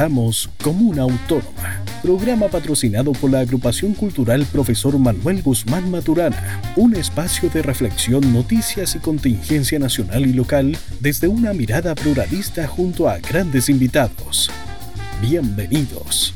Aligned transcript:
Presentamos 0.00 0.48
Comuna 0.62 1.02
Autónoma, 1.02 1.82
programa 2.04 2.46
patrocinado 2.46 3.10
por 3.10 3.32
la 3.32 3.40
agrupación 3.40 3.94
cultural 3.94 4.46
Profesor 4.52 4.96
Manuel 4.96 5.42
Guzmán 5.42 5.90
Maturana, 5.90 6.62
un 6.76 6.94
espacio 6.94 7.50
de 7.50 7.62
reflexión, 7.62 8.32
noticias 8.32 8.94
y 8.94 9.00
contingencia 9.00 9.80
nacional 9.80 10.24
y 10.24 10.32
local 10.34 10.78
desde 11.00 11.26
una 11.26 11.52
mirada 11.52 11.96
pluralista 11.96 12.68
junto 12.68 13.08
a 13.08 13.18
grandes 13.18 13.68
invitados. 13.68 14.52
Bienvenidos. 15.20 16.32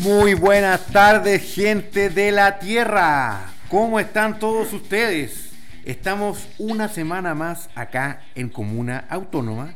Muy 0.00 0.32
buenas 0.32 0.86
tardes, 0.86 1.42
gente 1.54 2.08
de 2.08 2.32
la 2.32 2.58
Tierra. 2.58 3.51
¿Cómo 3.72 3.98
están 3.98 4.38
todos 4.38 4.70
ustedes? 4.74 5.48
Estamos 5.86 6.46
una 6.58 6.90
semana 6.90 7.34
más 7.34 7.70
acá 7.74 8.20
en 8.34 8.50
Comuna 8.50 9.06
Autónoma 9.08 9.72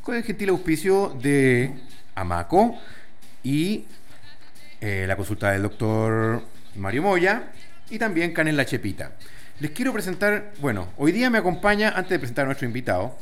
con 0.00 0.14
el 0.14 0.22
gentil 0.22 0.50
auspicio 0.50 1.08
de 1.20 1.74
Amaco 2.14 2.78
y 3.42 3.86
eh, 4.80 5.06
la 5.08 5.16
consulta 5.16 5.50
del 5.50 5.62
doctor 5.62 6.44
Mario 6.76 7.02
Moya 7.02 7.50
y 7.90 7.98
también 7.98 8.32
Canel 8.32 8.56
La 8.56 8.64
Chepita. 8.64 9.10
Les 9.58 9.72
quiero 9.72 9.92
presentar, 9.92 10.52
bueno, 10.60 10.86
hoy 10.96 11.10
día 11.10 11.30
me 11.30 11.38
acompaña, 11.38 11.88
antes 11.96 12.10
de 12.10 12.20
presentar 12.20 12.44
a 12.44 12.46
nuestro 12.46 12.68
invitado, 12.68 13.18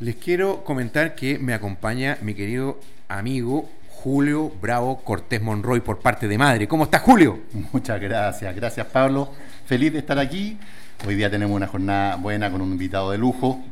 les 0.00 0.16
quiero 0.16 0.64
comentar 0.64 1.14
que 1.14 1.38
me 1.38 1.54
acompaña 1.54 2.18
mi 2.20 2.34
querido 2.34 2.78
amigo 3.08 3.70
Julio 4.04 4.52
Bravo 4.60 4.98
Cortés 5.02 5.40
Monroy 5.40 5.80
por 5.80 6.00
parte 6.00 6.28
de 6.28 6.36
madre. 6.36 6.68
¿Cómo 6.68 6.84
estás, 6.84 7.00
Julio? 7.00 7.38
Muchas 7.72 7.98
gracias, 7.98 8.54
gracias 8.54 8.86
Pablo. 8.88 9.32
Feliz 9.64 9.94
de 9.94 10.00
estar 10.00 10.18
aquí. 10.18 10.58
Hoy 11.06 11.14
día 11.14 11.30
tenemos 11.30 11.56
una 11.56 11.66
jornada 11.68 12.16
buena 12.16 12.50
con 12.50 12.60
un 12.60 12.72
invitado 12.72 13.12
de 13.12 13.16
lujo. 13.16 13.64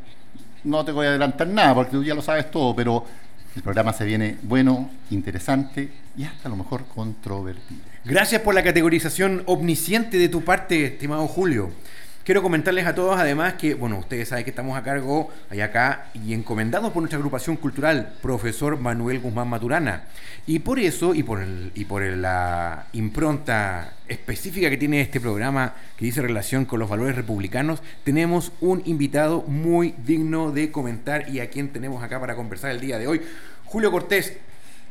No 0.65 0.87
te 0.87 0.93
voy 0.93 1.05
a 1.05 1.11
adelantar 1.11 1.49
nada 1.49 1.75
porque 1.75 1.91
tú 1.91 2.03
ya 2.03 2.15
lo 2.15 2.23
sabes 2.23 2.51
todo, 2.51 2.75
pero 2.75 3.05
el 3.55 3.61
programa 3.61 3.93
se 3.93 4.07
viene 4.07 4.39
bueno, 4.45 4.89
interesante 5.11 5.91
y 6.17 6.25
hasta 6.25 6.49
a 6.49 6.51
lo 6.51 6.57
mejor 6.57 6.87
controvertido. 6.87 7.83
Gracias 8.03 8.41
por 8.41 8.55
la 8.55 8.63
categorización 8.63 9.43
omnisciente 9.45 10.17
de 10.17 10.31
tu 10.31 10.43
parte, 10.43 10.87
estimado 10.87 11.29
Julio. 11.29 11.73
Quiero 12.25 12.41
comentarles 12.41 12.87
a 12.87 12.95
todos 12.95 13.19
además 13.19 13.55
que, 13.55 13.75
bueno, 13.75 13.99
ustedes 13.99 14.29
saben 14.29 14.45
que 14.45 14.51
estamos 14.51 14.79
a 14.79 14.85
cargo 14.85 15.33
allá 15.51 15.65
acá 15.65 16.07
y 16.15 16.35
encomendados 16.35 16.93
por 16.93 17.03
nuestra 17.03 17.17
agrupación 17.17 17.57
cultural, 17.57 18.15
profesor 18.23 18.79
Manuel 18.79 19.19
Guzmán 19.19 19.49
Maturana. 19.49 20.05
Y 20.47 20.61
por 20.61 20.79
eso, 20.79 21.17
y 21.17 21.25
por, 21.25 21.41
el, 21.41 21.73
y 21.75 21.85
por 21.85 22.01
la 22.03 22.87
impronta 22.93 23.95
específica 24.07 24.71
que 24.71 24.77
tiene 24.77 25.01
este 25.01 25.21
programa, 25.21 25.75
que 25.97 26.05
dice 26.05 26.23
relación 26.23 26.65
con 26.65 26.79
los 26.79 26.89
valores 26.89 27.17
republicanos, 27.17 27.83
tenemos 28.05 28.53
un 28.61 28.83
invitado 28.85 29.43
muy 29.49 29.93
digno 30.07 30.53
de 30.53 30.71
comentar 30.71 31.29
y 31.29 31.41
a 31.41 31.51
quien 31.51 31.71
tenemos 31.71 32.05
acá 32.05 32.21
para 32.21 32.37
conversar 32.37 32.71
el 32.71 32.79
día 32.79 32.99
de 32.99 33.09
hoy. 33.09 33.21
Julio 33.65 33.91
Cortés, 33.91 34.35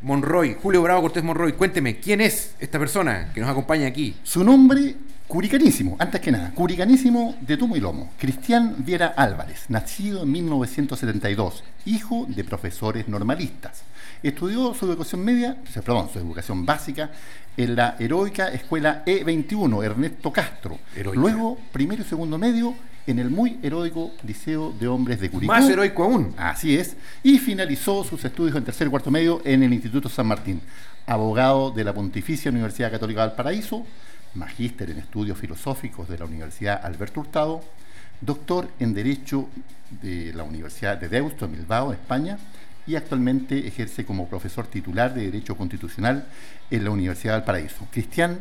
Monroy, 0.01 0.57
Julio 0.61 0.81
Bravo 0.81 1.03
Cortés 1.03 1.23
Monroy, 1.23 1.53
cuénteme, 1.53 1.95
¿quién 1.95 2.19
es 2.19 2.55
esta 2.59 2.77
persona 2.77 3.31
que 3.33 3.39
nos 3.39 3.49
acompaña 3.49 3.87
aquí? 3.87 4.17
Su 4.21 4.43
nombre 4.43 4.95
Curicanísimo, 5.31 5.95
antes 5.97 6.19
que 6.19 6.29
nada, 6.29 6.51
Curicanísimo 6.53 7.37
de 7.39 7.55
Tumo 7.55 7.77
y 7.77 7.79
Lomo, 7.79 8.09
Cristian 8.19 8.75
Viera 8.79 9.13
Álvarez, 9.15 9.63
nacido 9.69 10.23
en 10.23 10.31
1972, 10.33 11.63
hijo 11.85 12.25
de 12.27 12.43
profesores 12.43 13.07
normalistas. 13.07 13.83
Estudió 14.21 14.73
su 14.73 14.85
educación 14.87 15.23
media, 15.23 15.55
perdón, 15.73 16.09
su 16.11 16.19
educación 16.19 16.65
básica 16.65 17.11
en 17.55 17.77
la 17.77 17.95
heroica 17.97 18.49
escuela 18.49 19.05
E21, 19.05 19.85
Ernesto 19.85 20.33
Castro. 20.33 20.77
Luego, 21.13 21.57
primero 21.71 22.01
y 22.01 22.05
segundo 22.05 22.37
medio 22.37 22.75
en 23.07 23.17
el 23.17 23.29
muy 23.29 23.57
heroico 23.63 24.11
Liceo 24.27 24.73
de 24.77 24.89
Hombres 24.89 25.21
de 25.21 25.29
Curicó. 25.29 25.53
Más 25.53 25.69
heroico 25.69 26.03
aún. 26.03 26.35
Así 26.35 26.75
es. 26.75 26.97
Y 27.23 27.37
finalizó 27.37 28.03
sus 28.03 28.25
estudios 28.25 28.57
en 28.57 28.65
tercer 28.65 28.87
y 28.87 28.89
cuarto 28.89 29.09
medio 29.09 29.41
en 29.45 29.63
el 29.63 29.71
Instituto 29.71 30.09
San 30.09 30.27
Martín. 30.27 30.59
Abogado 31.05 31.71
de 31.71 31.85
la 31.85 31.93
Pontificia 31.93 32.51
Universidad 32.51 32.91
Católica 32.91 33.21
del 33.21 33.31
Paraíso 33.31 33.85
magíster 34.35 34.89
en 34.89 34.97
estudios 34.97 35.37
filosóficos 35.37 36.07
de 36.07 36.17
la 36.17 36.25
Universidad 36.25 36.85
Alberto 36.85 37.19
Hurtado, 37.19 37.63
doctor 38.21 38.69
en 38.79 38.93
Derecho 38.93 39.49
de 40.01 40.33
la 40.33 40.43
Universidad 40.43 40.97
de 40.97 41.09
Deusto, 41.09 41.45
en 41.45 41.53
Bilbao, 41.53 41.91
España, 41.91 42.37
y 42.87 42.95
actualmente 42.95 43.67
ejerce 43.67 44.05
como 44.05 44.27
profesor 44.27 44.67
titular 44.67 45.13
de 45.13 45.25
Derecho 45.25 45.55
Constitucional 45.55 46.27
en 46.69 46.83
la 46.83 46.89
Universidad 46.89 47.35
del 47.35 47.43
Paraíso. 47.43 47.87
Cristian, 47.91 48.39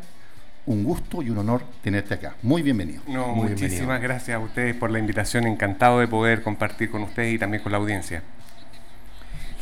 un 0.67 0.85
gusto 0.85 1.23
y 1.23 1.31
un 1.31 1.39
honor 1.39 1.65
tenerte 1.83 2.15
acá. 2.15 2.37
Muy 2.43 2.63
bienvenido. 2.63 3.03
No, 3.07 3.29
muchísimas 3.29 4.01
gracias 4.01 4.37
a 4.37 4.39
ustedes 4.39 4.75
por 4.77 4.91
la 4.91 4.99
invitación. 4.99 5.47
Encantado 5.47 6.01
de 6.01 6.09
poder 6.09 6.43
compartir 6.43 6.91
con 6.91 7.03
ustedes 7.03 7.35
y 7.35 7.39
también 7.39 7.63
con 7.63 7.73
la 7.73 7.79
audiencia. 7.79 8.23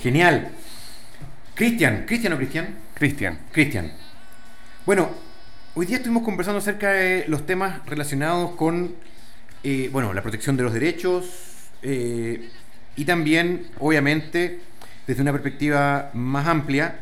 Genial. 0.01 0.49
Cristian, 1.55 2.05
¿Cristian 2.07 2.33
o 2.35 2.37
Cristian? 2.37 2.69
Cristian. 2.95 3.39
Cristian. 3.51 3.93
Bueno, 4.87 5.09
Hoy 5.81 5.87
día 5.87 5.99
estuvimos 5.99 6.25
conversando 6.25 6.59
acerca 6.59 6.91
de 6.91 7.25
los 7.29 7.47
temas 7.47 7.87
relacionados 7.87 8.57
con 8.57 8.97
eh, 9.63 9.89
bueno, 9.93 10.13
la 10.13 10.23
protección 10.23 10.57
de 10.57 10.65
los 10.65 10.73
derechos 10.73 11.27
eh, 11.83 12.49
y 12.97 13.05
también, 13.05 13.69
obviamente, 13.79 14.59
desde 15.07 15.23
una 15.23 15.31
perspectiva 15.31 16.11
más 16.15 16.49
amplia, 16.49 16.99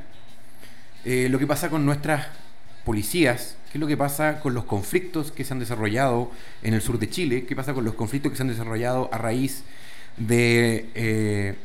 eh, 1.06 1.28
lo 1.30 1.38
que 1.38 1.46
pasa 1.46 1.70
con 1.70 1.86
nuestras 1.86 2.26
policías, 2.84 3.56
qué 3.72 3.78
es 3.78 3.80
lo 3.80 3.86
que 3.86 3.96
pasa 3.96 4.40
con 4.40 4.52
los 4.52 4.64
conflictos 4.64 5.32
que 5.32 5.42
se 5.42 5.54
han 5.54 5.58
desarrollado 5.58 6.30
en 6.62 6.74
el 6.74 6.82
sur 6.82 6.98
de 6.98 7.08
Chile, 7.08 7.46
qué 7.46 7.56
pasa 7.56 7.72
con 7.72 7.82
los 7.82 7.94
conflictos 7.94 8.30
que 8.30 8.36
se 8.36 8.42
han 8.42 8.50
desarrollado 8.50 9.08
a 9.10 9.16
raíz 9.16 9.64
de 10.18 11.56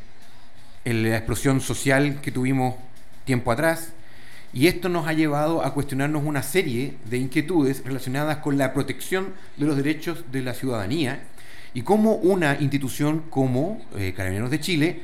la 0.86 1.18
explosión 1.18 1.60
social 1.60 2.22
que 2.22 2.32
tuvimos 2.32 2.76
tiempo 3.26 3.52
atrás 3.52 3.92
y 4.54 4.68
esto 4.68 4.90
nos 4.90 5.08
ha 5.08 5.14
llevado 5.14 5.64
a 5.64 5.74
cuestionarnos 5.74 6.24
una 6.26 6.44
serie 6.44 6.96
de 7.06 7.18
inquietudes 7.18 7.84
relacionadas 7.86 8.38
con 8.38 8.58
la 8.58 8.74
protección 8.74 9.34
de 9.58 9.66
los 9.66 9.78
derechos 9.78 10.26
de 10.32 10.42
la 10.42 10.54
ciudadanía 10.54 11.24
y 11.74 11.84
cómo 11.84 12.16
una 12.16 12.58
institución 12.60 13.24
como 13.30 13.82
eh, 13.96 14.14
Carabineros 14.16 14.52
de 14.52 14.60
Chile 14.60 15.02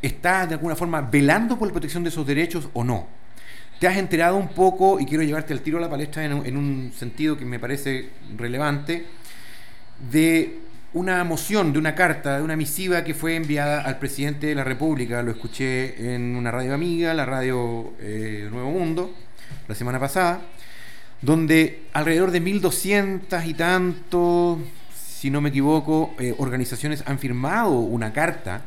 está 0.00 0.46
de 0.46 0.54
alguna 0.54 0.76
forma 0.76 1.02
velando 1.02 1.58
por 1.58 1.68
la 1.68 1.72
protección 1.72 2.02
de 2.04 2.08
esos 2.08 2.26
derechos 2.26 2.68
o 2.72 2.84
no. 2.84 3.06
Te 3.78 3.86
has 3.86 3.98
enterado 3.98 4.38
un 4.38 4.48
poco, 4.48 4.98
y 4.98 5.04
quiero 5.04 5.22
llevarte 5.22 5.52
al 5.52 5.60
tiro 5.60 5.76
a 5.76 5.82
la 5.82 5.90
palestra 5.90 6.24
en 6.24 6.56
un 6.56 6.92
sentido 6.96 7.36
que 7.36 7.44
me 7.44 7.58
parece 7.58 8.08
relevante, 8.34 9.04
de 10.10 10.65
una 10.96 11.22
moción, 11.24 11.74
de 11.74 11.78
una 11.78 11.94
carta, 11.94 12.38
de 12.38 12.42
una 12.42 12.56
misiva 12.56 13.04
que 13.04 13.12
fue 13.12 13.36
enviada 13.36 13.82
al 13.82 13.98
presidente 13.98 14.46
de 14.46 14.54
la 14.54 14.64
República. 14.64 15.22
Lo 15.22 15.30
escuché 15.30 16.14
en 16.14 16.34
una 16.34 16.50
radio 16.50 16.72
amiga, 16.72 17.12
la 17.12 17.26
radio 17.26 17.92
eh, 18.00 18.48
Nuevo 18.50 18.70
Mundo, 18.70 19.14
la 19.68 19.74
semana 19.74 20.00
pasada, 20.00 20.40
donde 21.20 21.82
alrededor 21.92 22.30
de 22.30 22.42
1.200 22.42 23.46
y 23.46 23.52
tanto, 23.52 24.58
si 24.94 25.28
no 25.30 25.42
me 25.42 25.50
equivoco, 25.50 26.14
eh, 26.18 26.34
organizaciones 26.38 27.04
han 27.06 27.18
firmado 27.18 27.72
una 27.72 28.14
carta 28.14 28.62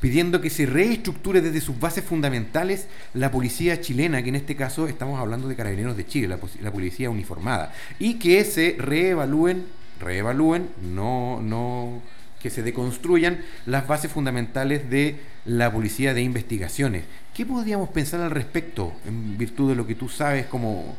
pidiendo 0.00 0.40
que 0.40 0.48
se 0.48 0.64
reestructure 0.64 1.42
desde 1.42 1.60
sus 1.60 1.78
bases 1.78 2.02
fundamentales 2.02 2.88
la 3.12 3.30
policía 3.30 3.82
chilena, 3.82 4.22
que 4.22 4.30
en 4.30 4.36
este 4.36 4.56
caso 4.56 4.88
estamos 4.88 5.20
hablando 5.20 5.48
de 5.48 5.54
carabineros 5.54 5.98
de 5.98 6.06
Chile, 6.06 6.28
la, 6.28 6.38
la 6.62 6.72
policía 6.72 7.10
uniformada, 7.10 7.74
y 7.98 8.14
que 8.14 8.42
se 8.46 8.74
reevalúen 8.78 9.83
reevalúen, 10.00 10.68
no, 10.82 11.40
no 11.42 12.02
que 12.40 12.50
se 12.50 12.62
deconstruyan 12.62 13.42
las 13.64 13.86
bases 13.86 14.12
fundamentales 14.12 14.90
de 14.90 15.18
la 15.46 15.72
policía 15.72 16.12
de 16.12 16.20
investigaciones. 16.20 17.04
¿Qué 17.32 17.46
podríamos 17.46 17.88
pensar 17.88 18.20
al 18.20 18.30
respecto 18.30 18.92
en 19.06 19.38
virtud 19.38 19.70
de 19.70 19.76
lo 19.76 19.86
que 19.86 19.94
tú 19.94 20.10
sabes 20.10 20.44
como, 20.46 20.94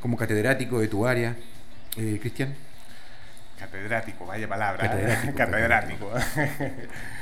como 0.00 0.16
catedrático 0.16 0.78
de 0.78 0.86
tu 0.86 1.04
área, 1.04 1.34
eh, 1.96 2.18
Cristian? 2.20 2.54
Catedrático, 3.58 4.26
vaya 4.26 4.46
palabra. 4.46 5.32
Catedrático. 5.36 6.10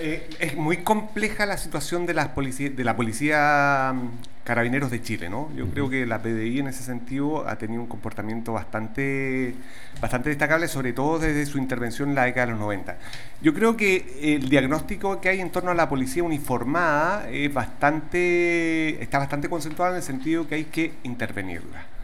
Eh, 0.00 0.30
es 0.38 0.54
muy 0.54 0.78
compleja 0.78 1.44
la 1.44 1.56
situación 1.56 2.06
de, 2.06 2.14
las 2.14 2.30
de 2.34 2.84
la 2.84 2.94
policía 2.94 3.92
mm, 3.92 4.44
carabineros 4.44 4.92
de 4.92 5.02
Chile, 5.02 5.28
¿no? 5.28 5.50
Yo 5.56 5.66
creo 5.68 5.90
que 5.90 6.06
la 6.06 6.22
PDI 6.22 6.60
en 6.60 6.68
ese 6.68 6.84
sentido 6.84 7.48
ha 7.48 7.56
tenido 7.58 7.82
un 7.82 7.88
comportamiento 7.88 8.52
bastante, 8.52 9.54
bastante 10.00 10.28
destacable, 10.28 10.68
sobre 10.68 10.92
todo 10.92 11.18
desde 11.18 11.44
su 11.46 11.58
intervención 11.58 12.10
en 12.10 12.14
la 12.14 12.24
década 12.26 12.46
de 12.46 12.52
los 12.52 12.60
90. 12.60 12.96
Yo 13.42 13.52
creo 13.52 13.76
que 13.76 14.36
el 14.36 14.48
diagnóstico 14.48 15.20
que 15.20 15.30
hay 15.30 15.40
en 15.40 15.50
torno 15.50 15.72
a 15.72 15.74
la 15.74 15.88
policía 15.88 16.22
uniformada 16.22 17.28
es 17.28 17.52
bastante, 17.52 19.02
está 19.02 19.18
bastante 19.18 19.48
concentrado 19.48 19.90
en 19.90 19.96
el 19.96 20.02
sentido 20.04 20.46
que 20.46 20.54
hay 20.54 20.64
que 20.64 20.92
intervenirla. 21.02 21.97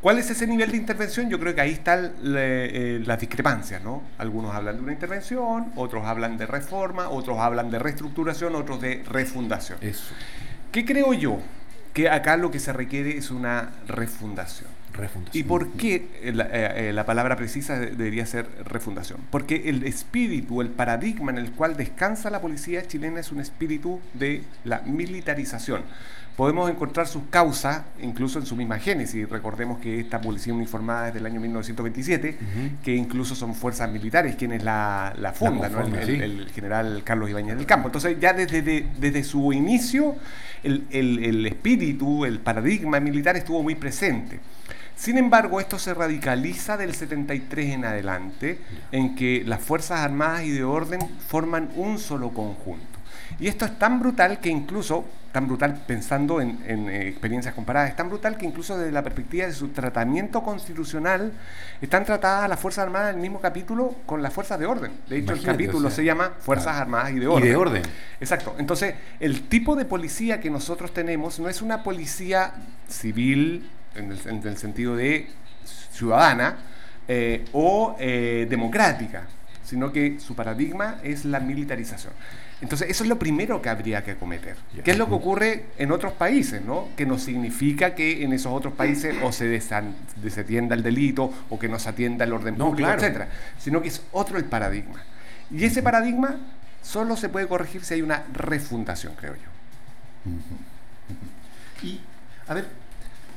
¿Cuál 0.00 0.18
es 0.18 0.30
ese 0.30 0.46
nivel 0.46 0.70
de 0.70 0.78
intervención? 0.78 1.28
Yo 1.28 1.38
creo 1.38 1.54
que 1.54 1.60
ahí 1.60 1.72
están 1.72 2.12
eh, 2.24 3.02
las 3.04 3.20
discrepancias, 3.20 3.82
¿no? 3.82 4.02
Algunos 4.16 4.54
hablan 4.54 4.76
de 4.76 4.82
una 4.82 4.92
intervención, 4.92 5.72
otros 5.76 6.06
hablan 6.06 6.38
de 6.38 6.46
reforma, 6.46 7.10
otros 7.10 7.38
hablan 7.38 7.70
de 7.70 7.78
reestructuración, 7.78 8.54
otros 8.54 8.80
de 8.80 9.02
refundación. 9.06 9.78
Eso. 9.82 10.14
¿Qué 10.72 10.84
creo 10.86 11.12
yo? 11.12 11.38
Que 11.92 12.08
acá 12.08 12.36
lo 12.36 12.50
que 12.50 12.60
se 12.60 12.72
requiere 12.72 13.18
es 13.18 13.30
una 13.30 13.72
refundación. 13.86 14.80
¿Y 15.32 15.44
por 15.44 15.72
qué 15.72 16.08
eh, 16.22 16.32
eh, 16.34 16.92
la, 16.92 17.06
palabra 17.06 17.36
precisa 17.36 17.78
debería 17.78 18.26
ser 18.26 18.46
refundación? 18.64 19.20
Porque 19.30 19.68
el 19.68 19.84
espíritu, 19.84 20.60
el 20.60 20.68
paradigma 20.68 21.30
en 21.30 21.38
el 21.38 21.52
cual 21.52 21.76
descansa 21.76 22.30
la 22.30 22.40
policía 22.40 22.86
chilena 22.86 23.20
es 23.20 23.32
un 23.32 23.40
espíritu 23.40 24.00
de 24.14 24.42
la 24.64 24.80
militarización. 24.82 25.82
Podemos 26.36 26.70
encontrar 26.70 27.06
sus 27.06 27.24
causas 27.28 27.82
incluso 28.00 28.38
en 28.38 28.46
su 28.46 28.56
misma 28.56 28.78
génesis. 28.78 29.28
Recordemos 29.28 29.78
que 29.78 30.00
esta 30.00 30.20
policía 30.20 30.54
uniformada 30.54 31.08
es 31.08 31.14
del 31.14 31.26
año 31.26 31.40
1927, 31.40 32.38
que 32.82 32.94
incluso 32.94 33.34
son 33.34 33.54
fuerzas 33.54 33.90
militares 33.90 34.36
quienes 34.36 34.62
la, 34.62 35.12
la 35.18 35.32
fundan, 35.32 35.94
el, 35.94 36.50
general 36.50 37.02
Carlos 37.04 37.28
Ibáñez 37.28 37.56
del 37.56 37.66
Campo. 37.66 37.88
Entonces 37.88 38.16
ya 38.18 38.32
desde, 38.32 38.62
desde 38.98 39.24
su 39.24 39.52
inicio 39.52 40.16
el, 40.62 40.86
el 40.90 41.46
espíritu, 41.46 42.24
el 42.24 42.38
paradigma 42.38 43.00
militar 43.00 43.36
estuvo 43.36 43.62
muy 43.62 43.74
presente. 43.74 44.40
Sin 45.00 45.16
embargo, 45.16 45.60
esto 45.60 45.78
se 45.78 45.94
radicaliza 45.94 46.76
del 46.76 46.94
73 46.94 47.70
en 47.70 47.86
adelante, 47.86 48.58
en 48.92 49.14
que 49.14 49.42
las 49.46 49.62
Fuerzas 49.62 50.00
Armadas 50.00 50.42
y 50.42 50.50
de 50.50 50.62
Orden 50.62 51.00
forman 51.26 51.70
un 51.74 51.98
solo 51.98 52.34
conjunto. 52.34 52.89
Y 53.38 53.48
esto 53.48 53.64
es 53.64 53.78
tan 53.78 54.00
brutal 54.00 54.40
que 54.40 54.48
incluso, 54.48 55.04
tan 55.32 55.46
brutal 55.46 55.82
pensando 55.86 56.40
en, 56.40 56.58
eh, 56.66 57.08
experiencias 57.08 57.54
comparadas, 57.54 57.90
es 57.90 57.96
tan 57.96 58.08
brutal 58.08 58.36
que 58.36 58.46
incluso 58.46 58.76
desde 58.76 58.92
la 58.92 59.02
perspectiva 59.02 59.46
de 59.46 59.52
su 59.52 59.68
tratamiento 59.68 60.42
constitucional, 60.42 61.32
están 61.80 62.04
tratadas 62.04 62.48
las 62.48 62.58
Fuerzas 62.58 62.84
Armadas 62.84 63.10
en 63.10 63.16
el 63.16 63.22
mismo 63.22 63.40
capítulo 63.40 63.94
con 64.06 64.22
las 64.22 64.32
Fuerzas 64.32 64.58
de 64.58 64.66
Orden. 64.66 64.92
De 65.08 65.18
hecho, 65.18 65.32
el 65.32 65.42
capítulo 65.42 65.90
se 65.90 66.04
llama 66.04 66.32
Fuerzas 66.40 66.76
Armadas 66.76 67.12
y 67.12 67.18
de 67.18 67.26
Orden. 67.26 67.46
Y 67.46 67.48
de 67.48 67.56
Orden. 67.56 67.82
Exacto. 68.20 68.54
Entonces, 68.58 68.94
el 69.20 69.42
tipo 69.48 69.76
de 69.76 69.84
policía 69.84 70.40
que 70.40 70.50
nosotros 70.50 70.92
tenemos 70.92 71.38
no 71.38 71.48
es 71.48 71.62
una 71.62 71.82
policía 71.82 72.54
civil 72.88 73.68
en 73.94 74.12
el, 74.46 74.56
sentido 74.56 74.96
de 74.96 75.28
ciudadana 75.92 76.58
eh, 77.08 77.44
o 77.52 77.96
eh, 77.98 78.46
democrática, 78.48 79.24
sino 79.64 79.92
que 79.92 80.20
su 80.20 80.34
paradigma 80.34 80.96
es 81.02 81.24
la 81.24 81.40
militarización. 81.40 82.12
Entonces, 82.60 82.90
eso 82.90 83.04
es 83.04 83.08
lo 83.08 83.18
primero 83.18 83.62
que 83.62 83.70
habría 83.70 84.04
que 84.04 84.12
acometer. 84.12 84.56
¿Qué 84.84 84.90
es 84.90 84.98
lo 84.98 85.08
que 85.08 85.14
ocurre 85.14 85.66
en 85.78 85.92
otros 85.92 86.12
países? 86.12 86.62
¿no? 86.62 86.88
Que 86.96 87.06
no 87.06 87.18
significa 87.18 87.94
que 87.94 88.22
en 88.22 88.32
esos 88.32 88.52
otros 88.52 88.74
países 88.74 89.16
o 89.22 89.32
se 89.32 89.48
desatienda 89.48 90.74
el 90.74 90.82
delito 90.82 91.32
o 91.48 91.58
que 91.58 91.68
no 91.68 91.78
se 91.78 91.88
atienda 91.88 92.24
el 92.24 92.32
orden 92.32 92.56
público, 92.56 92.90
etcétera, 92.90 93.28
sino 93.58 93.80
que 93.80 93.88
es 93.88 94.02
otro 94.12 94.36
el 94.36 94.44
paradigma. 94.44 95.02
Y 95.50 95.64
ese 95.64 95.82
paradigma 95.82 96.36
solo 96.82 97.16
se 97.16 97.28
puede 97.28 97.48
corregir 97.48 97.84
si 97.84 97.94
hay 97.94 98.02
una 98.02 98.24
refundación, 98.32 99.14
creo 99.16 99.34
yo. 99.34 99.50
Y, 101.82 102.00
a 102.46 102.54
ver, 102.54 102.66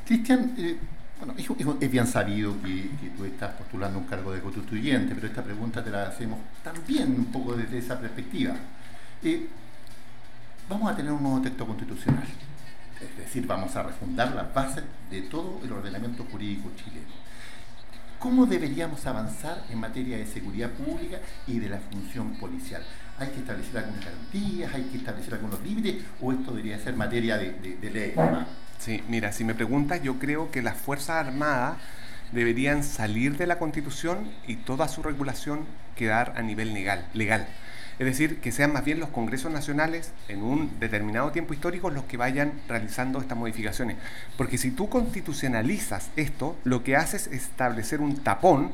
Cristian, 0.06 0.54
eh, 0.58 0.78
bueno, 1.20 1.78
es, 1.80 1.92
bien 1.92 2.08
sabido 2.08 2.62
que, 2.62 2.90
tú 3.16 3.24
estás 3.26 3.52
postulando 3.54 4.00
un 4.00 4.06
cargo 4.06 4.34
de 4.34 4.42
constituyente, 4.42 5.16
pero 5.16 5.28
esta 5.28 5.42
pregunta 5.42 5.84
te 5.84 5.90
la 5.90 6.08
hacemos 6.08 6.40
también 6.64 7.12
un 7.12 7.26
poco 7.26 7.56
desde 7.56 7.78
esa 7.78 8.00
perspectiva. 8.00 8.56
Eh, 9.26 9.48
vamos 10.68 10.92
a 10.92 10.96
tener 10.98 11.14
un 11.14 11.24
nuevo 11.24 11.42
texto 11.42 11.66
constitucional, 11.66 12.28
es 13.00 13.18
decir, 13.18 13.48
vamos 13.48 13.74
a 13.78 13.84
refundar 13.84 14.36
las 14.36 14.54
bases 14.54 14.84
de 15.10 15.22
todo 15.22 15.62
el 15.64 15.72
ordenamiento 15.72 16.26
jurídico 16.30 16.70
chileno. 16.76 17.08
¿Cómo 18.20 18.46
deberíamos 18.46 19.06
avanzar 19.06 19.64
en 19.70 19.80
materia 19.80 20.18
de 20.18 20.26
seguridad 20.26 20.70
pública 20.72 21.20
y 21.48 21.60
de 21.60 21.70
la 21.70 21.78
función 21.78 22.34
policial? 22.36 22.84
¿Hay 23.18 23.30
que 23.30 23.40
establecer 23.40 23.78
algunas 23.78 24.04
garantías? 24.04 24.74
¿Hay 24.74 24.84
que 24.84 24.98
establecer 24.98 25.36
algunos 25.36 25.62
límites? 25.62 26.04
¿O 26.20 26.34
esto 26.34 26.52
debería 26.52 26.78
ser 26.80 26.96
materia 26.96 27.38
de, 27.38 27.90
ley? 27.94 28.14
Sí, 28.78 29.04
mira, 29.08 29.32
si 29.32 29.46
me 29.46 29.56
preguntas, 29.56 30.02
yo 30.04 30.20
creo 30.20 30.52
que 30.52 30.62
las 30.62 30.76
Fuerzas 30.76 31.26
Armadas 31.28 31.78
deberían 32.34 32.84
salir 32.84 33.38
de 33.38 33.48
la 33.48 33.58
Constitución 33.58 34.30
y 34.48 34.58
toda 34.58 34.90
su 34.90 35.02
regulación 35.02 35.66
quedar 35.96 36.34
a 36.36 36.42
nivel 36.42 36.74
legal. 36.74 37.06
legal. 37.14 37.48
Es 38.00 38.06
decir, 38.06 38.40
que 38.40 38.52
sean 38.52 38.74
más 38.74 38.86
bien 38.86 39.00
los 39.00 39.10
congresos 39.10 39.52
nacionales 39.52 40.12
en 40.28 40.42
un 40.42 40.80
determinado 40.80 41.32
tiempo 41.32 41.54
histórico 41.54 41.90
los 41.90 42.06
que 42.06 42.18
vayan 42.18 42.54
realizando 42.68 43.20
estas 43.20 43.38
modificaciones. 43.38 43.98
Porque 44.38 44.58
si 44.58 44.72
tú 44.72 44.90
constitucionalizas 44.90 46.10
esto, 46.16 46.58
lo 46.64 46.84
que 46.84 46.96
haces 46.96 47.28
es 47.28 47.44
establecer 47.44 48.02
un 48.02 48.18
tapón 48.18 48.72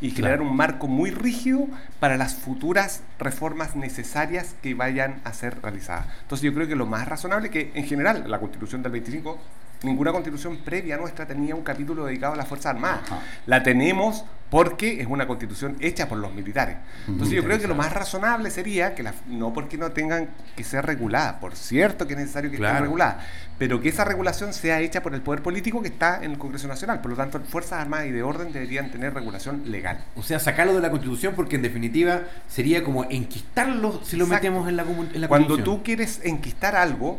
y 0.00 0.10
generar 0.10 0.42
un 0.42 0.56
marco 0.56 0.88
muy 0.88 1.10
rígido 1.10 1.68
para 2.00 2.16
las 2.16 2.34
futuras 2.34 3.02
reformas 3.20 3.76
necesarias 3.76 4.56
que 4.60 4.74
vayan 4.74 5.20
a 5.24 5.32
ser 5.32 5.62
realizadas. 5.62 6.06
Entonces 6.22 6.44
yo 6.44 6.52
creo 6.52 6.66
que 6.66 6.74
lo 6.74 6.86
más 6.86 7.06
razonable 7.06 7.50
que 7.50 7.70
en 7.74 7.86
general 7.86 8.24
la 8.28 8.40
constitución 8.40 8.82
del 8.82 8.92
25 8.92 9.38
ninguna 9.84 10.12
constitución 10.12 10.58
previa 10.58 10.96
nuestra 10.96 11.26
tenía 11.26 11.54
un 11.54 11.62
capítulo 11.62 12.06
dedicado 12.06 12.34
a 12.34 12.36
las 12.36 12.48
Fuerzas 12.48 12.74
Armadas. 12.74 13.00
La 13.46 13.62
tenemos 13.62 14.24
porque 14.52 15.00
es 15.00 15.06
una 15.06 15.26
constitución 15.26 15.78
hecha 15.80 16.06
por 16.08 16.18
los 16.18 16.34
militares. 16.34 16.76
Entonces 17.08 17.34
yo 17.34 17.42
creo 17.42 17.58
que 17.58 17.66
lo 17.66 17.74
más 17.74 17.90
razonable 17.90 18.50
sería 18.50 18.94
que 18.94 19.02
no 19.28 19.54
porque 19.54 19.78
no 19.78 19.92
tengan 19.92 20.28
que 20.54 20.62
ser 20.62 20.84
reguladas, 20.84 21.36
por 21.36 21.56
cierto 21.56 22.06
que 22.06 22.12
es 22.12 22.18
necesario 22.18 22.50
que 22.50 22.56
estén 22.56 22.78
reguladas, 22.78 23.24
pero 23.56 23.80
que 23.80 23.88
esa 23.88 24.04
regulación 24.04 24.52
sea 24.52 24.80
hecha 24.80 25.02
por 25.02 25.14
el 25.14 25.22
poder 25.22 25.40
político 25.40 25.80
que 25.80 25.88
está 25.88 26.22
en 26.22 26.32
el 26.32 26.38
Congreso 26.38 26.68
Nacional. 26.68 27.00
Por 27.00 27.12
lo 27.12 27.16
tanto, 27.16 27.40
Fuerzas 27.40 27.80
Armadas 27.80 28.08
y 28.08 28.10
de 28.10 28.22
Orden 28.22 28.52
deberían 28.52 28.90
tener 28.90 29.14
regulación 29.14 29.62
legal. 29.70 30.04
O 30.16 30.22
sea, 30.22 30.38
sacarlo 30.38 30.74
de 30.74 30.82
la 30.82 30.90
Constitución 30.90 31.32
porque 31.34 31.56
en 31.56 31.62
definitiva 31.62 32.20
sería 32.46 32.84
como 32.84 33.04
enquistarlo 33.04 34.02
si 34.04 34.18
lo 34.18 34.26
metemos 34.26 34.68
en 34.68 34.76
la, 34.76 34.82
en 34.82 35.20
la 35.22 35.28
Cuando 35.28 35.56
tú 35.56 35.82
quieres 35.82 36.20
enquistar 36.24 36.76
algo, 36.76 37.18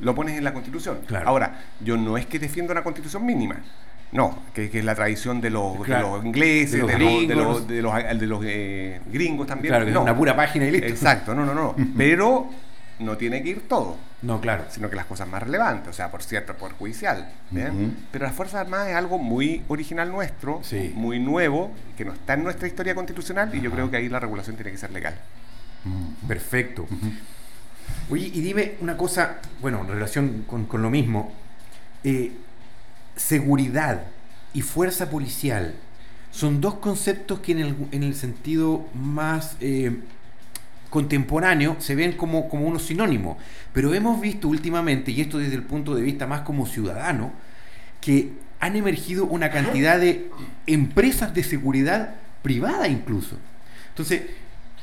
lo 0.00 0.14
pones 0.14 0.36
en 0.36 0.44
la 0.44 0.52
Constitución. 0.52 1.00
Ahora, 1.24 1.60
yo 1.80 1.96
no 1.96 2.16
es 2.16 2.26
que 2.26 2.38
defienda 2.38 2.72
una 2.72 2.82
Constitución 2.82 3.24
mínima. 3.24 3.56
No, 4.10 4.38
que, 4.54 4.70
es 4.72 4.84
la 4.84 4.94
tradición 4.94 5.40
de 5.40 5.50
los, 5.50 5.76
ingleses, 6.24 6.72
de 6.72 6.78
los, 6.78 6.90
gringos, 6.92 7.68
de 7.68 8.26
los, 8.26 8.42
eh, 8.46 9.00
gringos 9.12 9.46
también. 9.46 9.72
Claro, 9.72 9.84
que 9.84 9.90
no. 9.90 10.02
una 10.02 10.16
pura 10.16 10.34
página 10.34 10.66
y 10.66 10.70
listo. 10.70 10.86
Exacto, 10.86 11.34
no, 11.34 11.44
no, 11.44 11.52
no. 11.52 11.76
Pero 11.96 12.48
no 13.00 13.16
tiene 13.16 13.42
que 13.42 13.50
ir 13.50 13.68
todo. 13.68 13.96
No, 14.22 14.40
claro. 14.40 14.64
Sino 14.70 14.88
que 14.88 14.96
las 14.96 15.04
cosas 15.04 15.28
más 15.28 15.42
relevantes, 15.42 15.90
o 15.90 15.92
sea, 15.92 16.10
por 16.10 16.22
cierto, 16.22 16.54
por 16.54 16.72
judicial. 16.72 17.30
Pero 17.52 18.24
las 18.24 18.34
Fuerzas 18.34 18.62
Armadas 18.62 18.88
es 18.88 18.96
algo 18.96 19.18
muy 19.18 19.62
original 19.68 20.10
nuestro, 20.10 20.62
muy 20.94 21.20
nuevo, 21.20 21.70
que 21.96 22.04
no 22.04 22.12
está 22.12 22.34
en 22.34 22.44
nuestra 22.44 22.66
historia 22.66 22.94
constitucional 22.94 23.54
y 23.54 23.60
yo 23.60 23.70
creo 23.70 23.90
que 23.90 23.98
ahí 23.98 24.08
la 24.08 24.20
regulación 24.20 24.56
tiene 24.56 24.72
que 24.72 24.78
ser 24.78 24.90
legal. 24.90 25.14
Perfecto. 26.26 26.86
Oye, 28.10 28.30
y 28.32 28.40
dime 28.40 28.74
una 28.80 28.96
cosa, 28.96 29.38
bueno, 29.60 29.82
en 29.82 29.88
relación 29.88 30.44
con, 30.46 30.66
lo 30.82 30.90
mismo. 30.90 31.32
Eh, 32.04 32.32
seguridad 33.16 34.04
y 34.54 34.62
fuerza 34.62 35.10
policial 35.10 35.74
son 36.30 36.60
dos 36.60 36.74
conceptos 36.74 37.40
que 37.40 37.52
en 37.52 37.58
el, 37.58 37.74
en 37.90 38.02
el 38.02 38.14
sentido 38.14 38.86
más 38.94 39.56
eh, 39.60 39.98
contemporáneo 40.88 41.76
se 41.80 41.94
ven 41.94 42.12
como, 42.12 42.48
como 42.48 42.66
unos 42.66 42.84
sinónimos. 42.84 43.36
Pero 43.74 43.92
hemos 43.92 44.20
visto 44.20 44.48
últimamente, 44.48 45.10
y 45.10 45.20
esto 45.20 45.38
desde 45.38 45.56
el 45.56 45.64
punto 45.64 45.94
de 45.94 46.02
vista 46.02 46.26
más 46.26 46.42
como 46.42 46.66
ciudadano, 46.66 47.32
que 48.00 48.32
han 48.60 48.76
emergido 48.76 49.26
una 49.26 49.50
cantidad 49.50 49.98
de 49.98 50.30
empresas 50.66 51.34
de 51.34 51.44
seguridad 51.44 52.14
privada 52.42 52.88
incluso. 52.88 53.36
Entonces, 53.90 54.22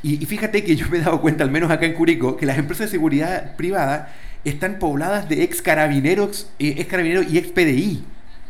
y, 0.05 0.23
fíjate 0.27 0.63
que 0.63 0.75
yo 0.75 0.87
me 0.89 0.99
he 0.99 1.01
dado 1.01 1.19
cuenta, 1.19 1.43
al 1.43 1.49
menos 1.49 1.71
acá 1.71 1.87
en 1.87 1.93
Curico, 1.93 2.37
que 2.37 2.45
las 2.45 2.59
empresas 2.59 2.85
de 2.87 2.91
seguridad 2.91 3.55
privada 3.55 4.13
están 4.43 4.77
pobladas 4.77 5.27
de 5.27 5.41
ex 5.41 5.63
carabineros, 5.63 6.47
eh, 6.59 6.75
ex 6.77 6.87
carabineros 6.87 7.25
y 7.27 7.39
ex 7.39 7.47
PDI. 7.47 8.03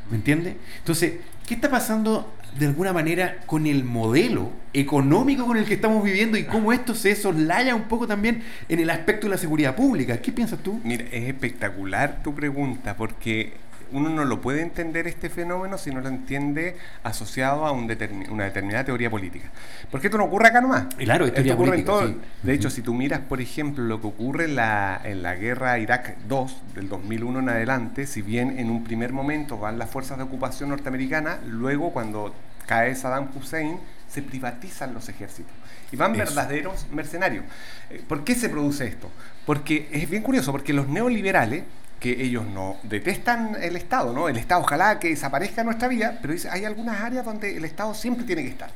¿Me 0.10 0.18
entiendes? 0.18 0.56
Entonces, 0.80 1.14
¿qué 1.48 1.54
está 1.54 1.70
pasando 1.70 2.30
de 2.60 2.66
alguna 2.66 2.92
manera 2.92 3.38
con 3.46 3.68
el 3.68 3.86
modelo 3.86 4.52
económico 4.74 5.46
con 5.46 5.56
el 5.56 5.64
que 5.64 5.76
estamos 5.76 6.04
viviendo 6.04 6.38
y 6.38 6.44
cómo 6.44 6.74
esto 6.74 6.94
se 6.94 7.16
soslaya 7.16 7.74
un 7.74 7.84
poco 7.84 8.06
también 8.06 8.44
en 8.68 8.80
el 8.82 8.90
aspecto 8.90 9.28
de 9.28 9.32
la 9.32 9.38
seguridad 9.38 9.78
pública? 9.78 10.18
¿Qué 10.18 10.34
piensas 10.34 10.60
tú? 10.60 10.82
Mira, 10.84 11.06
es 11.06 11.30
espectacular 11.30 12.22
tu 12.22 12.36
pregunta 12.36 12.98
porque 12.98 13.54
uno 13.92 14.10
no 14.10 14.26
lo 14.26 14.42
puede 14.42 14.62
entender 14.62 15.08
este 15.08 15.30
fenómeno 15.30 15.78
si 15.78 15.92
no 15.92 16.02
lo 16.02 16.08
entiende 16.08 16.78
asociado 17.04 17.66
a 17.66 17.72
un 17.72 17.86
una 18.30 18.46
determinada 18.46 18.84
teoría 18.84 19.10
política. 19.10 19.50
Porque 19.92 20.08
esto 20.08 20.18
no 20.18 20.26
ocurre 20.26 20.48
acá 20.48 20.62
nomás. 20.62 20.88
Claro, 20.96 21.26
esto 21.26 21.54
ocurre 21.54 21.80
en 21.80 21.86
todo. 21.86 22.14
De 22.44 22.54
hecho, 22.54 22.70
si 22.70 22.82
tú 22.82 22.94
miras, 22.94 23.22
por 23.22 23.42
ejemplo, 23.42 23.84
lo 23.84 24.02
que 24.02 24.08
ocurre 24.08 24.46
en 24.46 24.56
la, 24.56 25.00
en 25.04 25.24
la 25.24 25.36
guerra 25.36 25.80
Irak 25.80 26.18
2 26.28 26.62
del 26.76 26.90
2001 26.90 27.40
en 27.40 27.50
adelante, 27.50 28.08
si 28.08 28.22
bien 28.22 28.58
en 28.60 28.70
un 28.70 28.84
primer 28.84 29.14
momento 29.14 29.58
van 29.58 29.78
las 29.80 29.90
fuerzas 29.90 30.18
de 30.18 30.24
ocupación 30.24 30.70
norteamericanas, 30.70 31.40
luego 31.48 31.92
cuando 31.92 32.34
cae 32.66 32.96
Saddam 32.96 33.30
Hussein, 33.36 33.80
se 34.08 34.22
privatizan 34.22 34.94
los 34.94 35.10
ejércitos 35.10 35.54
y 35.92 35.96
van 35.96 36.14
verdaderos 36.14 36.88
mercenarios. 36.92 37.46
Eh, 37.90 38.04
¿Por 38.08 38.24
qué 38.24 38.36
se 38.36 38.50
produce 38.50 38.88
esto? 38.88 39.10
Porque 39.46 39.90
es 39.92 40.10
bien 40.10 40.24
curioso, 40.24 40.52
porque 40.52 40.74
los 40.74 40.88
neoliberales 40.88 41.64
que 42.06 42.24
ellos 42.24 42.46
no 42.46 42.78
detestan 42.84 43.58
el 43.60 43.76
Estado, 43.76 44.14
¿no? 44.14 44.30
El 44.30 44.38
Estado 44.38 44.62
ojalá 44.62 45.00
que 45.00 45.10
desaparezca 45.10 45.62
en 45.62 45.66
nuestra 45.66 45.88
vida, 45.88 46.20
pero 46.22 46.36
hay 46.52 46.64
algunas 46.64 47.02
áreas 47.02 47.26
donde 47.26 47.58
el 47.58 47.66
Estado 47.66 47.96
siempre 47.96 48.24
tiene 48.26 48.44
que 48.44 48.50
estar. 48.50 48.70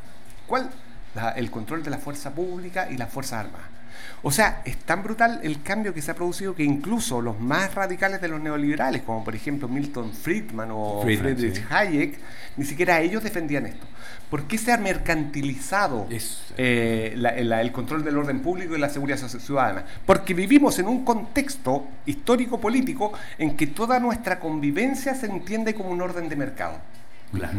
¿Cuál? 0.47 0.69
el 1.35 1.51
control 1.51 1.83
de 1.83 1.89
la 1.89 1.97
fuerza 1.97 2.31
pública 2.31 2.87
y 2.89 2.97
las 2.97 3.11
fuerzas 3.11 3.45
armadas. 3.45 3.67
O 4.21 4.31
sea, 4.31 4.61
es 4.65 4.77
tan 4.77 5.03
brutal 5.03 5.39
el 5.43 5.61
cambio 5.61 5.93
que 5.93 6.01
se 6.01 6.11
ha 6.11 6.15
producido 6.15 6.53
que 6.55 6.63
incluso 6.63 7.21
los 7.21 7.39
más 7.39 7.73
radicales 7.75 8.19
de 8.21 8.27
los 8.27 8.41
neoliberales, 8.41 9.01
como 9.03 9.23
por 9.23 9.35
ejemplo 9.35 9.67
Milton 9.67 10.13
Friedman 10.13 10.69
o 10.71 11.01
Friedrich 11.03 11.63
Hayek, 11.69 12.19
ni 12.57 12.65
siquiera 12.65 12.99
ellos 12.99 13.23
defendían 13.23 13.65
esto. 13.65 13.85
¿Por 14.29 14.43
qué 14.43 14.57
se 14.57 14.71
ha 14.71 14.77
mercantilizado 14.77 16.07
eh, 16.57 17.15
el 17.15 17.71
control 17.71 18.03
del 18.03 18.17
orden 18.17 18.41
público 18.41 18.75
y 18.75 18.79
la 18.79 18.89
seguridad 18.89 19.17
ciudadana? 19.17 19.85
Porque 20.05 20.33
vivimos 20.33 20.77
en 20.77 20.87
un 20.87 21.03
contexto 21.03 21.87
histórico-político 22.05 23.11
en 23.37 23.55
que 23.55 23.67
toda 23.67 23.99
nuestra 23.99 24.39
convivencia 24.39 25.15
se 25.15 25.25
entiende 25.25 25.73
como 25.73 25.89
un 25.89 26.01
orden 26.01 26.29
de 26.29 26.35
mercado. 26.35 26.79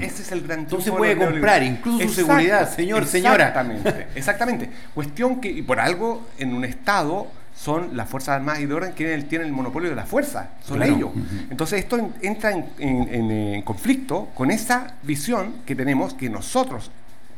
Ese 0.00 0.22
es 0.22 0.32
el 0.32 0.42
gran 0.42 0.66
No 0.70 0.80
se 0.80 0.90
puede 0.92 1.16
comprar, 1.16 1.62
incluso 1.62 2.06
su 2.08 2.14
seguridad, 2.14 2.74
señor, 2.74 3.06
señora. 3.06 3.48
Exactamente, 3.48 4.06
exactamente. 4.14 4.70
Cuestión 4.94 5.40
que, 5.40 5.48
y 5.50 5.62
por 5.62 5.78
algo, 5.78 6.28
en 6.38 6.54
un 6.54 6.64
Estado 6.64 7.28
son 7.54 7.96
las 7.96 8.08
Fuerzas 8.08 8.36
Armadas 8.36 8.60
y 8.60 8.66
de 8.66 8.74
Orden 8.74 8.92
quienes 8.92 9.28
tienen 9.28 9.48
el 9.48 9.52
monopolio 9.52 9.90
de 9.90 9.96
la 9.96 10.06
fuerza, 10.06 10.50
son 10.66 10.82
ellos. 10.82 11.10
Entonces 11.50 11.80
esto 11.80 12.12
entra 12.22 12.52
en, 12.78 13.62
conflicto 13.62 14.28
con 14.34 14.50
esa 14.50 14.94
visión 15.02 15.56
que 15.66 15.76
tenemos 15.76 16.14
que 16.14 16.30
nosotros 16.30 16.90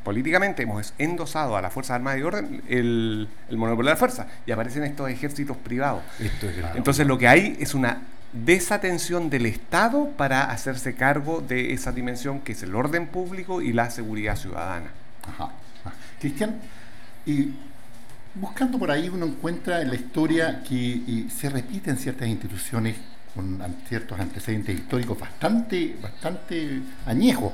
políticamente 0.05 0.63
hemos 0.63 0.95
endosado 0.99 1.57
a 1.57 1.63
las 1.63 1.73
Fuerzas 1.73 1.97
Armadas 1.97 2.19
y 2.19 2.21
de 2.21 2.27
Orden 2.27 2.63
el, 2.69 3.29
monopolio 3.51 3.89
de 3.89 3.95
la 3.95 3.97
fuerza 3.97 4.27
y 4.47 4.53
aparecen 4.53 4.85
estos 4.85 5.11
ejércitos 5.11 5.57
privados. 5.57 6.03
Entonces 6.75 7.07
lo 7.07 7.19
que 7.19 7.27
hay 7.27 7.57
es 7.59 7.75
una 7.75 7.99
desatención 8.33 9.31
del 9.31 9.47
Estado 9.47 10.11
para 10.17 10.51
hacerse 10.51 10.95
cargo 10.95 11.41
de 11.41 11.73
esa 11.73 11.93
dimensión 11.93 12.41
que 12.41 12.53
es 12.53 12.63
el 12.63 12.75
orden 12.75 13.07
público 13.07 13.63
y 13.63 13.73
la 13.73 13.91
seguridad 13.91 14.37
ciudadana. 14.37 14.91
Ajá. 15.29 15.51
Cristian, 16.21 16.61
y 17.27 17.51
buscando 18.35 18.79
por 18.79 18.91
ahí 18.91 19.09
uno 19.09 19.27
encuentra 19.27 19.83
en 19.83 19.89
la 19.89 19.97
historia 19.97 20.63
que 20.63 21.27
se 21.35 21.51
repite 21.51 21.91
en 21.91 21.99
ciertas 21.99 22.29
instituciones 22.29 22.97
con 23.35 23.61
ciertos 23.89 24.19
antecedentes 24.19 24.75
históricos 24.75 25.19
bastante, 25.19 25.97
bastante 26.03 26.81
añejos. 27.07 27.53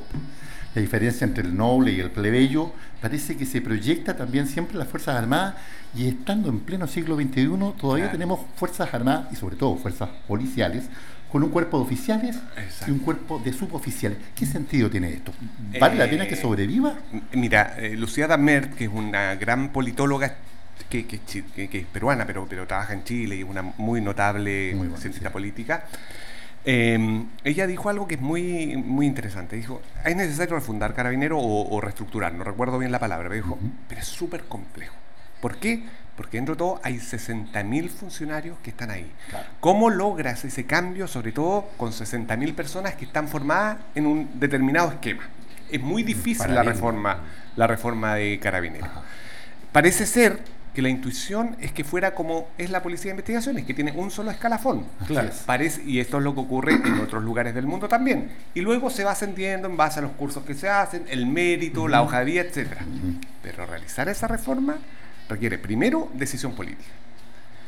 La 0.75 0.83
diferencia 0.83 1.25
entre 1.25 1.45
el 1.45 1.57
noble 1.57 1.93
y 1.93 2.01
el 2.01 2.11
plebeyo 2.11 2.73
parece 3.01 3.37
que 3.37 3.47
se 3.47 3.61
proyecta 3.61 4.17
también 4.17 4.47
siempre 4.47 4.75
en 4.75 4.81
las 4.81 4.89
Fuerzas 4.89 5.17
Armadas 5.17 5.55
y 5.95 6.09
estando 6.09 6.49
en 6.51 6.61
pleno 6.61 6.87
siglo 6.87 7.17
XXI 7.17 7.49
todavía 7.81 8.11
tenemos 8.11 8.41
Fuerzas 8.57 8.93
Armadas 8.93 9.29
y 9.33 9.37
sobre 9.37 9.57
todo 9.57 9.77
Fuerzas 9.77 10.11
Policiales 10.27 10.85
con 11.31 11.43
un 11.43 11.51
cuerpo 11.51 11.79
de 11.79 11.85
oficiales 11.85 12.39
y 12.87 12.91
un 12.91 13.01
cuerpo 13.01 13.41
de 13.45 13.53
suboficiales. 13.53 14.19
¿Qué 14.35 14.47
sentido 14.47 14.89
tiene 14.89 15.13
esto? 15.13 15.33
¿Vale 15.79 15.97
la 15.97 16.09
pena 16.09 16.27
que 16.27 16.35
eh, 16.35 16.41
sobreviva? 16.41 16.95
Mira, 17.33 17.75
eh, 17.79 17.97
Lucía 17.97 18.27
Damert, 18.27 18.75
que 18.75 18.85
es 18.85 18.91
una 18.91 19.35
gran 19.35 19.71
politóloga 19.73 20.37
que, 20.89 21.07
que, 21.07 21.79
es 21.79 21.87
peruana, 21.87 22.27
pero, 22.27 22.47
pero 22.49 22.67
trabaja 22.67 22.93
en 22.93 23.05
Chile 23.05 23.37
y 23.37 23.41
es 23.41 23.49
una 23.49 23.63
muy 23.63 24.01
notable 24.01 24.77
cientista 24.97 25.31
política, 25.31 25.85
em, 26.65 27.27
ella 27.45 27.67
dijo 27.67 27.89
algo 27.89 28.07
que 28.07 28.15
es 28.17 28.21
muy, 28.21 28.77
muy 28.77 29.07
interesante. 29.07 29.57
Dijo, 29.57 29.83
¿es 30.05 30.17
necesario 30.17 30.55
refundar 30.57 30.95
Carabinero 30.95 31.39
o, 31.41 31.81
reestructurar? 31.81 32.33
No 32.35 32.45
recuerdo 32.45 32.79
bien 32.79 32.93
la 32.93 32.99
palabra, 32.99 33.29
pero 33.29 33.43
dijo, 33.43 33.59
pero 33.89 34.01
es 34.01 34.07
súper 34.07 34.45
complejo. 34.45 34.95
¿Por 35.41 35.59
qué? 35.59 35.85
Porque 36.17 36.37
dentro 36.37 36.55
de 36.55 36.59
todo 36.59 36.81
hay 36.83 36.97
60.000 36.97 37.89
funcionarios 37.91 38.59
que 38.59 38.71
están 38.71 38.91
ahí. 38.91 39.13
¿Cómo 39.61 39.89
logras 39.89 40.45
ese 40.45 40.67
cambio, 40.67 41.07
sobre 41.07 41.31
todo 41.31 41.69
con 41.77 41.93
60.000 41.93 42.55
personas 42.55 42.97
que 42.97 43.05
están 43.05 43.29
formadas 43.29 43.79
en 43.95 44.07
un 44.07 44.41
determinado 44.41 44.91
esquema? 44.91 45.23
Es 45.71 45.81
muy 45.81 46.03
difícil 46.03 46.53
la 46.53 46.63
reforma, 46.63 47.21
la 47.55 47.67
reforma 47.69 48.17
de 48.17 48.41
Carabineros. 48.41 48.89
Parece 49.71 50.07
ser 50.07 50.41
que 50.79 50.83
la 50.83 50.91
intuición 50.91 51.57
es 51.61 51.73
que 51.73 51.83
fuera 51.83 52.15
como 52.15 52.51
es 52.57 52.71
la 52.71 52.85
policía 52.85 53.07
de 53.07 53.15
investigaciones, 53.15 53.67
que 53.67 53.75
tiene 53.75 53.91
un 53.91 54.13
solo 54.13 54.31
escalafón. 54.31 54.87
Claro. 55.09 55.29
Parece, 55.45 55.83
y 55.83 55.99
esto 55.99 56.19
es 56.19 56.23
lo 56.23 56.35
que 56.35 56.41
ocurre 56.41 56.75
en 56.75 57.01
otros 57.01 57.25
lugares 57.25 57.53
del 57.53 57.67
mundo 57.67 57.89
también. 57.89 58.31
Y 58.55 58.61
luego 58.61 58.89
se 58.89 59.03
va 59.03 59.11
ascendiendo 59.11 59.67
en 59.67 59.77
base 59.77 59.99
a 59.99 60.03
los 60.03 60.13
cursos 60.13 60.45
que 60.45 60.55
se 60.55 60.69
hacen, 60.69 61.05
el 61.09 61.27
mérito, 61.27 61.89
la 61.89 62.01
hoja 62.01 62.21
de 62.21 62.25
vida, 62.27 62.43
etc. 62.43 62.77
Pero 63.43 63.67
realizar 63.67 64.09
esa 64.09 64.29
reforma 64.29 64.77
requiere 65.29 65.59
primero 65.59 66.11
decisión 66.15 66.55
política. 66.55 66.91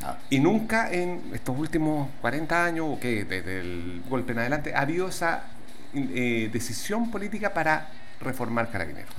Ah. 0.05 0.17
Y 0.31 0.39
nunca 0.39 0.89
en 0.93 1.33
estos 1.35 1.59
últimos 1.59 2.11
40 2.21 2.65
años, 2.65 2.87
o 2.91 3.01
que 3.01 3.25
desde 3.25 3.59
el 3.59 4.05
golpe 4.09 4.31
en 4.35 4.39
adelante, 4.39 4.73
ha 4.73 4.83
habido 4.83 5.09
esa 5.09 5.47
eh, 5.95 6.49
decisión 6.53 7.11
política 7.11 7.53
para 7.53 7.89
reformar 8.21 8.71
Carabineros. 8.71 9.13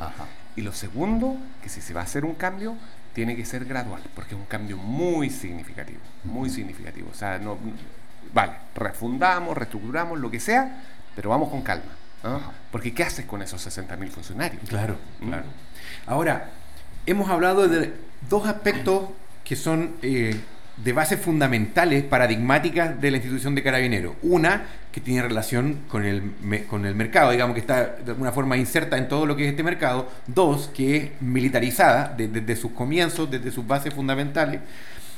Y 0.56 0.62
lo 0.62 0.72
segundo, 0.72 1.36
que 1.62 1.68
si 1.68 1.82
se 1.82 1.94
va 1.94 2.00
a 2.00 2.04
hacer 2.06 2.24
un 2.24 2.36
cambio, 2.36 2.78
tiene 3.14 3.36
que 3.36 3.46
ser 3.46 3.66
gradual, 3.66 4.02
porque 4.16 4.36
es 4.36 4.40
un 4.40 4.46
cambio 4.46 4.78
muy 4.78 5.30
significativo, 5.30 6.00
muy 6.24 6.50
significativo. 6.50 7.10
O 7.12 7.14
sea, 7.14 7.38
no, 7.40 7.58
vale, 8.34 8.54
refundamos, 8.76 9.58
reestructuramos, 9.58 10.20
lo 10.20 10.32
que 10.32 10.40
sea, 10.40 10.84
pero 11.16 11.30
vamos 11.30 11.50
con 11.50 11.62
calma. 11.62 11.92
Porque 12.72 12.94
¿qué 12.94 13.04
haces 13.04 13.26
con 13.26 13.42
esos 13.42 13.66
60.000 13.66 14.10
funcionarios? 14.10 14.62
Claro, 14.70 14.98
¿Mm? 15.20 15.28
claro. 15.28 15.46
Ahora, 16.06 16.52
hemos 17.06 17.30
hablado 17.30 17.68
de 17.68 17.94
dos 18.30 18.48
aspectos 18.48 19.10
que 19.44 19.56
son 19.56 19.96
eh, 20.02 20.40
de 20.84 20.94
bases 20.94 21.20
fundamentales, 21.20 22.04
paradigmáticas 22.04 23.00
de 23.00 23.12
la 23.12 23.18
institución 23.18 23.54
de 23.54 23.64
carabinero. 23.64 24.16
Una, 24.24 24.64
que 24.92 25.00
tiene 25.00 25.22
relación 25.22 25.80
con 25.88 26.04
el, 26.04 26.34
con 26.68 26.86
el 26.86 26.96
mercado, 26.96 27.32
digamos 27.32 27.54
que 27.54 27.62
está 27.62 27.98
de 28.04 28.12
alguna 28.12 28.32
forma 28.32 28.58
inserta 28.58 28.98
en 28.98 29.08
todo 29.08 29.26
lo 29.26 29.36
que 29.36 29.46
es 29.46 29.52
este 29.52 29.64
mercado. 29.64 30.10
Dos, 30.28 30.70
que 30.74 30.98
es 30.98 31.22
militarizada 31.22 32.14
desde, 32.18 32.56
sus 32.56 32.72
comienzos, 32.72 33.30
desde 33.30 33.52
sus 33.52 33.66
bases 33.66 33.94
fundamentales. 33.94 34.62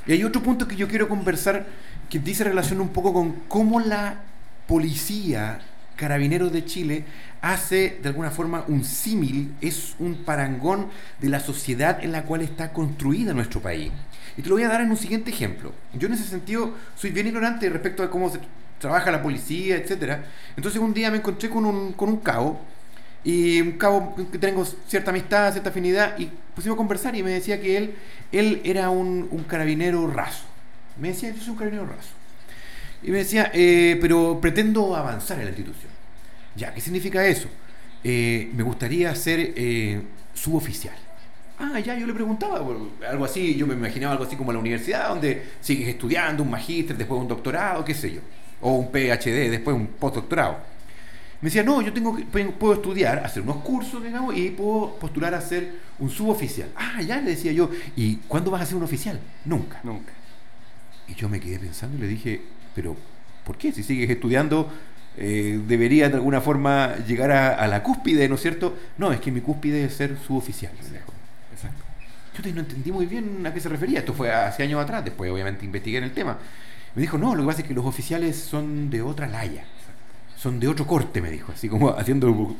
Y 0.05 0.12
hay 0.12 0.24
otro 0.24 0.43
punto 0.43 0.67
que 0.67 0.75
yo 0.75 0.88
quiero 0.88 1.08
conversar 1.08 1.65
que 2.10 2.20
dice 2.20 2.43
relación 2.43 2.82
un 2.82 2.89
poco 2.89 3.13
con 3.13 3.32
cómo 3.48 3.79
la 3.79 4.22
policía 4.67 5.60
Carabineros 5.96 6.51
de 6.51 6.65
Chile 6.65 7.05
hace 7.41 8.00
de 8.01 8.10
alguna 8.10 8.32
forma 8.32 8.65
un 8.67 8.84
símil, 8.84 9.53
es 9.62 9.96
un 10.00 10.15
parangón 10.25 10.88
de 11.20 11.29
la 11.29 11.39
sociedad 11.39 12.03
en 12.03 12.12
la 12.12 12.24
cual 12.24 12.41
está 12.41 12.74
construida 12.74 13.34
nuestro 13.34 13.62
país. 13.62 13.91
Y 14.38 14.42
te 14.42 14.50
lo 14.50 14.56
voy 14.56 14.63
a 14.63 14.70
dar 14.70 14.82
en 14.82 14.90
un 14.90 14.98
siguiente 14.98 15.32
ejemplo. 15.32 15.74
Yo 15.94 16.08
en 16.08 16.13
ese 16.13 16.24
sentido 16.24 16.74
soy 16.96 17.12
bien 17.12 17.28
ignorante 17.28 17.70
respecto 17.70 18.04
a 18.04 18.10
cómo 18.10 18.30
se 18.30 18.40
trabaja 18.80 19.12
la 19.12 19.22
policía, 19.22 19.78
etc. 19.78 20.20
Entonces 20.56 20.82
un 20.82 20.94
día 20.94 21.12
me 21.12 21.18
encontré 21.18 21.50
con 21.50 21.66
un, 21.66 21.94
con 21.94 22.10
un 22.10 22.18
cabo, 22.18 22.60
y 23.24 23.62
un 23.62 23.74
cabo 23.74 24.16
que 24.32 24.38
tengo 24.38 24.66
cierta 24.88 25.12
amistad, 25.12 25.52
cierta 25.52 25.70
afinidad, 25.70 26.18
y 26.20 26.30
pusimos 26.56 26.75
a 26.75 26.78
conversar 26.78 27.16
y 27.16 27.24
me 27.24 27.32
decía 27.32 27.62
que 27.62 27.78
él, 27.78 27.96
él 28.32 28.62
era 28.66 28.90
un, 28.90 29.28
un 29.32 29.44
carabinero 29.44 30.08
raso. 30.08 30.44
Me 31.00 31.10
decía, 31.10 31.32
yo 31.32 31.40
soy 31.40 31.52
un 31.52 31.56
carabinero 31.56 31.88
raso. 31.88 32.10
Y 33.02 33.12
me 33.12 33.20
decía, 33.20 33.50
eh, 33.54 33.98
pero 34.02 34.40
pretendo 34.42 34.96
avanzar 34.96 35.40
en 35.40 35.46
la 35.46 35.52
institución. 35.52 35.92
Ya, 36.56 36.74
¿qué 36.74 36.82
significa 36.82 37.25
eso? 37.25 37.48
Eh, 38.04 38.52
me 38.54 38.63
gustaría 38.63 39.13
ser 39.16 39.54
eh, 39.56 40.02
suboficial. 40.34 40.96
Ah, 41.63 41.79
ya, 41.79 41.98
yo 41.98 42.05
le 42.05 42.13
preguntaba, 42.13 42.58
algo 42.58 43.25
así, 43.25 43.55
yo 43.55 43.65
me 43.65 43.74
imaginaba 43.74 44.13
algo 44.13 44.25
así 44.25 44.36
como 44.36 44.51
la 44.51 44.60
universidad, 44.60 45.08
donde 45.10 45.43
sigues 45.62 45.88
estudiando 45.88 46.43
un 46.43 46.50
magíster, 46.50 46.98
después 46.98 47.22
un 47.22 47.27
doctorado, 47.27 47.86
qué 47.86 47.93
sé 47.93 48.12
yo, 48.12 48.20
o 48.60 48.74
un 48.74 48.91
PhD, 48.91 49.50
después 49.50 49.75
un 49.75 49.88
postdoctorado. 49.88 50.58
Me 51.39 51.48
decía, 51.48 51.63
no, 51.63 51.82
yo 51.82 51.93
tengo 51.93 52.15
que, 52.15 52.24
puedo 52.24 52.74
estudiar, 52.74 53.20
hacer 53.20 53.43
unos 53.43 53.58
cursos, 53.58 54.03
digamos, 54.03 54.36
y 54.36 54.50
puedo 54.50 54.96
postular 54.96 55.34
a 55.34 55.41
ser 55.41 55.74
un 56.00 56.10
suboficial. 56.10 56.70
Ah, 56.75 57.01
ya, 57.01 57.22
le 57.22 57.32
decía 57.32 57.51
yo, 57.53 57.70
¿y 57.96 58.17
cuándo 58.27 58.51
vas 58.51 58.62
a 58.62 58.65
ser 58.65 58.75
un 58.75 58.84
oficial? 58.84 59.20
Nunca. 59.46 59.79
Nunca. 59.84 60.13
Y 61.08 61.15
yo 61.15 61.29
me 61.29 61.39
quedé 61.39 61.60
pensando 61.60 61.98
y 61.98 62.01
le 62.01 62.08
dije, 62.08 62.41
pero 62.75 62.96
¿por 63.46 63.58
qué? 63.58 63.72
Si 63.72 63.84
sigues 63.84 64.10
estudiando, 64.10 64.70
eh, 65.17 65.62
debería 65.67 66.10
de 66.10 66.15
alguna 66.15 66.41
forma 66.41 66.96
llegar 67.08 67.32
a, 67.32 67.67
la 67.67 67.84
cúspide, 67.84 68.27
¿no 68.27 68.36
es 68.36 68.41
cierto? 68.41 68.77
No, 68.98 69.12
es 69.12 69.20
que 69.20 69.32
mi 69.32 69.41
cúspide 69.41 69.86
es 69.86 69.93
ser 69.93 70.17
suboficial. 70.17 70.74
Exacto. 70.75 71.12
Yo 72.36 72.54
no 72.54 72.62
entendí 72.62 72.92
muy 72.92 73.06
bien 73.06 73.46
a 73.46 73.54
qué 73.54 73.60
se 73.60 73.70
refería. 73.70 74.00
Esto 74.00 74.13
fue 74.13 74.32
hace 74.32 74.63
años 74.63 74.82
atrás, 74.82 75.04
después 75.06 75.32
obviamente 75.32 75.66
investigué 75.66 76.00
en 76.00 76.06
el 76.06 76.12
tema. 76.12 76.38
Me 76.96 77.02
dijo, 77.02 77.18
no, 77.18 77.36
lo 77.36 77.44
que 77.44 77.48
pasa 77.48 77.62
es 77.62 77.68
que 77.68 77.74
los 77.74 77.86
oficiales 77.86 78.38
son 78.38 78.90
de 78.90 79.02
otra 79.02 79.28
laya. 79.28 79.66
Son 80.38 80.60
de 80.60 80.68
otro 80.68 80.86
corte, 80.86 81.22
me 81.22 81.32
dijo, 81.32 81.52
así 81.54 81.70
como 81.70 81.90
haciendo 81.92 82.56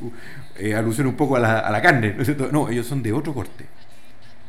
eh, 0.56 0.74
alusión 0.74 1.06
un 1.06 1.16
poco 1.16 1.36
a 1.36 1.40
la, 1.40 1.58
a 1.58 1.70
la 1.70 1.82
carne, 1.82 2.14
¿no? 2.14 2.48
No, 2.50 2.68
ellos 2.70 2.86
son 2.86 3.02
de 3.02 3.12
otro 3.12 3.34
corte. 3.34 3.66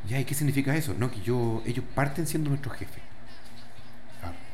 ¿Ya? 0.07 0.19
¿Y 0.19 0.25
qué 0.25 0.33
significa 0.33 0.75
eso? 0.75 0.95
No, 0.97 1.11
que 1.11 1.19
yo, 1.21 1.61
ellos 1.65 1.83
parten 1.93 2.27
siendo 2.27 2.49
nuestros 2.49 2.77
jefes. 2.77 3.03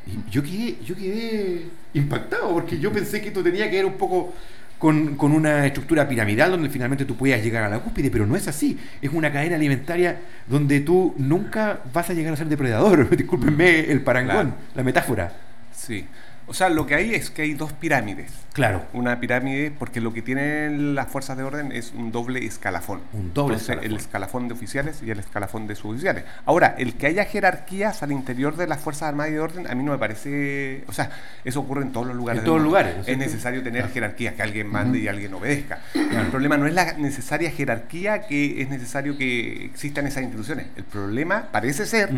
Y 0.06 0.30
yo 0.30 0.42
quedé, 0.42 0.78
yo 0.84 0.96
quedé 0.96 1.66
impactado 1.94 2.52
porque 2.52 2.78
yo 2.78 2.92
pensé 2.92 3.20
que 3.20 3.28
esto 3.28 3.42
tenía 3.42 3.70
que 3.70 3.76
ver 3.76 3.86
un 3.86 3.96
poco 3.96 4.34
con, 4.82 5.32
una 5.32 5.64
estructura 5.64 6.08
piramidal 6.08 6.50
donde 6.50 6.68
finalmente 6.68 7.04
tú 7.04 7.14
puedas 7.14 7.40
llegar 7.40 7.62
a 7.62 7.68
la 7.68 7.78
cúspide, 7.78 8.10
pero 8.10 8.26
no 8.26 8.34
es 8.34 8.48
así. 8.48 8.76
Es 9.00 9.12
una 9.12 9.30
cadena 9.30 9.54
alimentaria 9.54 10.18
donde 10.48 10.80
tú 10.80 11.14
nunca 11.18 11.82
vas 11.92 12.10
a 12.10 12.14
llegar 12.14 12.32
a 12.32 12.36
ser 12.36 12.48
depredador. 12.48 13.08
Discúlpenme 13.16 13.78
el 13.92 14.00
parangón, 14.00 14.56
la 14.74 14.82
metáfora. 14.82 15.32
Sí. 15.72 16.04
O 16.52 16.54
sea, 16.54 16.68
lo 16.68 16.86
que 16.86 16.94
hay 16.94 17.14
es 17.14 17.30
que 17.30 17.40
hay 17.40 17.54
dos 17.54 17.72
pirámides. 17.72 18.30
Claro. 18.52 18.84
Una 18.92 19.18
pirámide, 19.18 19.70
porque 19.70 20.02
lo 20.02 20.12
que 20.12 20.20
tienen 20.20 20.94
las 20.94 21.08
fuerzas 21.08 21.38
de 21.38 21.44
orden 21.44 21.72
es 21.72 21.94
un 21.96 22.12
doble 22.12 22.44
escalafón. 22.44 23.00
Un 23.14 23.32
doble 23.32 23.54
Entonces, 23.54 23.62
escalafón. 23.62 23.90
El 23.90 23.96
escalafón 23.96 24.48
de 24.48 24.54
oficiales 24.54 25.02
y 25.02 25.10
el 25.10 25.18
escalafón 25.18 25.66
de 25.66 25.74
suboficiales. 25.76 26.24
Ahora, 26.44 26.74
el 26.76 26.92
que 26.92 27.06
haya 27.06 27.24
jerarquías 27.24 28.02
al 28.02 28.12
interior 28.12 28.54
de 28.58 28.66
las 28.66 28.80
fuerzas 28.80 29.08
armadas 29.08 29.30
y 29.30 29.34
de 29.36 29.40
orden, 29.40 29.66
a 29.66 29.74
mí 29.74 29.82
no 29.82 29.92
me 29.92 29.98
parece. 29.98 30.84
O 30.88 30.92
sea, 30.92 31.10
eso 31.42 31.60
ocurre 31.60 31.84
en 31.84 31.92
todos 31.92 32.06
los 32.06 32.16
lugares. 32.16 32.40
En 32.40 32.44
todos 32.44 32.58
mundo. 32.58 32.68
lugares, 32.68 32.98
¿no 32.98 33.04
es 33.06 33.16
necesario 33.16 33.62
tener 33.62 33.88
jerarquías, 33.88 34.34
que 34.34 34.42
alguien 34.42 34.66
mande 34.66 34.98
y 34.98 35.08
alguien 35.08 35.32
obedezca. 35.32 35.78
El 35.94 36.26
problema 36.26 36.58
no 36.58 36.66
es 36.66 36.74
la 36.74 36.92
necesaria 36.98 37.50
jerarquía 37.50 38.26
que 38.26 38.60
es 38.60 38.68
necesario 38.68 39.16
que 39.16 39.64
existan 39.64 40.06
esas 40.06 40.24
instituciones. 40.24 40.66
El 40.76 40.84
problema 40.84 41.48
parece 41.50 41.86
ser 41.86 42.10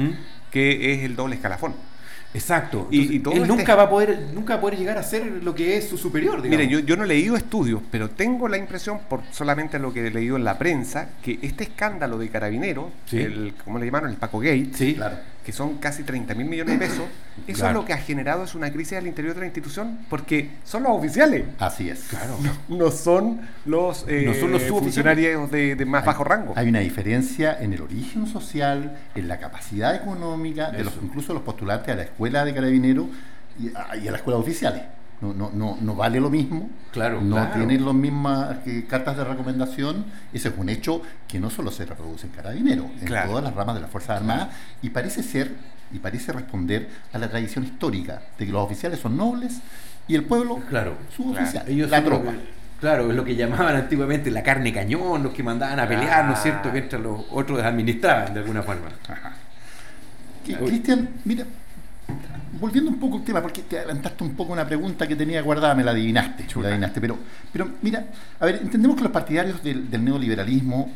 que 0.50 0.92
es 0.92 1.04
el 1.04 1.14
doble 1.14 1.36
escalafón. 1.36 1.93
Exacto. 2.34 2.88
Y- 2.90 2.96
Entonces, 2.98 3.16
y 3.16 3.20
todo 3.20 3.34
él 3.34 3.42
este- 3.42 3.56
nunca 3.56 3.74
va 3.76 3.82
a 3.84 3.88
poder 3.90 4.26
nunca 4.34 4.54
va 4.54 4.58
a 4.58 4.60
poder 4.60 4.78
llegar 4.78 4.98
a 4.98 5.02
ser 5.02 5.24
lo 5.42 5.54
que 5.54 5.76
es 5.76 5.88
su 5.88 5.96
superior. 5.96 6.42
digamos. 6.42 6.50
Mire, 6.50 6.68
yo, 6.68 6.80
yo 6.80 6.96
no 6.96 7.04
he 7.04 7.06
leído 7.06 7.36
estudios, 7.36 7.80
pero 7.90 8.10
tengo 8.10 8.48
la 8.48 8.58
impresión, 8.58 8.98
por 9.08 9.20
solamente 9.30 9.78
lo 9.78 9.92
que 9.92 10.06
he 10.06 10.10
leído 10.10 10.36
en 10.36 10.44
la 10.44 10.58
prensa, 10.58 11.10
que 11.22 11.38
este 11.42 11.64
escándalo 11.64 12.18
de 12.18 12.28
Carabineros, 12.28 12.86
Sí. 13.06 13.20
el, 13.20 13.54
¿cómo 13.64 13.78
le 13.78 13.86
llamaron? 13.86 14.10
El 14.10 14.16
Paco 14.16 14.38
Gate, 14.40 14.70
Sí. 14.74 14.94
Claro. 14.94 15.16
Que 15.44 15.52
son 15.52 15.76
casi 15.78 16.02
30 16.02 16.34
mil 16.34 16.46
millones 16.46 16.78
de 16.78 16.86
pesos, 16.86 17.04
eso 17.46 17.58
Claro. 17.60 17.80
lo 17.80 17.84
que 17.86 17.92
ha 17.92 17.98
generado 17.98 18.44
es 18.44 18.54
una 18.54 18.72
crisis 18.72 18.96
al 18.98 19.06
interior 19.06 19.34
de 19.34 19.40
la 19.40 19.46
institución, 19.46 19.98
porque 20.08 20.50
son 20.64 20.84
los 20.84 20.92
oficiales, 20.92 21.44
Así 21.58 21.90
es. 21.90 22.00
Claro. 22.08 22.36
no 22.68 22.90
son 22.90 23.40
los, 23.66 24.06
eh, 24.08 24.24
No 24.26 24.32
son 24.34 24.50
los 24.52 24.62
suboficiales. 24.62 24.70
funcionarios 24.70 25.50
de, 25.50 25.76
de 25.76 25.84
más 25.84 26.02
Hay- 26.02 26.06
bajo 26.06 26.24
rango. 26.24 26.54
Hay 26.56 26.68
una 26.68 26.80
diferencia 26.80 27.56
en 27.60 27.72
el 27.74 27.82
origen 27.82 28.26
social, 28.26 28.96
en 29.14 29.28
la 29.28 29.38
capacidad 29.38 29.94
económica, 29.94 30.70
de 30.70 30.84
los, 30.84 30.94
incluso 31.02 31.34
los 31.34 31.42
postulantes 31.42 31.90
a 31.92 31.96
la 31.96 32.02
escuela 32.04 32.44
de 32.44 32.54
carabineros 32.54 33.06
y 33.60 33.68
a, 33.76 33.96
y 33.96 34.08
a 34.08 34.10
la 34.12 34.16
escuela 34.16 34.38
de 34.38 34.42
oficiales. 34.42 34.82
No, 35.20 35.32
no, 35.32 35.50
no, 35.54 35.78
no 35.80 35.94
vale 35.94 36.20
lo 36.20 36.28
mismo, 36.28 36.68
Claro, 36.92 37.20
no 37.22 37.36
claro. 37.36 37.54
tienen 37.54 37.84
las 37.84 37.94
mismas 37.94 38.56
eh, 38.66 38.84
cartas 38.88 39.16
de 39.16 39.24
recomendación. 39.24 40.04
Ese 40.32 40.48
es 40.48 40.54
un 40.58 40.68
hecho 40.68 41.00
que 41.26 41.38
no 41.40 41.48
solo 41.50 41.70
se 41.70 41.86
reproduce 41.86 42.26
en 42.26 42.32
carabineros, 42.32 42.86
en 43.00 43.06
Claro. 43.06 43.30
todas 43.30 43.44
las 43.44 43.54
ramas 43.54 43.76
de 43.76 43.80
las 43.82 43.90
Fuerzas 43.90 44.18
Armadas 44.18 44.48
y 44.82 44.90
parece 44.90 45.22
ser 45.22 45.52
y 45.92 45.98
parece 45.98 46.32
responder 46.32 46.88
a 47.12 47.18
la 47.18 47.28
tradición 47.30 47.64
histórica 47.64 48.20
de 48.38 48.46
que 48.46 48.52
los 48.52 48.62
oficiales 48.62 48.98
son 48.98 49.16
nobles 49.16 49.60
y 50.08 50.14
el 50.16 50.24
pueblo 50.24 50.56
Claro. 50.68 50.96
suboficial, 51.14 51.66
Ellos 51.68 51.88
la 51.90 52.02
tropa. 52.04 52.32
que- 52.32 52.38
claro, 52.80 53.08
es 53.08 53.16
lo 53.16 53.24
que 53.24 53.36
llamaban 53.36 53.76
antiguamente 53.76 54.30
la 54.30 54.42
carne 54.42 54.72
cañón, 54.74 55.22
los 55.22 55.32
que 55.32 55.42
mandaban 55.42 55.78
a 55.80 55.86
pelear, 55.88 56.24
¿no 56.26 56.32
es 56.32 56.38
Ah. 56.40 56.42
cierto? 56.42 56.70
Mientras 56.72 57.00
los 57.00 57.24
otros 57.30 57.62
administraban 57.62 58.34
de 58.34 58.40
alguna 58.40 58.62
forma. 58.62 58.88
Cristian, 60.44 61.08
mira, 61.24 61.44
volviendo 62.60 62.90
un 62.90 62.98
poco 62.98 63.18
al 63.18 63.24
tema, 63.24 63.42
porque 63.42 63.62
te 63.62 63.78
adelantaste 63.78 64.24
un 64.24 64.34
poco 64.34 64.52
una 64.52 64.66
pregunta 64.66 65.06
que 65.06 65.16
tenía 65.16 65.42
guardada, 65.42 65.74
me 65.74 65.84
la 65.84 65.90
adivinaste, 65.90 66.46
la 66.60 66.68
adivinaste, 66.68 67.00
pero, 67.00 67.18
pero 67.52 67.70
mira, 67.82 68.06
a 68.40 68.46
ver, 68.46 68.60
entendemos 68.62 68.96
que 68.96 69.02
los 69.02 69.12
partidarios 69.12 69.62
del, 69.62 69.90
del 69.90 70.04
neoliberalismo 70.04 70.90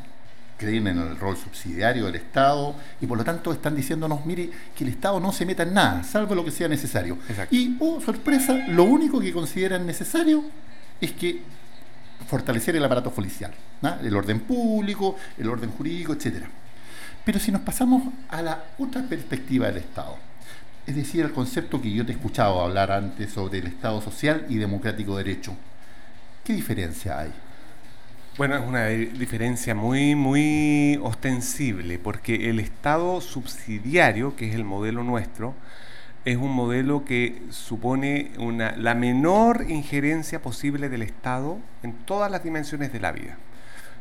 creen 0.58 0.88
en 0.88 0.98
el 0.98 1.16
rol 1.16 1.36
subsidiario 1.36 2.06
del 2.06 2.16
Estado 2.16 2.74
y 3.00 3.06
por 3.06 3.16
lo 3.16 3.24
tanto 3.24 3.52
están 3.52 3.76
diciéndonos, 3.76 4.26
mire, 4.26 4.50
que 4.76 4.84
el 4.84 4.90
Estado 4.90 5.20
no 5.20 5.32
se 5.32 5.46
meta 5.46 5.62
en 5.62 5.72
nada, 5.72 6.02
salvo 6.02 6.34
lo 6.34 6.44
que 6.44 6.50
sea 6.50 6.68
necesario. 6.68 7.16
Exacto. 7.28 7.54
Y, 7.54 7.76
oh, 7.80 8.00
sorpresa, 8.00 8.54
lo 8.68 8.84
único 8.84 9.20
que 9.20 9.32
consideran 9.32 9.86
necesario 9.86 10.44
es 11.00 11.12
que 11.12 11.40
fortalecer 12.26 12.76
el 12.76 12.84
aparato 12.84 13.10
policial, 13.12 13.52
el 14.02 14.14
orden 14.16 14.40
público, 14.40 15.16
el 15.38 15.48
orden 15.48 15.70
jurídico, 15.70 16.12
etcétera. 16.12 16.48
Pero 17.24 17.38
si 17.38 17.52
nos 17.52 17.62
pasamos 17.62 18.02
a 18.28 18.42
la 18.42 18.64
otra 18.78 19.02
perspectiva 19.02 19.68
del 19.68 19.78
Estado, 19.78 20.16
es 20.88 20.96
decir, 20.96 21.24
el 21.24 21.32
concepto 21.32 21.80
que 21.82 21.92
yo 21.92 22.04
te 22.06 22.12
he 22.12 22.14
escuchado 22.16 22.60
hablar 22.60 22.90
antes 22.90 23.30
sobre 23.32 23.58
el 23.58 23.66
Estado 23.66 24.00
social 24.00 24.46
y 24.48 24.56
democrático 24.56 25.16
de 25.16 25.24
derecho, 25.24 25.54
¿qué 26.44 26.54
diferencia 26.54 27.18
hay? 27.20 27.32
Bueno, 28.38 28.56
es 28.56 28.62
una 28.66 28.86
di- 28.86 29.06
diferencia 29.06 29.74
muy, 29.74 30.14
muy 30.14 30.98
ostensible, 31.02 31.98
porque 31.98 32.48
el 32.50 32.60
Estado 32.60 33.20
subsidiario, 33.20 34.36
que 34.36 34.48
es 34.48 34.54
el 34.54 34.64
modelo 34.64 35.02
nuestro, 35.02 35.54
es 36.24 36.36
un 36.36 36.52
modelo 36.52 37.04
que 37.04 37.42
supone 37.50 38.30
una, 38.38 38.76
la 38.76 38.94
menor 38.94 39.66
injerencia 39.68 40.40
posible 40.42 40.88
del 40.88 41.02
Estado 41.02 41.58
en 41.82 41.92
todas 41.92 42.30
las 42.30 42.44
dimensiones 42.44 42.92
de 42.92 43.00
la 43.00 43.12
vida. 43.12 43.36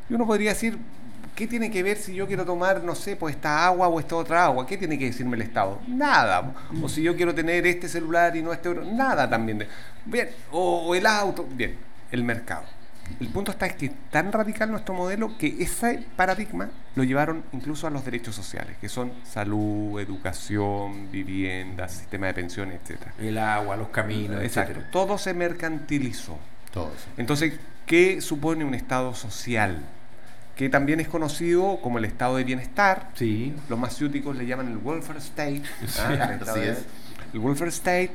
Y 0.10 0.14
uno 0.14 0.26
podría 0.26 0.52
decir, 0.52 0.78
¿qué 1.38 1.46
tiene 1.46 1.70
que 1.70 1.84
ver 1.84 1.98
si 1.98 2.16
yo 2.16 2.26
quiero 2.26 2.44
tomar, 2.46 2.84
no 2.84 2.96
sé, 2.96 3.16
pues 3.16 3.36
esta 3.36 3.68
agua 3.68 3.88
o 3.88 4.00
esta 4.00 4.16
otra 4.16 4.46
agua? 4.46 4.66
¿Qué 4.66 4.76
tiene 4.76 4.98
que 4.98 5.06
decirme 5.06 5.36
el 5.36 5.44
Estado? 5.44 5.80
Nada. 5.88 6.52
O 6.82 6.90
si 6.90 7.04
yo 7.04 7.16
quiero 7.16 7.36
tener 7.36 7.68
este 7.68 7.88
celular 7.88 8.36
y 8.36 8.42
no 8.42 8.52
este 8.52 8.70
otro, 8.70 8.84
nada 8.84 9.30
también. 9.30 9.68
Bien, 10.04 10.30
o, 10.52 10.88
o 10.88 10.96
el 10.96 11.06
auto, 11.06 11.48
bien, 11.48 11.78
el 12.12 12.24
mercado. 12.24 12.64
El 13.20 13.30
punto 13.30 13.52
está 13.52 13.68
es 13.68 13.76
que 13.76 13.86
es 13.86 13.92
tan 14.10 14.32
radical 14.32 14.72
nuestro 14.72 14.96
modelo 14.96 15.38
que 15.38 15.56
ese 15.60 16.04
paradigma 16.16 16.70
lo 16.96 17.04
llevaron 17.04 17.44
incluso 17.54 17.86
a 17.86 17.92
los 17.92 18.04
derechos 18.04 18.36
sociales, 18.36 18.76
que 18.82 18.90
son 18.90 19.14
salud, 19.24 20.00
educación, 20.00 21.12
vivienda, 21.12 21.88
sistema 21.88 22.26
de 22.26 22.34
pensiones, 22.34 22.82
etcétera. 22.82 23.14
El 23.20 23.38
agua, 23.38 23.78
los 23.78 23.90
caminos, 23.90 24.42
Exacto. 24.42 24.72
etcétera. 24.72 24.92
Todo 24.92 25.18
se 25.20 25.36
mercantilizó. 25.36 26.38
Todo 26.74 26.88
eso. 26.88 27.06
Entonces, 27.16 27.54
¿qué 27.86 28.22
supone 28.22 28.66
un 28.66 28.74
Estado 28.74 29.14
social? 29.14 29.84
Que 30.58 30.70
también 30.70 31.00
es 31.00 31.08
conocido 31.08 31.80
como 31.82 32.00
el 32.00 32.06
Estado 32.06 32.38
de 32.38 32.44
bienestar. 32.44 33.10
Sí. 33.14 33.54
Los 33.70 33.78
más 33.78 33.96
ciúticos 33.96 34.36
le 34.36 34.46
llaman 34.46 34.68
el 34.72 34.78
welfare 34.78 35.20
state. 35.20 35.62
Sí, 35.88 36.00
¿ah? 36.04 36.14
El 36.26 36.32
estado 36.40 36.52
así 36.52 36.60
de- 36.62 36.72
es. 36.72 36.86
El 37.34 37.40
welfare 37.40 37.70
state. 37.70 38.12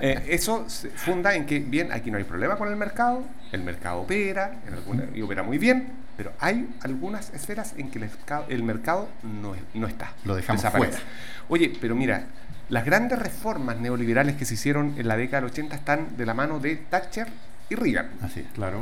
Eh, 0.00 0.24
eso 0.28 0.64
se 0.70 0.88
funda 0.90 1.34
en 1.34 1.44
que, 1.46 1.58
bien, 1.58 1.92
aquí 1.92 2.10
no 2.10 2.16
hay 2.18 2.24
problema 2.24 2.56
con 2.56 2.68
el 2.68 2.76
mercado, 2.76 3.24
el 3.50 3.62
mercado 3.62 4.00
opera, 4.02 4.52
en 4.66 4.74
alguna- 4.74 5.04
y 5.14 5.20
opera 5.20 5.42
muy 5.42 5.58
bien, 5.58 5.88
pero 6.16 6.32
hay 6.38 6.68
algunas 6.82 7.30
esferas 7.34 7.74
en 7.76 7.90
que 7.90 7.98
el 7.98 8.04
mercado, 8.06 8.46
el 8.48 8.62
mercado 8.62 9.08
no, 9.24 9.54
es- 9.56 9.60
no 9.74 9.86
está. 9.88 10.12
Lo 10.24 10.36
dejamos 10.36 10.62
Desaparece. 10.62 10.92
fuera. 10.98 11.04
Oye, 11.48 11.72
pero 11.80 11.94
mira, 11.96 12.26
las 12.68 12.84
grandes 12.84 13.18
reformas 13.18 13.78
neoliberales 13.78 14.36
que 14.36 14.44
se 14.44 14.54
hicieron 14.54 14.94
en 14.96 15.08
la 15.08 15.16
década 15.16 15.42
del 15.42 15.50
80 15.50 15.74
están 15.76 16.16
de 16.16 16.24
la 16.24 16.32
mano 16.32 16.58
de 16.60 16.76
Thatcher 16.76 17.26
y 17.72 17.74
Reagan. 17.74 18.10
Así 18.22 18.40
es. 18.40 18.46
Claro. 18.54 18.80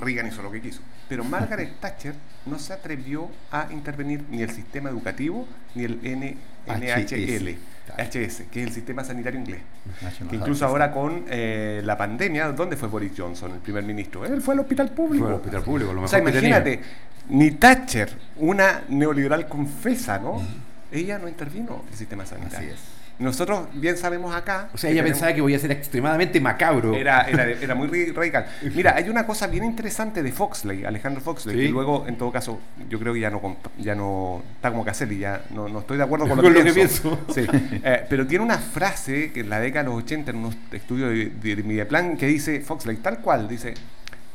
Reagan 0.00 0.26
hizo 0.28 0.42
lo 0.42 0.50
que 0.50 0.60
quiso. 0.60 0.80
Pero 1.08 1.24
Margaret 1.24 1.72
Thatcher 1.80 2.14
no 2.46 2.58
se 2.58 2.72
atrevió 2.72 3.28
a 3.50 3.68
intervenir 3.70 4.24
ni 4.30 4.42
el 4.42 4.50
sistema 4.50 4.88
educativo 4.90 5.46
ni 5.74 5.84
el 5.84 6.00
N- 6.02 6.36
NHL, 6.66 7.56
Claro. 7.86 8.04
HS, 8.04 8.42
que 8.52 8.60
es 8.62 8.66
el 8.68 8.72
sistema 8.72 9.02
sanitario 9.02 9.40
inglés. 9.40 9.60
Que 10.28 10.36
incluso 10.36 10.66
ahora 10.66 10.90
con 10.92 11.24
eh, 11.30 11.80
la 11.82 11.96
pandemia, 11.96 12.52
¿dónde 12.52 12.76
fue 12.76 12.86
Boris 12.88 13.12
Johnson, 13.16 13.52
el 13.52 13.60
primer 13.60 13.82
ministro? 13.82 14.26
Él 14.26 14.42
fue 14.42 14.52
al 14.52 14.60
hospital 14.60 14.90
público. 14.90 15.24
Fue 15.24 15.32
al 15.34 15.40
hospital 15.40 15.62
público, 15.62 15.92
lo 15.94 16.02
o 16.02 16.08
sea, 16.08 16.18
imagínate, 16.18 16.80
ni 17.30 17.52
Thatcher, 17.52 18.10
una 18.36 18.82
neoliberal 18.90 19.48
confesa, 19.48 20.18
¿no? 20.18 20.42
Ella 20.92 21.18
no 21.18 21.28
intervino 21.28 21.80
en 21.86 21.88
el 21.92 21.94
sistema 21.98 22.26
sanitario. 22.26 22.68
Así 22.74 22.74
es. 22.74 22.97
Nosotros 23.18 23.66
bien 23.74 23.96
sabemos 23.96 24.34
acá. 24.34 24.68
O 24.72 24.78
sea, 24.78 24.88
que 24.88 24.92
ella 24.92 25.02
tenemos- 25.02 25.18
pensaba 25.18 25.34
que 25.34 25.40
voy 25.40 25.54
a 25.54 25.58
ser 25.58 25.72
extremadamente 25.72 26.40
macabro. 26.40 26.94
era, 26.94 27.22
era, 27.22 27.44
era 27.50 27.74
muy 27.74 27.88
radical. 28.12 28.46
Mira, 28.74 28.94
hay 28.96 29.08
una 29.08 29.26
cosa 29.26 29.46
bien 29.48 29.64
interesante 29.64 30.22
de 30.22 30.30
Foxley, 30.30 30.84
Alejandro 30.84 31.20
Foxley, 31.20 31.56
Sí. 31.56 31.62
que 31.66 31.68
luego, 31.70 32.06
en 32.06 32.16
todo 32.16 32.30
caso, 32.30 32.60
yo 32.88 32.98
creo 33.00 33.12
que 33.14 33.20
ya 33.20 33.30
no 33.30 33.56
ya 33.78 33.94
no 33.94 34.42
está 34.54 34.70
como 34.70 34.84
Caselli, 34.84 35.18
ya 35.18 35.42
no, 35.50 35.68
no 35.68 35.80
estoy 35.80 35.96
de 35.96 36.04
acuerdo 36.04 36.28
con 36.28 36.36
lo, 36.36 36.42
Con 36.44 36.52
que, 36.52 36.58
lo 36.60 36.64
que 36.64 36.72
pienso. 36.72 37.18
Sí. 37.34 37.46
Eh, 37.84 38.04
pero 38.08 38.26
tiene 38.26 38.44
una 38.44 38.58
frase 38.58 39.32
que 39.32 39.40
en 39.40 39.50
la 39.50 39.60
década 39.60 39.84
de 39.84 39.90
los 39.90 40.02
80, 40.04 40.30
en 40.30 40.36
unos 40.38 40.56
estudios 40.72 41.10
de, 41.10 41.26
de, 41.30 41.56
de 41.56 41.62
Mediaplan, 41.62 42.16
que 42.16 42.26
dice 42.26 42.60
Foxley, 42.60 42.96
tal 42.98 43.18
cual, 43.18 43.48
dice, 43.48 43.74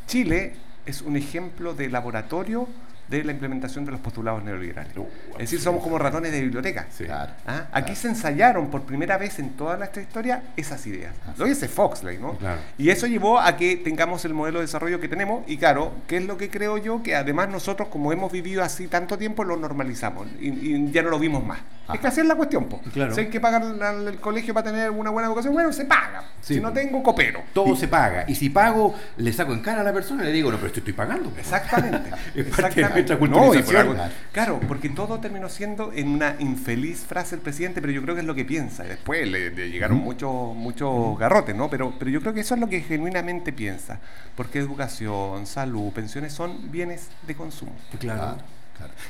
Chile 0.08 0.54
es 0.86 1.02
un 1.02 1.15
ejemplo 1.15 1.74
de 1.74 1.89
laboratorio 1.89 2.67
de 3.08 3.24
la 3.24 3.32
implementación 3.32 3.86
de 3.86 3.92
los 3.92 4.00
postulados 4.00 4.44
neoliberales. 4.44 4.94
es 5.34 5.38
decir, 5.38 5.60
somos 5.60 5.84
como 5.84 5.98
ratones 5.98 6.32
de 6.32 6.42
biblioteca. 6.42 6.88
Sí. 6.89 7.06
Claro. 7.06 7.34
¿Ah? 7.46 7.68
Aquí 7.72 7.96
se 7.96 8.08
ensayaron 8.08 8.70
por 8.70 8.84
primera 8.84 9.18
vez 9.18 9.39
en 9.39 9.52
toda 9.52 9.78
nuestra 9.78 10.02
historia 10.02 10.44
esas 10.56 10.86
ideas. 10.88 11.13
Lo 11.38 11.46
dice 11.46 11.68
Foxley, 11.68 12.18
¿no? 12.18 12.38
Claro. 12.38 12.62
Y 12.78 12.89
eso 12.89 13.08
llevó 13.08 13.39
a 13.39 13.56
que 13.58 13.76
tengamos 13.78 14.26
el 14.26 14.34
modelo 14.34 14.60
de 14.60 14.66
desarrollo 14.66 15.00
que 15.00 15.08
tenemos 15.08 15.44
y 15.48 15.58
claro, 15.58 15.92
que 16.08 16.18
es 16.18 16.26
lo 16.26 16.38
que 16.38 16.50
creo 16.50 16.78
yo 16.78 17.04
que 17.04 17.16
además 17.16 17.50
nosotros 17.50 17.89
como 17.89 18.12
hemos 18.12 18.32
vivido 18.32 18.63
así 18.63 18.88
tanto 18.88 19.18
tiempo 19.18 19.44
lo 19.44 19.58
normalizamos 19.58 20.28
y, 20.39 20.50
y 20.50 20.92
ya 20.92 21.02
no 21.02 21.10
lo 21.10 21.20
vimos 21.20 21.46
más. 21.46 21.60
Es 21.91 22.00
que 22.00 22.08
así 22.08 22.22
es 22.22 22.26
la 22.26 22.36
cuestión, 22.36 22.65
po. 22.69 22.80
Claro. 22.93 23.13
Si 23.13 23.22
hay 23.22 23.28
que 23.28 23.39
pagar 23.41 23.62
al- 23.63 24.08
el 24.08 24.19
colegio 24.19 24.54
para 24.54 24.72
tener 24.72 24.89
una 24.91 25.10
buena 25.10 25.28
educación, 25.28 25.54
bueno, 25.54 25.74
se 25.74 25.84
paga. 25.86 26.24
Sí, 26.39 26.56
si 26.56 26.60
no 26.62 26.69
po. 26.69 26.74
tengo, 26.76 27.04
copero. 27.04 27.41
Todo 27.54 27.76
se 27.76 27.88
paga. 27.89 28.24
Y 28.28 28.36
si 28.36 28.50
pago, 28.50 28.96
le 29.17 29.34
saco 29.34 29.52
en 29.54 29.60
cara 29.60 29.82
a 29.82 29.84
la 29.84 29.91
persona 29.91 30.24
y 30.24 30.28
le 30.28 30.32
digo, 30.32 30.50
no, 30.50 30.56
pero 30.58 30.67
esto 30.67 30.80
estoy 30.80 30.93
pagando. 30.93 31.32
Exactamente. 31.38 32.10
Es 32.36 32.46
parte 32.46 32.82
de 32.82 32.82
exactamente. 32.82 33.15
nuestra 33.17 33.28
No, 33.28 33.54
y 33.56 33.62
por 33.63 33.76
algo- 33.78 33.96
claro, 34.32 34.60
porque 34.67 34.89
todo 34.89 35.19
terminó 35.19 35.50
siendo 35.50 35.91
en 35.93 36.08
una 36.10 36.36
infeliz 36.39 37.02
frase 37.06 37.36
del 37.36 37.43
presidente, 37.43 37.82
pero 37.82 37.91
yo 37.91 38.02
creo 38.02 38.15
que 38.15 38.22
es 38.22 38.28
lo 38.28 38.36
que 38.36 38.46
piensa. 38.46 38.86
Y 38.86 38.89
Después 38.89 39.28
le, 39.28 39.50
le 39.52 39.69
llegaron 39.69 39.98
muchos 39.98 40.56
muchos 40.56 41.17
garrotes, 41.19 41.56
¿no? 41.56 41.69
Pero, 41.69 41.93
pero 42.00 42.10
yo 42.12 42.22
creo 42.22 42.34
que 42.34 42.39
eso 42.41 42.54
es 42.56 42.62
lo 42.62 42.67
que 42.69 42.82
genuinamente 42.82 43.52
piensa. 43.52 44.00
Porque 44.36 44.60
educación, 44.60 45.46
salud, 45.48 45.91
pensiones 45.91 46.34
son 46.34 46.72
bienes 46.72 47.10
de 47.28 47.36
consumo. 47.36 47.74
Claro. 48.00 48.19
Claro, 48.22 48.38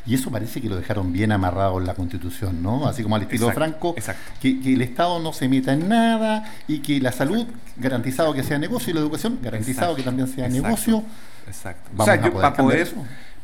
Y 0.05 0.15
eso 0.15 0.31
parece 0.31 0.62
que 0.62 0.69
lo 0.69 0.75
dejaron 0.75 1.12
bien 1.13 1.31
amarrado 1.31 1.79
en 1.79 1.86
la 1.86 1.93
Constitución, 1.93 2.62
¿no? 2.62 2.88
Así 2.88 3.03
como 3.03 3.15
al 3.15 3.23
estilo 3.23 3.47
de 3.47 3.53
Franco, 3.53 3.95
Que, 4.41 4.73
el 4.73 4.81
Estado 4.81 5.19
no 5.19 5.33
se 5.33 5.47
meta 5.47 5.73
en 5.73 5.88
nada 5.88 6.51
y 6.67 6.79
que 6.79 6.99
la 6.99 7.12
salud, 7.12 7.45
garantizado 7.77 8.33
que 8.33 8.43
sea 8.43 8.57
negocio, 8.57 8.91
y 8.91 8.93
la 8.93 8.99
educación, 9.01 9.39
garantizado 9.41 9.95
que 9.95 10.03
también 10.03 10.27
sea 10.27 10.47
negocio. 10.47 11.03
Exacto. 11.47 11.89
o 11.97 12.05
sea, 12.05 12.21
yo, 12.21 12.33
para 12.33 12.53
poder, 12.53 12.89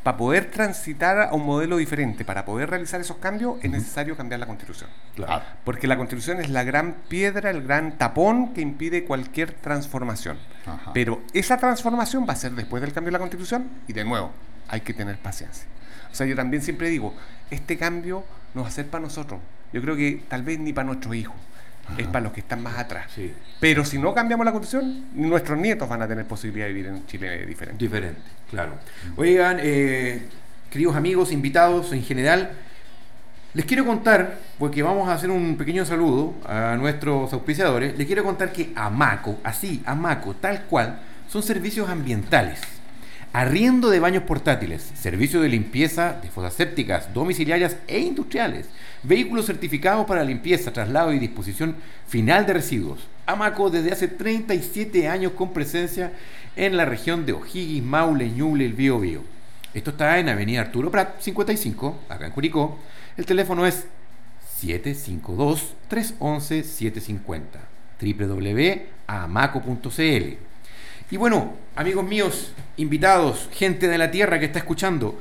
para 0.04 0.18
poder 0.18 0.50
transitar 0.50 1.20
a 1.22 1.34
un 1.34 1.46
modelo 1.46 1.78
diferente, 1.78 2.24
para 2.24 2.46
poder 2.46 2.70
realizar 2.70 3.02
esos 3.02 3.18
cambios, 3.18 3.58
es 3.62 3.70
necesario 3.70 4.16
cambiar 4.16 4.40
la 4.40 4.46
Constitución. 4.46 4.90
Claro. 5.16 5.44
Porque 5.66 5.88
la 5.88 5.98
Constitución 5.98 6.40
es 6.40 6.50
la 6.50 6.64
gran 6.64 6.96
piedra, 7.10 7.50
el 7.50 7.64
gran 7.64 7.98
tapón 7.98 8.54
que 8.54 8.62
impide 8.62 9.04
cualquier 9.04 9.52
transformación. 9.52 10.38
Pero 10.94 11.22
esa 11.34 11.58
transformación 11.58 12.26
va 12.28 12.34
a 12.34 12.38
ser 12.38 12.54
después 12.54 12.82
del 12.82 12.94
cambio 12.94 13.10
de 13.10 13.14
la 13.14 13.20
Constitución 13.20 13.70
y 13.88 13.94
de 13.94 14.06
nuevo, 14.06 14.32
hay 14.68 14.82
que 14.82 14.94
tener 14.94 15.18
paciencia. 15.18 15.66
O 16.12 16.16
sea, 16.16 16.26
yo 16.26 16.36
también 16.36 16.62
siempre 16.62 16.90
digo, 16.90 17.14
este 17.52 17.78
cambio 17.78 18.24
no 18.54 18.64
va 18.64 18.68
a 18.68 18.72
ser 18.72 18.88
para 18.88 19.04
nosotros. 19.04 19.40
Yo 19.72 19.82
creo 19.82 19.96
que 19.96 20.24
tal 20.28 20.44
vez 20.44 20.60
ni 20.60 20.74
para 20.74 20.88
nuestros 20.88 21.16
hijos. 21.16 21.36
Es 21.98 22.06
para 22.06 22.22
los 22.22 22.34
que 22.34 22.42
están 22.42 22.62
más 22.62 22.78
atrás. 22.78 23.08
Pero 23.60 23.84
si 23.84 23.98
no 23.98 24.14
cambiamos 24.14 24.46
la 24.46 24.52
constitución, 24.52 25.06
nuestros 25.16 25.58
nietos 25.58 25.90
van 25.90 26.04
a 26.04 26.08
tener 26.08 26.24
posibilidad 26.26 26.68
de 26.68 26.74
vivir 26.74 26.92
en 26.92 27.06
Chile 27.08 27.48
diferente. 27.48 27.84
Diferente, 27.84 28.22
claro. 28.48 28.74
Oigan, 29.18 29.58
eh, 29.60 30.22
queridos 30.70 30.96
amigos, 30.96 31.32
invitados 31.32 31.92
en 31.92 32.04
general, 32.04 32.52
les 33.56 33.66
quiero 33.66 33.88
contar, 33.88 34.38
porque 34.60 34.84
vamos 34.84 35.10
a 35.10 35.16
hacer 35.16 35.32
un 35.32 35.58
pequeño 35.58 35.84
saludo 35.84 36.36
a 36.46 36.76
nuestros 36.78 37.34
auspiciadores, 37.34 37.98
les 37.98 38.06
quiero 38.06 38.24
contar 38.24 38.54
que 38.54 38.72
AMACO, 38.76 39.40
así, 39.44 39.82
AMACO, 39.84 40.36
tal 40.36 40.66
cual, 40.66 41.00
son 41.28 41.42
servicios 41.42 41.90
ambientales 41.90 42.79
arriendo 43.34 43.90
de 43.90 44.00
baños 44.00 44.24
portátiles, 44.24 44.94
servicio 44.96 45.42
de 45.42 45.50
limpieza 45.50 46.14
de 46.22 46.30
fosas 46.30 46.54
sépticas, 46.54 47.14
domiciliarias 47.14 47.76
e 47.88 48.00
industriales, 48.00 48.68
vehículos 49.04 49.46
certificados 49.46 50.08
para 50.08 50.24
limpieza, 50.24 50.74
traslado 50.74 51.14
y 51.14 51.20
disposición 51.20 51.76
final 52.08 52.48
de 52.48 52.54
residuos. 52.54 53.08
Amaco 53.26 53.70
desde 53.70 53.92
hace 53.92 54.08
37 54.08 55.08
años 55.08 55.34
con 55.34 55.54
presencia 55.54 56.14
en 56.56 56.76
la 56.76 56.86
región 56.86 57.24
de 57.26 57.34
O'Higgins, 57.34 57.86
Maule, 57.86 58.30
Ñuble, 58.30 58.66
el 58.66 58.74
Bío 58.74 59.00
Bío. 59.00 59.22
Esto 59.74 59.92
está 59.92 60.18
en 60.18 60.30
Avenida 60.30 60.62
Arturo 60.62 60.90
Prat 60.90 61.22
55, 61.22 62.00
acá 62.10 62.26
en 62.26 62.32
Curicó. 62.32 62.80
El 63.16 63.28
teléfono 63.28 63.68
es 63.68 63.86
752-311-750 64.62 67.42
www.amaco.cl 68.02 68.90
y 71.12 71.18
bueno, 71.18 71.54
amigos 71.80 72.04
míos, 72.04 72.52
invitados, 72.76 73.48
gente 73.54 73.88
de 73.88 73.98
la 73.98 74.12
tierra 74.12 74.38
que 74.38 74.44
está 74.44 74.60
escuchando, 74.60 75.18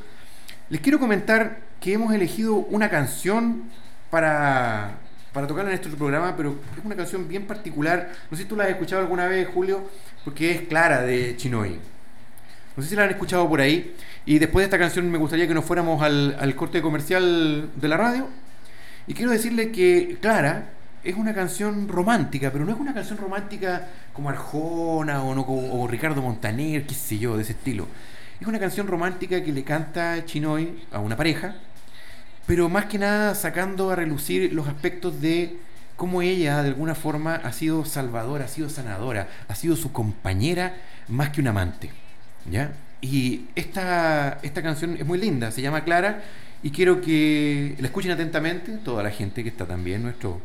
les 0.70 0.80
quiero 0.80 0.98
comentar 0.98 1.60
que 1.80 1.92
hemos 1.92 2.12
elegido 2.12 2.56
una 2.56 2.90
canción 2.90 3.62
para, 4.10 4.98
para 5.32 5.46
tocarla 5.46 5.70
en 5.70 5.76
este 5.76 5.88
programa, 5.90 6.34
pero 6.36 6.56
es 6.76 6.84
una 6.84 6.96
canción 6.96 7.28
bien 7.28 7.46
particular. 7.46 8.10
No 8.28 8.36
sé 8.36 8.42
si 8.42 8.48
tú 8.48 8.56
la 8.56 8.64
has 8.64 8.70
escuchado 8.70 9.02
alguna 9.02 9.28
vez, 9.28 9.46
Julio, 9.54 9.88
porque 10.24 10.50
es 10.50 10.62
Clara 10.62 11.02
de 11.02 11.36
Chinoy. 11.36 11.78
No 12.76 12.82
sé 12.82 12.88
si 12.88 12.96
la 12.96 13.04
han 13.04 13.10
escuchado 13.10 13.48
por 13.48 13.60
ahí. 13.60 13.94
Y 14.26 14.40
después 14.40 14.62
de 14.62 14.64
esta 14.64 14.80
canción 14.80 15.08
me 15.08 15.18
gustaría 15.18 15.46
que 15.46 15.54
nos 15.54 15.64
fuéramos 15.64 16.02
al, 16.02 16.36
al 16.40 16.56
corte 16.56 16.82
comercial 16.82 17.70
de 17.76 17.88
la 17.88 17.96
radio. 17.96 18.26
Y 19.06 19.14
quiero 19.14 19.30
decirle 19.30 19.70
que 19.70 20.18
Clara 20.20 20.70
es 21.04 21.14
una 21.14 21.32
canción 21.34 21.86
romántica, 21.86 22.50
pero 22.50 22.64
no 22.64 22.72
es 22.72 22.78
una 22.78 22.92
canción 22.92 23.16
romántica 23.18 23.86
como 24.18 24.30
Arjona 24.30 25.22
o, 25.22 25.32
no, 25.32 25.42
o 25.42 25.86
Ricardo 25.86 26.20
Montaner, 26.20 26.84
qué 26.84 26.94
sé 26.94 27.20
yo, 27.20 27.36
de 27.36 27.44
ese 27.44 27.52
estilo. 27.52 27.86
Es 28.40 28.48
una 28.48 28.58
canción 28.58 28.88
romántica 28.88 29.44
que 29.44 29.52
le 29.52 29.62
canta 29.62 30.24
Chinoy 30.24 30.76
a 30.90 30.98
una 30.98 31.16
pareja, 31.16 31.54
pero 32.44 32.68
más 32.68 32.86
que 32.86 32.98
nada 32.98 33.36
sacando 33.36 33.92
a 33.92 33.94
relucir 33.94 34.52
los 34.52 34.66
aspectos 34.66 35.20
de 35.20 35.58
cómo 35.94 36.20
ella 36.20 36.64
de 36.64 36.70
alguna 36.70 36.96
forma 36.96 37.36
ha 37.36 37.52
sido 37.52 37.84
salvadora, 37.84 38.46
ha 38.46 38.48
sido 38.48 38.68
sanadora, 38.68 39.28
ha 39.46 39.54
sido 39.54 39.76
su 39.76 39.92
compañera 39.92 40.74
más 41.06 41.30
que 41.30 41.40
un 41.40 41.46
amante. 41.46 41.92
¿Ya? 42.50 42.72
Y 43.00 43.44
esta, 43.54 44.40
esta 44.42 44.64
canción 44.64 44.96
es 44.96 45.06
muy 45.06 45.18
linda, 45.18 45.52
se 45.52 45.62
llama 45.62 45.84
Clara 45.84 46.24
y 46.64 46.70
quiero 46.70 47.00
que 47.00 47.76
la 47.78 47.86
escuchen 47.86 48.10
atentamente 48.10 48.78
toda 48.78 49.04
la 49.04 49.10
gente 49.10 49.44
que 49.44 49.48
está 49.48 49.64
también, 49.64 50.02
nuestro 50.02 50.40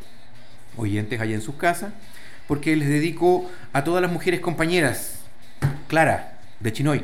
oyentes 0.77 1.19
allá 1.19 1.33
en 1.33 1.41
sus 1.41 1.55
casas, 1.55 1.91
porque 2.47 2.75
les 2.75 2.89
dedico 2.89 3.49
a 3.71 3.83
todas 3.83 4.01
las 4.01 4.11
mujeres 4.11 4.39
compañeras. 4.39 5.19
Clara, 5.87 6.39
de 6.59 6.73
Chinoy. 6.73 7.03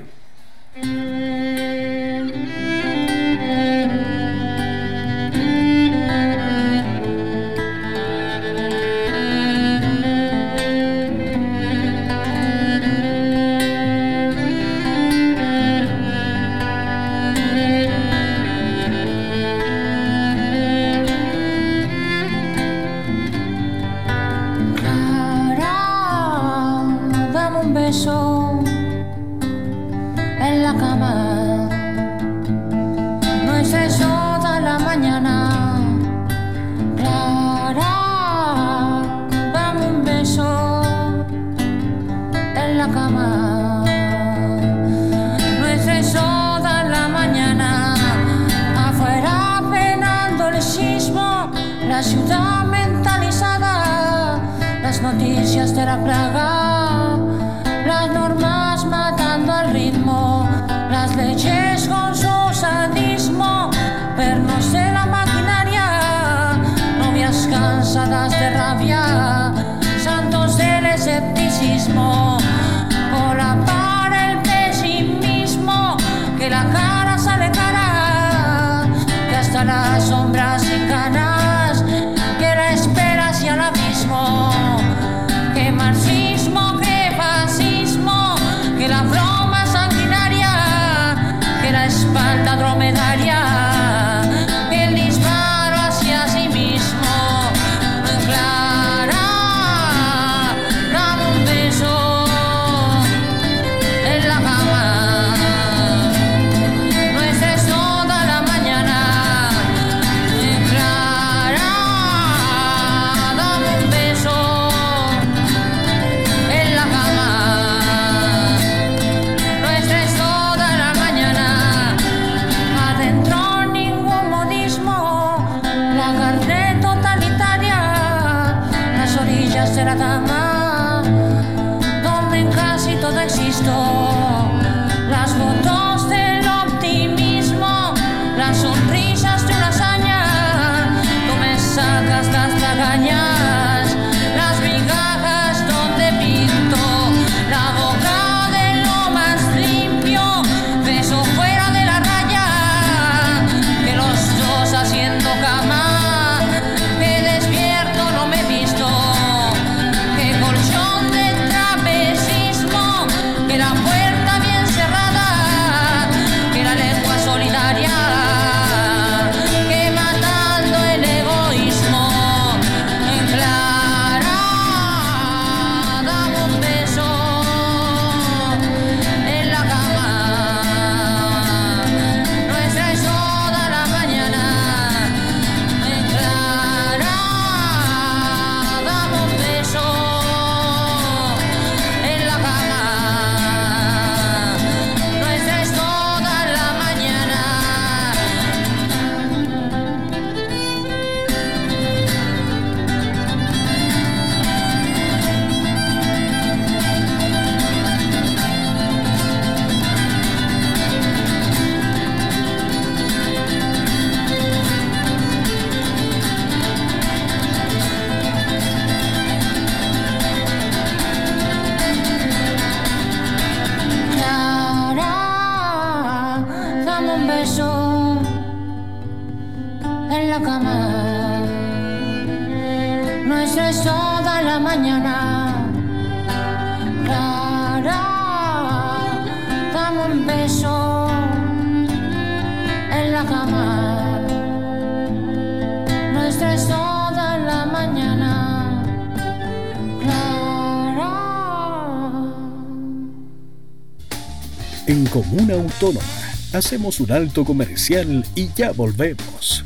Autónoma 255.79 256.05
hacemos 256.51 256.99
un 256.99 257.09
alto 257.09 257.45
comercial 257.45 258.25
y 258.35 258.49
ya 258.53 258.73
volvemos. 258.73 259.63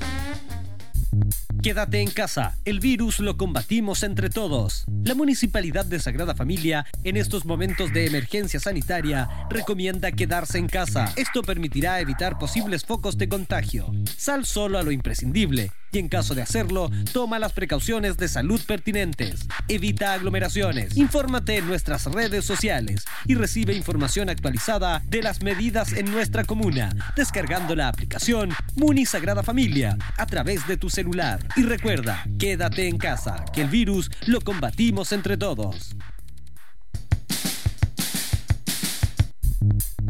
Quédate 1.63 2.02
en 2.02 2.12
casa, 2.12 2.56
el 2.65 2.80
virus 2.80 3.19
lo 3.19 3.38
combatimos 3.38 4.04
entre 4.04 4.30
todos. 4.30 4.86
La 5.04 5.15
Municipalidad 5.15 5.86
de 5.86 5.99
Sagrada 5.99 6.36
Familia, 6.36 6.86
en 7.04 7.17
estos 7.17 7.45
momentos 7.45 7.91
de 7.91 8.06
emergencia 8.06 8.60
sanitaria, 8.60 9.30
recomienda 9.49 10.12
quedarse 10.12 10.58
en 10.58 10.67
casa. 10.67 11.13
Esto 11.15 11.41
permitirá 11.41 11.99
evitar 11.99 12.38
posibles 12.39 12.86
focos 12.86 13.17
de 13.17 13.28
contagio. 13.28 13.91
Sal 14.17 14.45
solo 14.45 14.80
a 14.80 14.84
lo 14.84 14.91
imprescindible 14.91 15.71
y 15.93 15.99
en 15.99 16.10
caso 16.10 16.34
de 16.34 16.41
hacerlo, 16.41 16.89
toma 17.12 17.38
las 17.38 17.54
precauciones 17.54 18.17
de 18.17 18.28
salud 18.28 18.60
pertinentes. 18.65 19.47
Evita 19.67 20.13
aglomeraciones. 20.13 20.97
Infórmate 20.97 21.58
en 21.58 21.67
nuestras 21.67 22.06
redes 22.06 22.45
sociales 22.45 23.06
y 23.26 23.36
recibe 23.36 23.76
información 23.76 24.30
actualizada 24.30 25.04
de 25.08 25.21
las 25.21 25.43
medidas 25.43 25.93
en 25.93 26.12
nuestra 26.12 26.45
comuna, 26.45 26.89
descargando 27.15 27.76
la 27.76 27.89
aplicación 27.89 28.49
Muni 28.76 29.06
Sagrada 29.06 29.43
Familia 29.43 29.95
a 30.17 30.26
través 30.26 30.67
de 30.67 30.78
tu 30.78 30.89
celular. 30.89 31.39
Y 31.56 31.62
recuerda, 31.62 32.26
quédate 32.54 32.88
en 32.88 33.00
casa, 33.00 33.46
que 33.52 33.62
el 33.62 33.68
virus 33.68 34.12
lo 34.28 34.39
combatimos 34.39 35.12
entre 35.12 35.38
todos. 35.38 35.96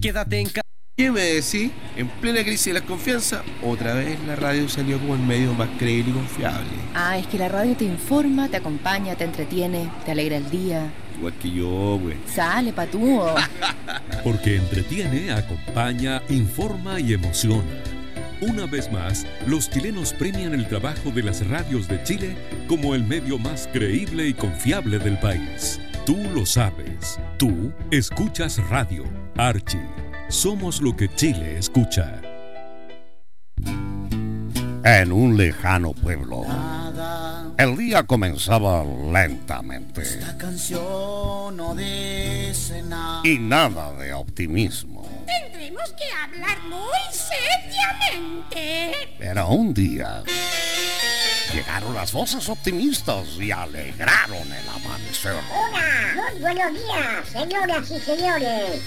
Quédate 0.01 0.41
en 0.41 0.47
casa. 0.47 0.67
¿Qué 0.97 1.09
me 1.09 1.21
decís? 1.21 1.71
En 1.95 2.09
plena 2.09 2.43
crisis 2.43 2.65
de 2.65 2.81
la 2.81 2.85
confianza, 2.85 3.43
otra 3.63 3.93
vez 3.93 4.19
la 4.27 4.35
radio 4.35 4.67
salió 4.67 4.99
como 4.99 5.15
el 5.15 5.21
medio 5.21 5.53
más 5.53 5.69
creíble 5.79 6.11
y 6.11 6.13
confiable. 6.15 6.67
Ah, 6.93 7.17
es 7.17 7.27
que 7.27 7.37
la 7.37 7.47
radio 7.47 7.77
te 7.77 7.85
informa, 7.85 8.49
te 8.49 8.57
acompaña, 8.57 9.15
te 9.15 9.23
entretiene, 9.23 9.89
te 10.03 10.11
alegra 10.11 10.35
el 10.35 10.49
día. 10.49 10.91
Igual 11.17 11.33
que 11.35 11.49
yo, 11.49 11.97
güey. 11.97 12.17
Sale, 12.27 12.73
patúo. 12.73 13.35
Porque 14.25 14.57
entretiene, 14.57 15.31
acompaña, 15.31 16.21
informa 16.27 16.99
y 16.99 17.13
emociona. 17.13 17.63
Una 18.45 18.65
vez 18.65 18.91
más, 18.91 19.25
los 19.47 19.69
chilenos 19.69 20.11
premian 20.11 20.53
el 20.53 20.67
trabajo 20.67 21.11
de 21.11 21.23
las 21.23 21.47
radios 21.47 21.87
de 21.87 22.03
Chile 22.03 22.35
como 22.67 22.93
el 22.93 23.05
medio 23.05 23.39
más 23.39 23.69
creíble 23.71 24.27
y 24.27 24.33
confiable 24.33 24.99
del 24.99 25.17
país. 25.19 25.79
Tú 26.05 26.17
lo 26.35 26.45
sabes. 26.45 27.19
Tú 27.37 27.71
escuchas 27.89 28.57
radio. 28.69 29.05
Archie. 29.37 29.87
Somos 30.27 30.81
lo 30.81 30.93
que 30.93 31.07
Chile 31.15 31.57
escucha. 31.57 32.19
En 34.83 35.13
un 35.13 35.37
lejano 35.37 35.93
pueblo, 35.93 36.43
el 37.57 37.77
día 37.77 38.03
comenzaba 38.03 38.83
lentamente 38.83 40.03
canción 40.37 41.55
no 41.55 41.73
dice 41.73 42.83
nada. 42.83 43.21
y 43.23 43.37
nada 43.37 43.93
de 43.93 44.13
optimismo. 44.13 45.02
Que 45.83 46.09
hablar 46.11 46.59
muy 46.61 47.03
seriamente. 47.11 49.15
Pero 49.19 49.49
un 49.49 49.73
día 49.73 50.23
llegaron 51.53 51.93
las 51.93 52.13
voces 52.13 52.47
optimistas 52.47 53.27
y 53.37 53.51
alegraron 53.51 54.49
el 54.51 54.69
amanecer. 54.69 55.35
Hola, 55.51 56.13
muy 56.15 56.39
buenos 56.39 56.71
días, 56.73 57.27
señoras 57.31 57.91
y 57.91 57.99
señores. 57.99 58.81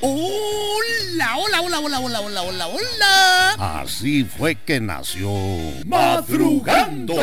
Hola, 0.00 1.36
hola, 1.36 1.60
hola, 1.60 1.80
hola, 1.80 2.00
hola, 2.00 2.20
hola, 2.20 2.42
hola, 2.42 2.66
hola. 2.68 3.82
Así 3.82 4.24
fue 4.24 4.54
que 4.54 4.80
nació 4.80 5.28
Madrugando. 5.84 7.14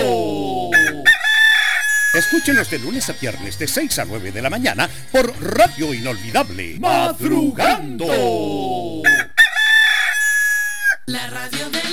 Escúchenos 2.13 2.69
de 2.69 2.77
lunes 2.77 3.09
a 3.09 3.13
viernes 3.13 3.57
de 3.57 3.67
6 3.67 3.97
a 3.97 4.05
9 4.05 4.31
de 4.31 4.41
la 4.43 4.51
mañana 4.51 4.87
por 5.11 5.33
Radio 5.41 5.95
Inolvidable. 5.95 6.77
Madrugando. 6.79 8.05
La 11.07 11.27
radio 11.27 11.71
de 11.71 11.92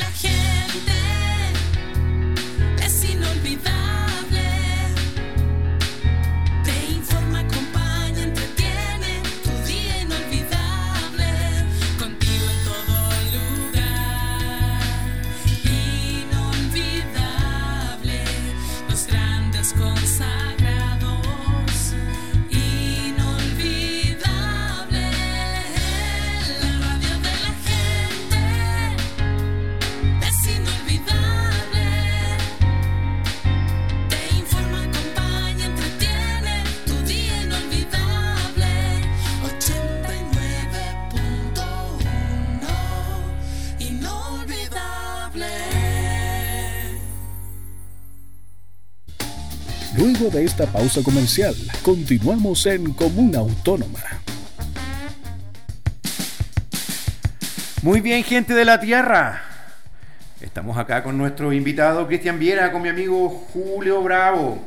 De 50.32 50.44
esta 50.44 50.64
pausa 50.66 51.02
comercial, 51.02 51.54
continuamos 51.82 52.64
en 52.66 52.92
Comuna 52.92 53.40
Autónoma. 53.40 53.98
Muy 57.82 58.00
bien, 58.00 58.22
gente 58.22 58.54
de 58.54 58.64
la 58.64 58.78
Tierra. 58.78 59.42
Estamos 60.40 60.78
acá 60.78 61.02
con 61.02 61.18
nuestro 61.18 61.52
invitado 61.52 62.06
Cristian 62.06 62.38
Viera, 62.38 62.70
con 62.70 62.80
mi 62.80 62.88
amigo 62.88 63.28
Julio 63.52 64.02
Bravo. 64.02 64.64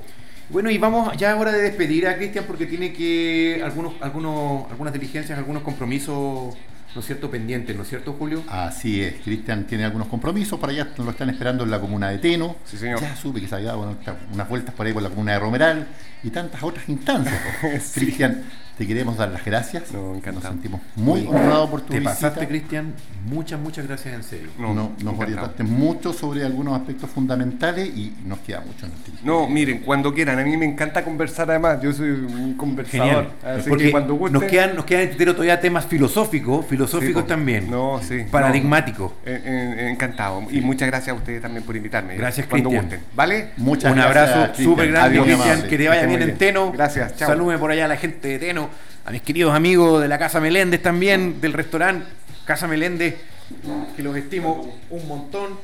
Bueno, 0.50 0.70
y 0.70 0.78
vamos 0.78 1.16
ya 1.16 1.32
ahora 1.32 1.54
de 1.54 1.62
despedir 1.62 2.08
a 2.08 2.18
Cristian 2.18 2.44
porque 2.46 2.66
tiene 2.66 2.92
que 2.92 3.62
algunos, 3.64 3.94
algunos, 4.02 4.70
algunas 4.70 4.92
diligencias, 4.92 5.38
algunos 5.38 5.64
compromisos, 5.64 6.56
¿no 6.96 7.02
es 7.02 7.06
cierto?, 7.06 7.30
pendientes, 7.30 7.76
¿no 7.76 7.84
es 7.84 7.90
cierto, 7.90 8.14
Julio? 8.14 8.44
Así 8.48 9.02
es, 9.02 9.16
Cristian 9.24 9.66
tiene 9.66 9.86
algunos 9.86 10.08
compromisos, 10.08 10.60
para 10.60 10.74
allá 10.74 10.90
lo 10.98 11.10
están 11.10 11.30
esperando 11.30 11.64
en 11.64 11.72
la 11.72 11.80
comuna 11.80 12.10
de 12.10 12.20
Teno. 12.20 12.56
Sí, 12.66 12.78
señor. 12.78 13.02
Ya 13.02 13.16
supe 13.16 13.42
que 13.42 13.48
se 13.48 13.56
había 13.56 13.68
dado 13.70 13.80
bueno, 13.80 13.98
unas 14.34 14.50
vueltas 14.50 14.74
por 14.76 14.86
ahí 14.86 14.94
por 14.94 15.02
la 15.02 15.10
comuna 15.10 15.34
de 15.34 15.40
Romeral 15.40 15.88
y 16.24 16.30
tantas 16.30 16.62
otras 16.64 16.88
instancias. 16.90 17.42
Cristian, 17.94 18.44
te 18.78 18.88
queremos 18.88 19.18
dar 19.18 19.30
las 19.30 19.46
gracias. 19.46 19.92
No, 19.92 20.16
encantado. 20.16 20.34
Nos 20.34 20.54
sentimos 20.54 20.82
muy 20.96 21.28
honrados 21.28 21.70
por 21.70 21.82
tu 21.82 21.94
Te 21.94 22.00
visita. 22.00 22.14
pasaste, 22.16 22.48
Cristian. 22.48 22.94
Muchas, 23.26 23.60
muchas 23.60 23.88
gracias 23.88 24.14
en 24.16 24.24
serio. 24.24 24.50
No, 24.58 24.74
nos 24.74 24.88
encantado. 24.90 25.22
orientaste 25.22 25.64
mucho 25.64 26.12
sobre 26.14 26.44
algunos 26.46 26.78
aspectos 26.80 27.10
fundamentales 27.10 27.88
y 27.88 28.14
nos 28.26 28.40
queda 28.40 28.62
mucho 28.62 28.86
en 28.86 28.92
el 28.92 28.98
tiempo. 29.00 29.22
No, 29.24 29.48
miren, 29.48 29.80
cuando 29.80 30.14
quieran. 30.14 30.40
A 30.40 30.44
mí 30.44 30.58
me 30.58 30.66
encanta 30.66 31.04
conversar 31.04 31.50
además. 31.50 31.82
Yo 31.82 31.94
soy 31.94 32.10
un 32.10 32.56
conversador. 32.58 33.08
Genial. 33.08 33.30
Así 33.60 33.70
Porque 33.70 33.86
que 33.86 33.92
cuando 33.92 34.16
gusten. 34.16 34.42
nos 34.42 34.50
quedan, 34.52 34.76
nos 34.76 34.86
quedan 34.86 35.02
en 35.02 35.08
el 35.08 35.10
tintero 35.12 35.34
todavía 35.34 35.60
temas 35.62 35.86
filosóficos, 35.86 36.66
filosóficos 36.66 37.24
Sí, 37.24 37.28
también. 37.28 37.70
No, 37.70 38.02
sí. 38.02 38.26
Paradigmáticos. 38.30 39.12
No, 39.12 39.32
eh, 39.32 39.42
eh, 39.46 39.90
encantado. 39.92 40.42
Y 40.52 40.62
muchas 40.62 40.88
gracias 40.90 41.16
a 41.16 41.18
ustedes 41.18 41.42
también 41.42 41.64
por 41.64 41.76
invitarme. 41.76 42.16
Gracias, 42.16 42.48
Cuando 42.48 42.70
Cristian. 42.70 42.90
gusten. 43.00 43.16
¿Vale? 43.16 43.50
Muchas 43.58 43.92
un 43.92 43.98
gracias, 44.00 44.18
abrazo 44.30 44.46
Cristian. 44.54 44.70
súper 44.70 44.92
grande, 44.92 45.22
Cristian. 45.22 45.62
Que 45.70 45.78
te 45.78 45.88
vaya 45.88 46.06
bien 46.06 46.22
en. 46.24 46.38
Teno. 46.38 46.72
Gracias, 46.72 47.16
chao. 47.16 47.30
Salúdeme 47.30 47.60
por 47.60 47.72
allá 47.72 47.86
a 47.86 47.88
la 47.88 47.98
gente 47.98 48.28
de 48.28 48.40
Teno, 48.40 48.63
a 49.06 49.12
mis 49.12 49.22
queridos 49.22 49.54
amigos 49.54 50.02
de 50.02 50.08
la 50.08 50.18
Casa 50.18 50.40
Meléndez 50.40 50.82
también, 50.82 51.42
del 51.42 51.54
restaurante 51.54 52.06
Casa 52.46 52.68
Meléndez, 52.68 53.16
que 53.96 54.04
los 54.04 54.16
estimo 54.18 54.78
un 54.90 55.08
montón. 55.08 55.58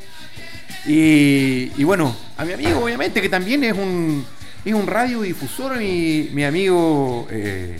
Y, 0.86 1.84
bueno, 1.84 2.16
a 2.38 2.46
mi 2.46 2.54
amigo, 2.54 2.80
obviamente, 2.84 3.22
que 3.22 3.30
también 3.30 3.64
es 3.64 3.74
un, 3.74 4.26
es 4.64 4.74
un 4.74 4.88
radiodifusor, 4.88 5.78
mi, 5.78 6.30
mi 6.32 6.46
amigo 6.46 7.28
eh, 7.30 7.78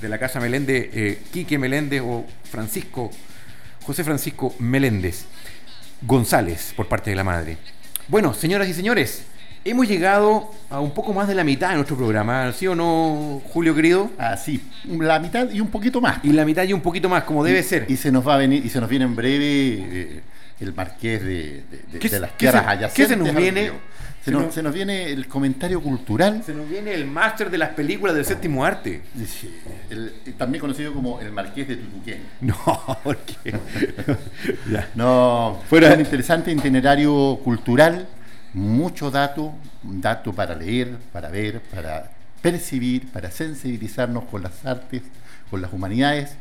de 0.00 0.08
la 0.08 0.18
Casa 0.18 0.40
Meléndez, 0.40 0.88
eh, 0.94 1.22
Quique 1.32 1.58
Meléndez 1.58 2.00
o 2.02 2.24
Francisco, 2.50 3.10
José 3.84 4.04
Francisco 4.04 4.54
Meléndez 4.58 5.24
González, 6.02 6.72
por 6.74 6.88
parte 6.88 7.10
de 7.10 7.16
la 7.16 7.24
madre. 7.24 7.58
Bueno, 8.08 8.32
señoras 8.32 8.68
y 8.68 8.74
señores, 8.74 9.24
hemos 9.64 9.86
llegado 9.88 10.50
a 10.70 10.80
un 10.80 10.92
poco 10.92 11.12
más 11.12 11.28
de 11.28 11.34
la 11.34 11.44
mitad 11.44 11.70
de 11.70 11.74
nuestro 11.76 11.96
programa, 11.96 12.52
¿sí 12.52 12.66
o 12.66 12.74
no, 12.74 13.42
Julio 13.52 13.74
querido? 13.74 14.10
Así, 14.18 14.62
la 14.84 15.18
mitad 15.18 15.50
y 15.50 15.60
un 15.60 15.68
poquito 15.68 16.00
más. 16.00 16.18
Y 16.24 16.32
la 16.32 16.44
mitad 16.44 16.62
y 16.64 16.72
un 16.72 16.80
poquito 16.80 17.08
más, 17.08 17.24
como 17.24 17.44
debe 17.44 17.60
Y- 17.60 17.62
ser. 17.64 17.86
Y 17.88 17.96
se 17.96 18.10
nos 18.12 18.26
va 18.26 18.34
a 18.34 18.38
venir, 18.38 18.64
y 18.64 18.68
se 18.70 18.80
nos 18.80 18.88
viene 18.88 19.04
en 19.04 19.16
breve, 19.16 19.44
eh, 19.46 20.20
el 20.60 20.74
marqués 20.74 21.22
de, 21.22 21.28
de- 21.28 21.62
de- 21.92 21.98
¿Qué 21.98 22.08
de 22.08 22.08
se- 22.08 22.20
las 22.20 22.36
tierras 22.36 22.66
adyacentes. 22.66 22.94
qué 22.94 23.06
se 23.06 23.16
nos 23.16 23.34
viene? 23.34 23.72
Se, 24.22 24.30
nos, 24.30 24.42
nos- 24.42 24.54
se 24.54 24.62
nos 24.62 24.74
viene 24.74 25.10
el 25.10 25.26
comentario 25.28 25.80
cultural, 25.80 26.42
Se 26.44 26.52
nos 26.52 26.68
viene 26.68 26.92
el 26.92 27.06
máster 27.06 27.50
de 27.50 27.56
las 27.56 27.70
películas 27.70 28.14
del 28.14 28.26
séptimo 28.26 28.62
arte. 28.66 29.00
sí, 29.26 29.50
el- 29.88 30.12
también 30.36 30.60
conocido 30.60 30.92
como 30.92 31.20
el 31.20 31.32
marqués 31.32 31.66
de 31.68 31.76
Tutuquén. 31.76 32.20
No, 32.42 32.54
porque. 33.02 33.34
No, 34.94 35.58
Fuera- 35.68 35.88
fue 35.88 35.94
un 35.96 36.00
interesante 36.02 36.52
itinerario 36.52 37.38
cultural, 37.42 38.06
mucho 38.54 39.10
dato, 39.10 39.54
dato 39.82 40.32
para 40.32 40.54
leer, 40.54 40.96
para 41.12 41.28
ver, 41.28 41.60
para 41.62 42.10
percibir, 42.42 43.08
para 43.12 43.30
sensibilizarnos 43.30 44.24
con 44.24 44.42
las 44.42 44.64
artes, 44.64 45.02
con 45.50 45.60
las 45.62 45.72
humanidades. 45.72 46.36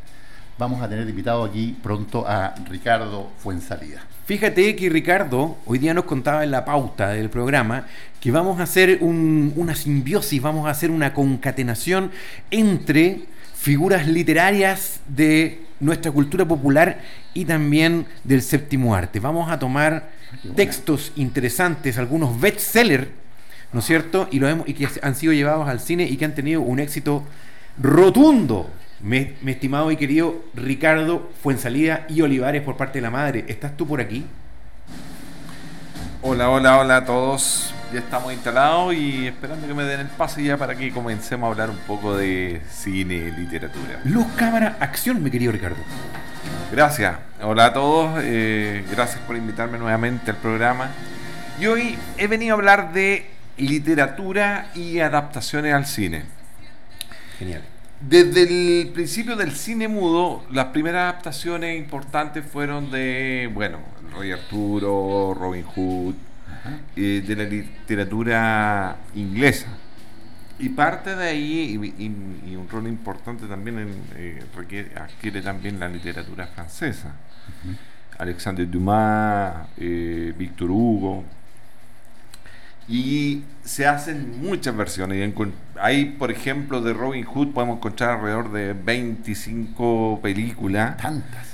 Vamos 0.57 0.81
a 0.81 0.89
tener 0.89 1.07
invitado 1.07 1.43
aquí 1.45 1.77
pronto 1.81 2.27
a 2.27 2.53
Ricardo 2.69 3.29
Fuensalida. 3.37 4.01
Fíjate 4.25 4.75
que 4.75 4.89
Ricardo 4.89 5.57
hoy 5.65 5.79
día 5.79 5.93
nos 5.93 6.03
contaba 6.05 6.43
en 6.43 6.51
la 6.51 6.65
pauta 6.65 7.09
del 7.09 7.29
programa 7.29 7.85
que 8.19 8.31
vamos 8.31 8.59
a 8.59 8.63
hacer 8.63 8.97
un- 9.01 9.53
una 9.55 9.73
simbiosis, 9.75 10.41
vamos 10.41 10.67
a 10.67 10.71
hacer 10.71 10.91
una 10.91 11.13
concatenación 11.13 12.11
entre 12.51 13.21
figuras 13.55 14.07
literarias 14.07 14.99
de 15.07 15.61
nuestra 15.79 16.11
cultura 16.11 16.45
popular 16.45 16.99
y 17.33 17.45
también 17.45 18.05
del 18.23 18.41
séptimo 18.41 18.93
arte. 18.93 19.19
Vamos 19.19 19.49
a 19.49 19.57
tomar 19.59 20.09
textos 20.55 21.11
interesantes, 21.15 21.97
algunos 21.97 22.39
bestsellers, 22.39 23.07
¿no 23.73 23.79
es 23.79 23.85
cierto? 23.85 24.27
Y, 24.31 24.39
lo 24.39 24.47
hemos, 24.47 24.67
y 24.67 24.73
que 24.73 24.87
han 25.01 25.15
sido 25.15 25.33
llevados 25.33 25.67
al 25.67 25.79
cine 25.79 26.03
y 26.03 26.17
que 26.17 26.25
han 26.25 26.35
tenido 26.35 26.61
un 26.61 26.79
éxito 26.79 27.23
rotundo. 27.81 28.69
Mi, 29.01 29.33
mi 29.41 29.51
estimado 29.51 29.91
y 29.91 29.97
querido 29.97 30.43
Ricardo 30.53 31.29
Fuensalida 31.41 32.05
y 32.09 32.21
Olivares 32.21 32.61
por 32.61 32.75
parte 32.75 32.97
de 32.97 33.03
la 33.03 33.11
madre, 33.11 33.45
¿estás 33.47 33.77
tú 33.77 33.87
por 33.87 34.01
aquí? 34.01 34.25
Hola, 36.21 36.49
hola, 36.49 36.77
hola 36.79 36.97
a 36.97 37.05
todos. 37.05 37.73
Ya 37.93 37.99
estamos 37.99 38.33
instalados 38.33 38.93
y 38.93 39.27
esperando 39.27 39.65
que 39.65 39.73
me 39.73 39.83
den 39.83 40.01
el 40.01 40.07
pase 40.07 40.43
ya 40.43 40.57
para 40.57 40.75
que 40.75 40.91
comencemos 40.91 41.47
a 41.47 41.51
hablar 41.51 41.69
un 41.69 41.77
poco 41.87 42.17
de 42.17 42.61
cine, 42.69 43.31
literatura. 43.31 44.01
Luz, 44.03 44.27
cámara, 44.35 44.75
acción, 44.81 45.23
mi 45.23 45.31
querido 45.31 45.53
Ricardo. 45.53 45.77
Gracias. 46.71 47.17
Hola 47.41 47.65
a 47.65 47.73
todos. 47.73 48.19
eh, 48.23 48.85
gracias 48.91 49.19
por 49.21 49.35
invitarme 49.35 49.77
nuevamente 49.77 50.31
al 50.31 50.37
programa. 50.37 50.91
Y 51.59 51.65
hoy 51.65 51.97
he 52.17 52.27
venido 52.27 52.55
a 52.55 52.57
hablar 52.57 52.93
de 52.93 53.25
literatura 53.57 54.71
y 54.75 54.99
adaptaciones 54.99 55.73
al 55.73 55.85
cine. 55.85 56.23
Genial. 57.37 57.63
Desde 58.01 58.43
el 58.43 58.89
principio 58.89 59.35
del 59.35 59.51
cine 59.51 59.87
mudo, 59.89 60.45
las 60.51 60.67
primeras 60.67 61.03
adaptaciones 61.03 61.77
importantes 61.77 62.45
fueron 62.45 62.91
de, 62.91 63.49
bueno, 63.53 63.79
Rey 64.17 64.31
Arturo, 64.31 65.33
Robin 65.33 65.65
Hood, 65.65 66.15
eh, 66.95 67.23
de 67.25 67.35
la 67.35 67.43
literatura 67.43 68.97
inglesa. 69.15 69.67
Y 70.59 70.69
parte 70.69 71.15
de 71.15 71.25
ahí, 71.29 71.79
y, 71.97 72.03
y- 72.03 72.51
y 72.51 72.55
un 72.55 72.67
rol 72.69 72.87
importante 72.87 73.45
también 73.47 73.79
en, 73.79 73.89
eh, 74.15 74.43
requiere- 74.55 74.91
adquiere 74.99 75.41
también 75.41 75.79
la 75.79 75.87
literatura 75.87 76.47
francesa. 76.47 77.13
Alexandre 78.17 78.65
Dumas, 78.65 79.67
eh, 79.77 80.33
Víctor 80.37 80.69
Hugo, 80.71 81.23
y 82.87 83.43
se 83.63 83.85
hacen 83.87 84.41
muchas 84.41 84.75
versiones. 84.75 85.33
Hay, 85.79 86.05
por 86.05 86.31
ejemplo, 86.31 86.81
de 86.81 86.91
Robin 86.93 87.23
Hood 87.23 87.53
podemos 87.53 87.77
encontrar 87.77 88.17
alrededor 88.17 88.51
de 88.51 88.73
25 88.73 90.19
películas. 90.21 90.97
Tantas. 90.97 91.47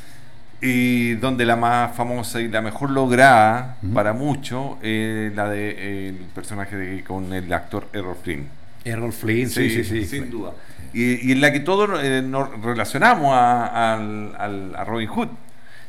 Y 0.62 1.16
donde 1.16 1.46
la 1.46 1.58
más 1.58 1.96
famosa 1.96 2.40
y 2.42 2.48
la 2.48 2.62
mejor 2.62 2.90
lograda 2.90 3.78
para 3.94 4.14
muchos 4.14 4.78
es 4.82 5.36
la 5.36 5.50
de 5.50 5.70
eh, 5.78 6.10
el 6.10 6.16
personaje 6.34 6.76
de, 6.78 7.04
con 7.04 7.34
el 7.34 7.52
actor 7.54 7.90
Errol 7.94 8.16
Flynn. 8.24 8.48
Errol 8.86 9.12
Flynn, 9.12 9.50
sí, 9.50 9.70
sí, 9.70 9.84
sí. 9.84 10.06
Sin 10.06 10.30
duda. 10.30 10.52
Y, 10.94 11.28
y 11.28 11.32
en 11.34 11.42
la 11.42 11.52
que 11.52 11.60
todos 11.60 11.90
eh, 12.02 12.22
nos 12.26 12.62
relacionamos 12.62 13.34
a, 13.34 13.96
al- 13.96 14.74
a 14.76 14.84
Robin 14.86 15.08
Hood. 15.10 15.28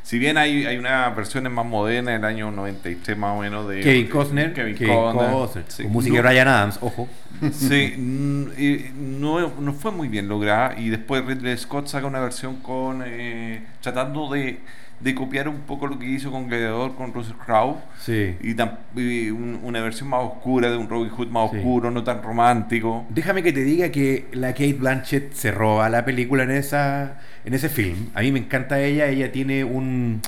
Si 0.03 0.19
bien 0.21 0.39
hay, 0.39 0.65
hay 0.67 0.77
una 0.79 1.09
versión 1.11 1.53
más 1.53 1.67
moderna 1.67 2.13
del 2.13 2.25
año 2.25 2.51
93 2.53 3.19
más 3.19 3.37
o 3.37 3.41
menos 3.41 3.69
de 3.69 3.81
Kevin 3.81 4.07
Costner, 4.09 4.53
Kevin 4.55 4.75
Kevin 4.77 4.95
Costner, 4.95 5.31
Costner, 5.33 5.65
sí. 5.69 5.83
con 5.83 5.93
música 5.93 6.17
de 6.17 6.23
No- 6.23 6.29
Bryan 6.29 6.49
Adams, 6.49 6.79
ojo. 6.81 7.09
Sí, 7.53 7.95
no, 7.99 9.51
no 9.61 9.73
fue 9.73 9.91
muy 9.93 10.09
bien 10.09 10.29
lograda 10.29 10.79
y 10.79 10.89
después 10.91 11.25
Ridley 11.25 11.57
Scott 11.59 11.89
saca 11.89 12.07
una 12.07 12.21
versión 12.21 12.57
con 12.61 13.03
eh, 13.05 13.63
tratando 13.81 14.31
de, 14.33 14.61
de 15.01 15.15
copiar 15.15 15.49
un 15.49 15.61
poco 15.61 15.87
lo 15.87 15.99
que 15.99 16.07
hizo 16.07 16.31
con 16.31 16.49
Gladiador 16.49 16.95
con 16.97 17.13
Russell 17.13 17.35
Crowe 17.45 17.77
Sí. 18.01 18.35
y, 18.41 18.55
tam- 18.55 18.79
y 18.97 19.29
un- 19.31 19.61
una 19.63 19.81
versión 19.83 20.09
más 20.09 20.23
oscura 20.25 20.71
de 20.71 20.77
un 20.77 20.89
Robin 20.89 21.11
Hood 21.11 21.29
más 21.29 21.51
Sí. 21.51 21.59
oscuro, 21.59 21.91
no 21.91 22.03
tan 22.03 22.23
romántico. 22.23 23.05
Déjame 23.11 23.43
que 23.43 23.53
te 23.53 23.63
diga 23.63 23.91
que 23.91 24.27
la 24.33 24.53
Kate 24.53 24.73
Blanchett 24.73 25.33
se 25.35 25.51
roba 25.51 25.89
la 25.91 26.05
película 26.05 26.45
en 26.45 26.51
esa 26.53 27.19
en 27.45 27.55
ese 27.55 27.69
film. 27.69 28.09
A 28.15 28.23
mí 28.23 28.33
me 28.33 28.39
encanta 28.41 28.81
ella, 28.81 29.07
ella 29.09 29.31
tiene 29.31 29.65
un 29.65 30.21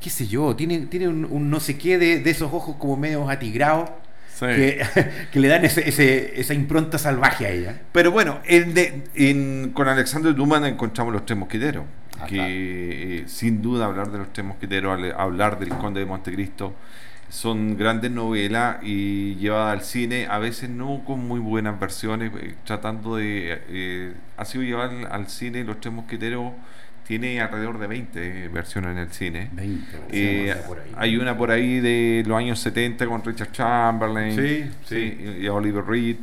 qué 0.00 0.10
sé 0.10 0.26
yo, 0.26 0.54
tiene, 0.56 0.80
tiene 0.86 1.08
un, 1.08 1.24
un 1.24 1.48
no 1.50 1.58
sé 1.60 1.78
qué 1.78 1.96
de, 1.96 2.20
de 2.20 2.30
esos 2.30 2.52
ojos 2.52 2.76
como 2.76 2.96
medio 2.96 3.28
atigrados 3.30 3.90
Sí. 4.34 4.44
que, 4.44 4.82
que 5.32 5.40
le 5.40 5.48
dan 5.48 5.64
ese, 5.64 5.88
ese- 5.88 6.38
esa 6.38 6.52
impronta 6.52 6.98
salvaje 6.98 7.46
a 7.46 7.50
ella. 7.50 7.80
Pero 7.92 8.10
bueno, 8.10 8.40
en 8.44 8.74
de- 8.74 9.04
en- 9.14 9.70
con 9.72 9.88
Alexander 9.88 10.34
Dumas 10.34 10.62
encontramos 10.64 11.12
los 11.14 11.24
tres 11.24 11.38
mosqueteros. 11.38 11.84
Ah, 12.20 12.26
que 12.26 13.18
eh, 13.20 13.24
sin 13.26 13.60
duda 13.62 13.86
hablar 13.86 14.10
de 14.10 14.18
los 14.18 14.32
tres 14.32 14.46
mosqueteros, 14.46 14.98
hablar 15.16 15.58
del 15.58 15.70
Conde 15.70 16.00
de 16.00 16.06
Montecristo, 16.06 16.74
son 17.28 17.76
grandes 17.76 18.10
novelas 18.10 18.78
y 18.82 19.34
llevadas 19.36 19.78
al 19.80 19.84
cine, 19.84 20.26
a 20.30 20.38
veces 20.38 20.70
no 20.70 21.02
con 21.04 21.26
muy 21.26 21.40
buenas 21.40 21.78
versiones, 21.78 22.32
eh, 22.40 22.54
tratando 22.64 23.16
de... 23.16 23.60
eh, 23.68 24.12
ha 24.36 24.44
sido 24.44 24.62
llevada 24.64 25.08
al, 25.08 25.28
cine, 25.28 25.64
los 25.64 25.80
tres 25.80 25.92
mosqueteros 25.92 26.52
tiene 27.06 27.40
alrededor 27.40 27.78
de 27.78 27.86
20 27.86 28.48
versiones 28.48 28.92
en 28.92 28.98
el 28.98 29.12
cine. 29.12 29.50
20 29.52 29.96
Eh, 30.10 30.44
versiones, 30.46 30.56
por 30.66 30.78
ahí. 30.80 30.92
hay 30.96 31.16
una 31.16 31.36
por 31.36 31.50
ahí 31.50 31.80
de 31.80 32.24
los 32.26 32.36
años 32.38 32.58
70 32.60 33.06
con 33.06 33.22
Richard 33.24 33.52
Chamberlain 33.52 34.34
Sí, 34.36 34.70
sí, 34.86 35.18
y- 35.38 35.44
y 35.44 35.48
Oliver 35.48 35.84
Reed. 35.84 36.16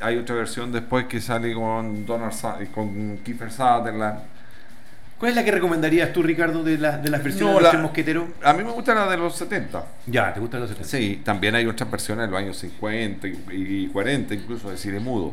Hay 0.00 0.16
otra 0.16 0.34
versión 0.36 0.70
después 0.72 1.06
que 1.06 1.20
sale 1.20 1.52
con 1.54 2.06
Donald 2.06 2.32
Sa- 2.32 2.58
con 2.72 3.18
Kiefer 3.18 3.50
Sutherland. 3.50 4.20
¿Cuál 5.20 5.30
es 5.30 5.36
la 5.36 5.44
que 5.44 5.50
recomendarías 5.52 6.12
tú, 6.12 6.22
Ricardo, 6.22 6.64
de, 6.64 6.78
la- 6.78 6.96
de 6.98 7.10
las 7.10 7.22
versiones 7.22 7.54
No, 7.54 7.60
de 7.68 7.72
los 7.74 7.82
mosqueteros? 7.82 8.24
A 8.42 8.54
mí 8.54 8.64
me 8.64 8.70
gusta 8.72 8.94
la 8.94 9.08
de 9.08 9.18
los 9.18 9.36
70. 9.36 9.84
Ya, 10.06 10.32
¿te 10.34 10.40
gustan 10.40 10.60
los 10.60 10.70
70? 10.70 10.88
Sí, 10.88 11.20
también 11.22 11.54
hay 11.54 11.66
otras 11.66 11.90
versiones 11.90 12.24
de 12.26 12.30
los 12.32 12.40
años 12.40 12.56
50 12.56 13.28
y, 13.28 13.38
y 13.52 13.88
40, 13.88 14.34
incluso 14.34 14.70
de 14.70 14.78
cine 14.78 14.98
mudo. 14.98 15.32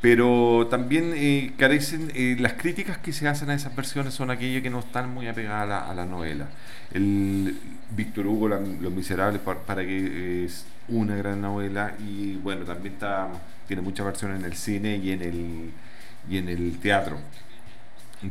Pero 0.00 0.66
también 0.68 1.12
eh, 1.14 1.52
carecen, 1.56 2.10
eh, 2.16 2.36
las 2.40 2.54
críticas 2.54 2.98
que 2.98 3.12
se 3.12 3.28
hacen 3.28 3.48
a 3.50 3.54
esas 3.54 3.76
versiones 3.76 4.12
son 4.12 4.32
aquellas 4.32 4.60
que 4.60 4.70
no 4.70 4.80
están 4.80 5.08
muy 5.14 5.28
apegadas 5.28 5.62
a 5.62 5.66
la, 5.66 5.78
a 5.90 5.94
la 5.94 6.04
novela. 6.04 6.46
El 6.92 7.56
Víctor 7.96 8.26
Hugo, 8.26 8.48
la- 8.48 8.58
Los 8.58 8.92
Miserables, 8.92 9.40
pa- 9.40 9.60
para, 9.60 9.82
que 9.82 10.44
es 10.44 10.64
una 10.88 11.14
gran 11.14 11.40
novela 11.40 11.94
y 12.04 12.34
bueno, 12.42 12.64
también 12.64 12.94
está, 12.94 13.28
tiene 13.68 13.82
muchas 13.82 14.04
versiones 14.04 14.40
en 14.40 14.44
el 14.46 14.56
cine 14.56 14.96
y 14.96 15.12
en 15.12 15.22
el, 15.22 15.70
y 16.28 16.36
en 16.38 16.48
el 16.48 16.78
teatro. 16.80 17.18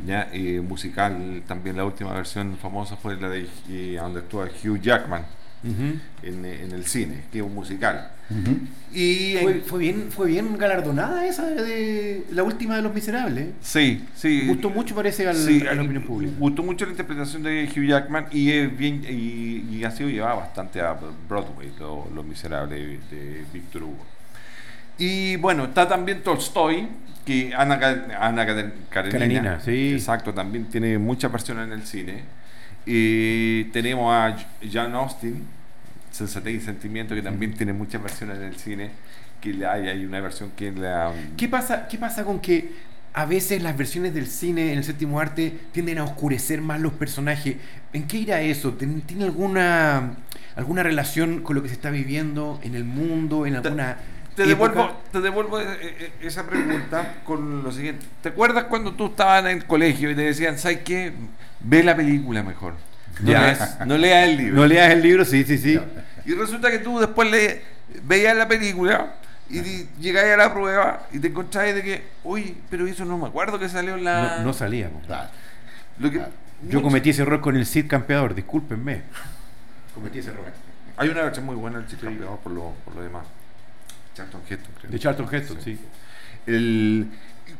Ya, 0.06 0.28
eh, 0.32 0.60
musical, 0.60 1.42
también 1.46 1.76
la 1.76 1.84
última 1.84 2.12
versión 2.14 2.56
famosa 2.56 2.96
fue 2.96 3.20
la 3.20 3.28
de 3.28 3.46
eh, 3.68 3.96
donde 4.00 4.20
actúa 4.20 4.46
Hugh 4.64 4.80
Jackman 4.80 5.24
en, 5.64 6.44
en 6.44 6.72
el 6.72 6.84
cine, 6.86 7.24
que 7.30 7.38
es 7.38 7.44
un 7.44 7.54
musical. 7.54 8.10
Y 8.94 9.36
Fue, 9.42 9.54
fue 9.60 9.78
bien, 9.78 10.06
fue 10.10 10.26
bien 10.28 10.56
galardonada 10.58 11.26
esa 11.26 11.46
de 11.50 12.24
la 12.32 12.42
última 12.42 12.76
de 12.76 12.82
Los 12.82 12.94
Miserables. 12.94 13.48
Sí, 13.60 14.04
sí. 14.14 14.46
Gustó 14.48 14.70
mucho, 14.70 14.94
parece, 14.94 15.28
al- 15.28 15.36
Sí, 15.36 15.64
a 15.66 15.74
la 15.74 15.82
opinión 15.82 16.02
pública. 16.04 16.32
Gustó 16.38 16.62
mucho 16.62 16.84
la 16.86 16.92
interpretación 16.92 17.42
de 17.42 17.68
Hugh 17.70 17.84
Jackman 17.86 18.26
y 18.32 18.50
es 18.50 18.76
bien 18.76 19.04
y, 19.08 19.66
y 19.76 19.84
ha 19.84 19.90
sido 19.90 20.08
llevada 20.08 20.34
bastante 20.34 20.80
a 20.80 20.96
Broadway, 21.28 21.70
lo- 21.78 22.08
Los 22.14 22.24
Miserables 22.24 22.98
de 23.10 23.44
Víctor 23.52 23.84
Hugo. 23.84 24.06
Y 25.04 25.34
bueno, 25.36 25.64
está 25.64 25.88
también 25.88 26.22
Tolstoy, 26.22 26.86
que 27.26 27.52
Ana, 27.56 27.74
Ana 28.20 28.46
Karen- 28.46 28.72
Karenina, 28.88 29.18
Karenina, 29.18 29.60
sí. 29.60 29.94
exacto, 29.94 30.32
también 30.32 30.66
tiene 30.66 30.96
muchas 30.98 31.32
versiones 31.32 31.66
en 31.66 31.72
el 31.72 31.84
cine. 31.86 32.22
Y 32.86 33.64
tenemos 33.72 34.12
a 34.14 34.36
Jan 34.70 34.94
Austen, 34.94 35.42
Sensatez 36.10 36.54
y 36.54 36.60
Sentimiento, 36.60 37.14
que 37.16 37.22
también 37.22 37.54
tiene 37.54 37.72
muchas 37.72 38.00
versiones 38.02 38.38
en 38.38 38.44
el 38.44 38.56
cine. 38.56 38.90
Que 39.40 39.66
hay, 39.66 39.88
hay 39.88 40.04
una 40.04 40.20
versión 40.20 40.50
que 40.56 40.70
la. 40.70 41.12
¿Qué 41.36 41.48
pasa, 41.48 41.88
¿Qué 41.88 41.98
pasa 41.98 42.22
con 42.24 42.38
que 42.40 42.70
a 43.14 43.24
veces 43.26 43.60
las 43.62 43.76
versiones 43.76 44.14
del 44.14 44.26
cine 44.28 44.70
en 44.72 44.78
el 44.78 44.84
séptimo 44.84 45.18
arte 45.20 45.52
tienden 45.72 45.98
a 45.98 46.04
oscurecer 46.04 46.60
más 46.60 46.80
los 46.80 46.92
personajes? 46.92 47.56
¿En 47.92 48.06
qué 48.06 48.18
irá 48.18 48.40
eso? 48.40 48.74
¿Ten- 48.74 49.00
¿Tiene 49.00 49.24
alguna, 49.24 50.12
alguna 50.54 50.84
relación 50.84 51.40
con 51.42 51.56
lo 51.56 51.62
que 51.62 51.68
se 51.68 51.74
está 51.74 51.90
viviendo 51.90 52.60
en 52.62 52.76
el 52.76 52.84
mundo, 52.84 53.46
en 53.46 53.56
alguna 53.56 53.96
Te 54.36 54.46
devuelvo, 54.46 54.90
te 55.12 55.20
devuelvo 55.20 55.60
eh, 55.60 55.66
eh, 55.80 56.12
esa 56.22 56.46
pregunta 56.46 57.16
con 57.24 57.62
lo 57.62 57.70
siguiente. 57.70 58.06
¿Te 58.22 58.30
acuerdas 58.30 58.64
cuando 58.64 58.92
tú 58.94 59.06
estabas 59.06 59.44
en 59.44 59.50
el 59.58 59.66
colegio 59.66 60.10
y 60.10 60.14
te 60.14 60.22
decían, 60.22 60.58
¿sabes 60.58 60.78
qué? 60.78 61.12
Ve 61.60 61.82
la 61.84 61.94
película 61.94 62.42
mejor. 62.42 62.74
No, 63.20 63.30
Ya. 63.30 63.42
leas, 63.42 63.78
no 63.86 63.98
leas 63.98 64.28
el 64.28 64.36
libro. 64.38 64.56
No 64.62 64.66
leas 64.66 64.90
el 64.90 65.02
libro, 65.02 65.24
sí, 65.26 65.44
sí, 65.44 65.58
sí. 65.58 65.78
Y 66.24 66.32
resulta 66.34 66.70
que 66.70 66.78
tú 66.78 66.98
después 66.98 67.30
le 67.30 67.62
veías 68.04 68.34
la 68.36 68.48
película 68.48 69.14
y 69.50 69.60
llegáis 70.00 70.32
a 70.32 70.36
la 70.38 70.54
prueba 70.54 71.06
y 71.12 71.18
te 71.18 71.28
encontráis 71.28 71.74
de 71.74 71.82
que, 71.82 72.04
uy, 72.24 72.56
pero 72.70 72.86
eso 72.86 73.04
no 73.04 73.18
me 73.18 73.26
acuerdo 73.26 73.58
que 73.58 73.68
salió 73.68 73.96
en 73.96 74.04
la. 74.04 74.38
No, 74.38 74.44
no 74.44 74.52
salía. 74.54 74.88
po. 74.88 75.00
Lo 75.98 76.10
que- 76.10 76.22
Yo 76.68 76.80
cometí 76.80 77.10
ese 77.10 77.20
error 77.22 77.40
con 77.42 77.56
el 77.56 77.66
Cid 77.66 77.86
campeador, 77.86 78.34
discúlpenme. 78.34 79.02
Cometí 79.94 80.20
ese 80.20 80.30
error. 80.30 80.46
Hay 80.96 81.08
una 81.10 81.22
versión 81.22 81.44
muy 81.44 81.56
buena 81.56 81.80
del 81.80 81.88
Cid 81.88 81.98
campeador 81.98 82.38
por 82.38 82.52
lo, 82.52 82.72
por 82.84 82.94
lo 82.96 83.02
demás. 83.02 83.24
Charlton 84.14 84.40
Heston, 84.48 84.74
creo. 84.78 84.90
De 84.90 84.98
Charlton 84.98 85.34
Heston, 85.34 85.60
sí. 85.60 85.78
El, 86.46 87.08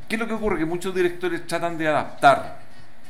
¿Qué 0.09 0.17
es 0.17 0.21
lo 0.21 0.27
que 0.27 0.35
ocurre? 0.35 0.59
Que 0.59 0.65
muchos 0.67 0.95
directores 0.95 1.47
tratan 1.47 1.79
de 1.79 1.89
adaptar 1.89 2.62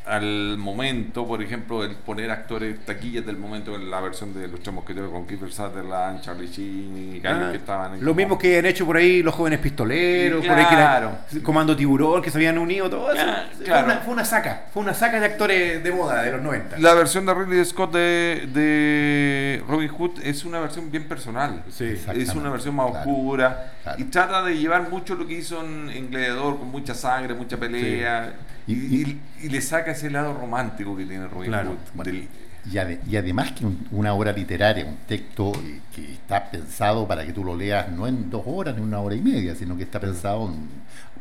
al 0.04 0.58
momento, 0.58 1.26
por 1.26 1.40
ejemplo, 1.42 1.84
el 1.84 1.94
poner 1.94 2.30
actores 2.30 2.84
taquillas 2.84 3.24
del 3.24 3.36
momento 3.36 3.76
en 3.76 3.88
la 3.90 4.00
versión 4.00 4.34
de 4.34 4.48
Los 4.48 4.60
Tres 4.60 4.74
Mosqueteros 4.74 5.10
con 5.12 5.26
Kiefer 5.26 5.52
Sutherland, 5.52 6.20
Charlie 6.20 6.48
Sheen 6.48 7.14
y 7.22 7.26
Ah, 7.26 7.48
que 7.52 7.58
estaban 7.58 7.94
en 7.94 8.04
Lo 8.04 8.12
mismo 8.14 8.36
que 8.36 8.58
han 8.58 8.66
hecho 8.66 8.84
por 8.84 8.96
ahí 8.96 9.22
los 9.22 9.32
jóvenes 9.34 9.60
pistoleros, 9.60 10.44
por 10.44 10.56
ahí 10.56 10.64
que 10.64 10.74
Claro. 10.74 11.12
era- 11.32 11.42
Comando 11.44 11.76
Tiburón, 11.76 12.20
que 12.20 12.30
se 12.30 12.38
habían 12.38 12.58
unido, 12.58 12.90
todo 12.90 13.12
eso. 13.12 13.22
Ah, 13.24 13.44
Fue 13.56 13.64
claro. 13.64 13.86
una- 13.86 13.96
Fue, 13.98 14.12
una, 14.14 14.24
saca, 14.24 14.62
fue 14.72 14.82
una 14.82 14.94
saca 14.94 15.20
de 15.20 15.26
actores 15.26 15.82
de 15.84 15.92
moda 15.92 16.22
de 16.22 16.32
los 16.32 16.42
90. 16.42 16.78
La 16.78 16.94
versión 16.94 17.24
de 17.24 17.34
Ridley 17.34 17.64
Scott 17.64 17.92
de, 17.92 18.48
de 18.52 19.62
Robin 19.68 19.88
Hood 19.88 20.20
es 20.24 20.44
una 20.44 20.58
versión 20.60 20.90
bien 20.90 21.04
personal. 21.06 21.62
es 21.68 22.34
una 22.34 22.50
versión 22.50 22.74
más 22.74 22.90
Claro. 22.90 23.08
oscura. 23.10 23.72
Claro. 23.84 24.00
Y 24.00 24.04
trata 24.04 24.42
de 24.42 24.56
llevar 24.58 24.88
mucho 24.90 25.14
lo 25.14 25.26
que 25.26 25.34
hizo 25.34 25.64
en, 25.64 25.90
en 25.90 26.10
Gladiador, 26.10 26.58
con 26.58 26.68
mucha 26.70 26.94
sangre, 26.94 27.34
mucha 27.34 27.56
pelea. 27.56 28.32
Y, 28.66 28.72
y- 28.74 29.20
y 29.42 29.48
le 29.48 29.60
saca 29.60 29.90
ese 29.92 30.10
lado 30.10 30.34
romántico 30.34 30.96
que 30.96 31.04
tiene 31.04 31.26
Robin 31.28 31.48
Claro. 31.48 31.76
Hood. 31.96 32.04
del- 32.04 32.28
Y, 32.70 32.76
ade- 32.78 33.00
y 33.08 33.16
además 33.16 33.50
que 33.52 33.66
un- 33.66 33.88
una 33.90 34.14
obra 34.14 34.30
literaria, 34.32 34.84
un 34.86 34.98
texto 35.08 35.50
eh, 35.64 35.80
que 35.92 36.12
está 36.12 36.48
pensado 36.48 37.08
para 37.08 37.26
que 37.26 37.32
tú 37.32 37.42
lo 37.42 37.56
leas 37.56 37.90
no 37.90 38.06
en 38.06 38.30
dos 38.30 38.42
horas 38.46 38.76
ni 38.76 38.82
una 38.82 39.00
hora 39.00 39.16
y 39.16 39.20
media, 39.20 39.56
sino 39.56 39.76
que 39.76 39.82
está 39.82 39.98
pensado 39.98 40.46
en, 40.46 40.68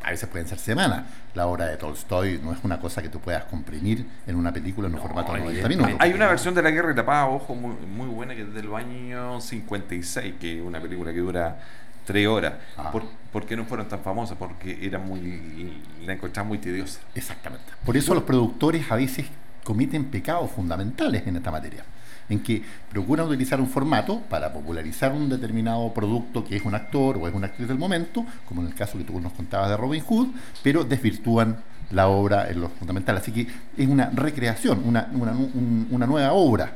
a 0.03 0.11
veces 0.11 0.29
pueden 0.29 0.47
ser 0.47 0.59
semanas. 0.59 1.03
La 1.33 1.47
obra 1.47 1.65
de 1.65 1.77
Tolstoy 1.77 2.39
no 2.43 2.53
es 2.53 2.59
una 2.63 2.79
cosa 2.79 3.01
que 3.01 3.09
tú 3.09 3.19
puedas 3.19 3.45
comprimir 3.45 4.05
en 4.27 4.35
una 4.35 4.53
película 4.53 4.87
en 4.87 4.93
un 4.93 5.01
formato 5.01 5.33
de 5.33 5.39
90 5.39 5.67
minutos. 5.67 5.93
Hay 5.97 6.13
una 6.13 6.27
versión 6.27 6.53
de 6.53 6.61
La 6.61 6.69
Guerra 6.69 6.91
y 6.91 6.95
la 6.95 7.05
Paz, 7.07 7.27
ojo, 7.31 7.55
muy, 7.55 7.75
muy 7.87 8.07
buena, 8.07 8.35
que 8.35 8.41
es 8.43 8.53
del 8.53 8.71
año 8.75 9.41
56, 9.41 10.35
que 10.39 10.59
es 10.59 10.63
una 10.63 10.79
película 10.79 11.11
que 11.11 11.19
dura 11.21 11.57
tres 12.05 12.27
horas. 12.27 12.53
Ah. 12.77 12.91
¿Por, 12.91 13.03
por 13.31 13.45
qué 13.45 13.55
no 13.55 13.65
fueron 13.65 13.87
tan 13.87 13.99
famosas? 14.01 14.37
Porque 14.37 14.77
era 14.85 14.99
muy, 14.99 15.73
la 16.05 16.13
encontraba 16.13 16.47
muy 16.47 16.57
tediosa. 16.57 16.99
Exactamente. 17.15 17.65
Por 17.85 17.95
eso 17.97 18.13
los 18.13 18.23
productores 18.23 18.91
a 18.91 18.95
veces 18.95 19.25
cometen 19.63 20.05
pecados 20.05 20.51
fundamentales 20.51 21.25
en 21.27 21.35
esta 21.35 21.51
materia, 21.51 21.83
en 22.29 22.41
que 22.41 22.63
procuran 22.89 23.27
utilizar 23.27 23.59
un 23.61 23.67
formato 23.67 24.19
para 24.21 24.51
popularizar 24.51 25.11
un 25.11 25.29
determinado 25.29 25.93
producto 25.93 26.43
que 26.43 26.55
es 26.55 26.63
un 26.65 26.73
actor 26.73 27.17
o 27.17 27.27
es 27.27 27.33
una 27.33 27.47
actriz 27.47 27.67
del 27.67 27.77
momento, 27.77 28.25
como 28.47 28.61
en 28.61 28.67
el 28.67 28.73
caso 28.75 28.97
que 28.97 29.03
tú 29.03 29.19
nos 29.21 29.33
contabas 29.33 29.69
de 29.69 29.77
Robin 29.77 30.01
Hood, 30.03 30.29
pero 30.63 30.83
desvirtúan 30.83 31.57
la 31.91 32.07
obra 32.07 32.49
en 32.49 32.61
lo 32.61 32.69
fundamental. 32.69 33.17
Así 33.17 33.31
que 33.31 33.47
es 33.77 33.87
una 33.87 34.09
recreación, 34.09 34.81
una, 34.85 35.09
una, 35.13 35.31
un- 35.33 35.87
una 35.91 36.07
nueva 36.07 36.31
obra. 36.33 36.73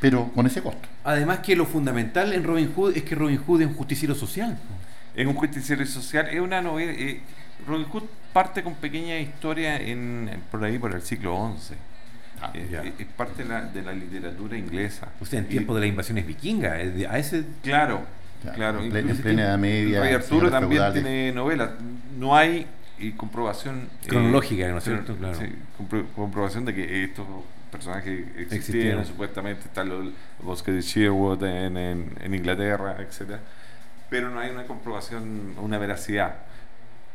Pero 0.00 0.30
con 0.32 0.46
ese 0.46 0.62
costo. 0.62 0.88
Además 1.04 1.38
que 1.40 1.56
lo 1.56 1.64
fundamental 1.66 2.32
en 2.32 2.44
Robin 2.44 2.72
Hood 2.74 2.96
es 2.96 3.02
que 3.04 3.14
Robin 3.14 3.38
Hood 3.38 3.62
es 3.62 3.66
un 3.68 3.74
justiciero 3.74 4.14
social. 4.14 4.56
Es 5.14 5.26
un 5.26 5.34
justiciero 5.34 5.84
social, 5.86 6.28
es 6.30 6.40
una 6.40 6.60
novela. 6.60 6.92
eh, 6.92 7.20
Robin 7.66 7.84
Hood 7.86 8.02
parte 8.32 8.62
con 8.62 8.74
pequeña 8.74 9.18
historia 9.18 9.76
en, 9.80 10.28
en- 10.30 10.40
por 10.50 10.62
ahí, 10.62 10.78
por 10.78 10.94
el 10.94 11.00
siglo 11.02 11.54
XI. 11.58 11.74
Eh, 12.52 12.68
ya. 12.70 12.82
eh, 12.84 12.92
es 12.98 13.06
parte 13.06 13.44
de 13.44 13.48
la, 13.48 13.62
de 13.62 13.82
la 13.82 13.92
literatura 13.94 14.58
inglesa. 14.58 15.08
O 15.20 15.24
sea, 15.24 15.38
en 15.38 15.46
Y- 15.46 15.48
tiempo 15.48 15.74
de 15.74 15.80
las 15.80 15.88
invasiones 15.88 16.26
vikingas. 16.26 16.72
A 16.74 17.18
ese 17.18 17.44
Claro, 17.62 18.02
Claro, 18.42 18.56
claro. 18.56 18.82
en 18.82 19.16
plena 19.16 19.42
Edad 19.44 19.58
Media, 19.58 20.00
Rey 20.02 20.12
Arturo 20.14 20.50
también 20.50 20.82
feudales. 20.82 21.02
tiene 21.02 21.32
novelas. 21.32 21.70
No 22.18 22.36
hay 22.36 22.66
eh, 22.98 23.14
comprobación 23.16 23.88
eh, 24.04 24.08
Cronológica, 24.08 24.68
¿no 24.68 24.78
es 24.78 24.84
cierto? 24.84 25.16
Claro. 25.16 25.38
sí, 25.38 25.46
compro- 25.78 26.04
comprobación 26.14 26.66
de 26.66 26.74
que 26.74 27.04
estos 27.04 27.26
personajes 27.70 28.20
existieron, 28.20 28.52
Existieron. 28.52 29.04
supuestamente 29.06 29.62
están 29.62 29.88
los, 29.88 30.12
bosques 30.42 30.74
de 30.74 30.80
Sherwood 30.80 31.42
en, 31.44 31.76
en, 31.76 32.12
en 32.20 32.34
Inglaterra, 32.34 32.96
etcétera 33.00 33.40
pero 34.08 34.30
no 34.30 34.40
hay 34.40 34.50
una 34.50 34.64
comprobación, 34.64 35.54
una 35.60 35.78
veracidad. 35.78 36.36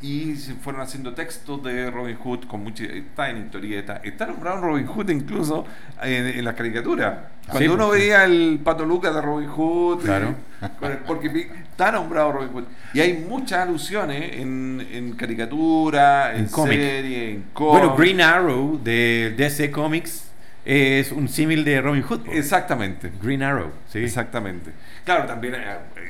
Y 0.01 0.35
se 0.35 0.55
fueron 0.55 0.81
haciendo 0.81 1.13
textos 1.13 1.61
de 1.63 1.91
Robin 1.91 2.17
Hood 2.17 2.45
con 2.47 2.63
mucha. 2.63 2.85
Está 2.85 3.29
en 3.29 3.37
historieta. 3.37 4.01
Está 4.03 4.25
nombrado 4.25 4.59
Robin 4.59 4.87
Hood 4.87 5.09
incluso 5.11 5.63
en, 6.01 6.25
en 6.25 6.43
la 6.43 6.55
caricatura. 6.55 7.29
Cuando 7.45 7.59
Sí, 7.59 7.67
uno 7.67 7.89
veía 7.91 8.25
el 8.25 8.59
pato 8.63 8.83
Lucas 8.83 9.13
de 9.13 9.21
Robin 9.21 9.47
Hood. 9.47 10.03
Claro. 10.03 10.33
el 10.81 10.97
Porky 10.99 11.29
Pig, 11.29 11.51
está 11.69 11.91
nombrado 11.91 12.31
Robin 12.31 12.49
Hood. 12.49 12.63
Y 12.95 12.99
hay 12.99 13.25
muchas 13.29 13.59
alusiones 13.59 14.37
en, 14.37 14.87
en 14.91 15.11
caricatura, 15.13 16.33
en, 16.33 16.41
En 16.41 16.49
serie, 16.49 17.31
en 17.33 17.43
cómic. 17.53 17.81
Bueno, 17.81 17.95
Green 17.95 18.21
Arrow 18.21 18.81
de 18.83 19.35
DC 19.37 19.69
Comics 19.69 20.30
es 20.65 21.11
un 21.11 21.27
símil 21.27 21.63
de 21.63 21.81
Robin 21.81 22.03
Hood. 22.03 22.21
po. 22.21 22.31
Exactamente. 22.31 23.11
Green 23.21 23.41
Arrow, 23.43 23.71
sí. 23.91 23.99
Exactamente. 23.99 24.71
Claro, 25.03 25.25
también 25.25 25.55
eh, 25.55 25.59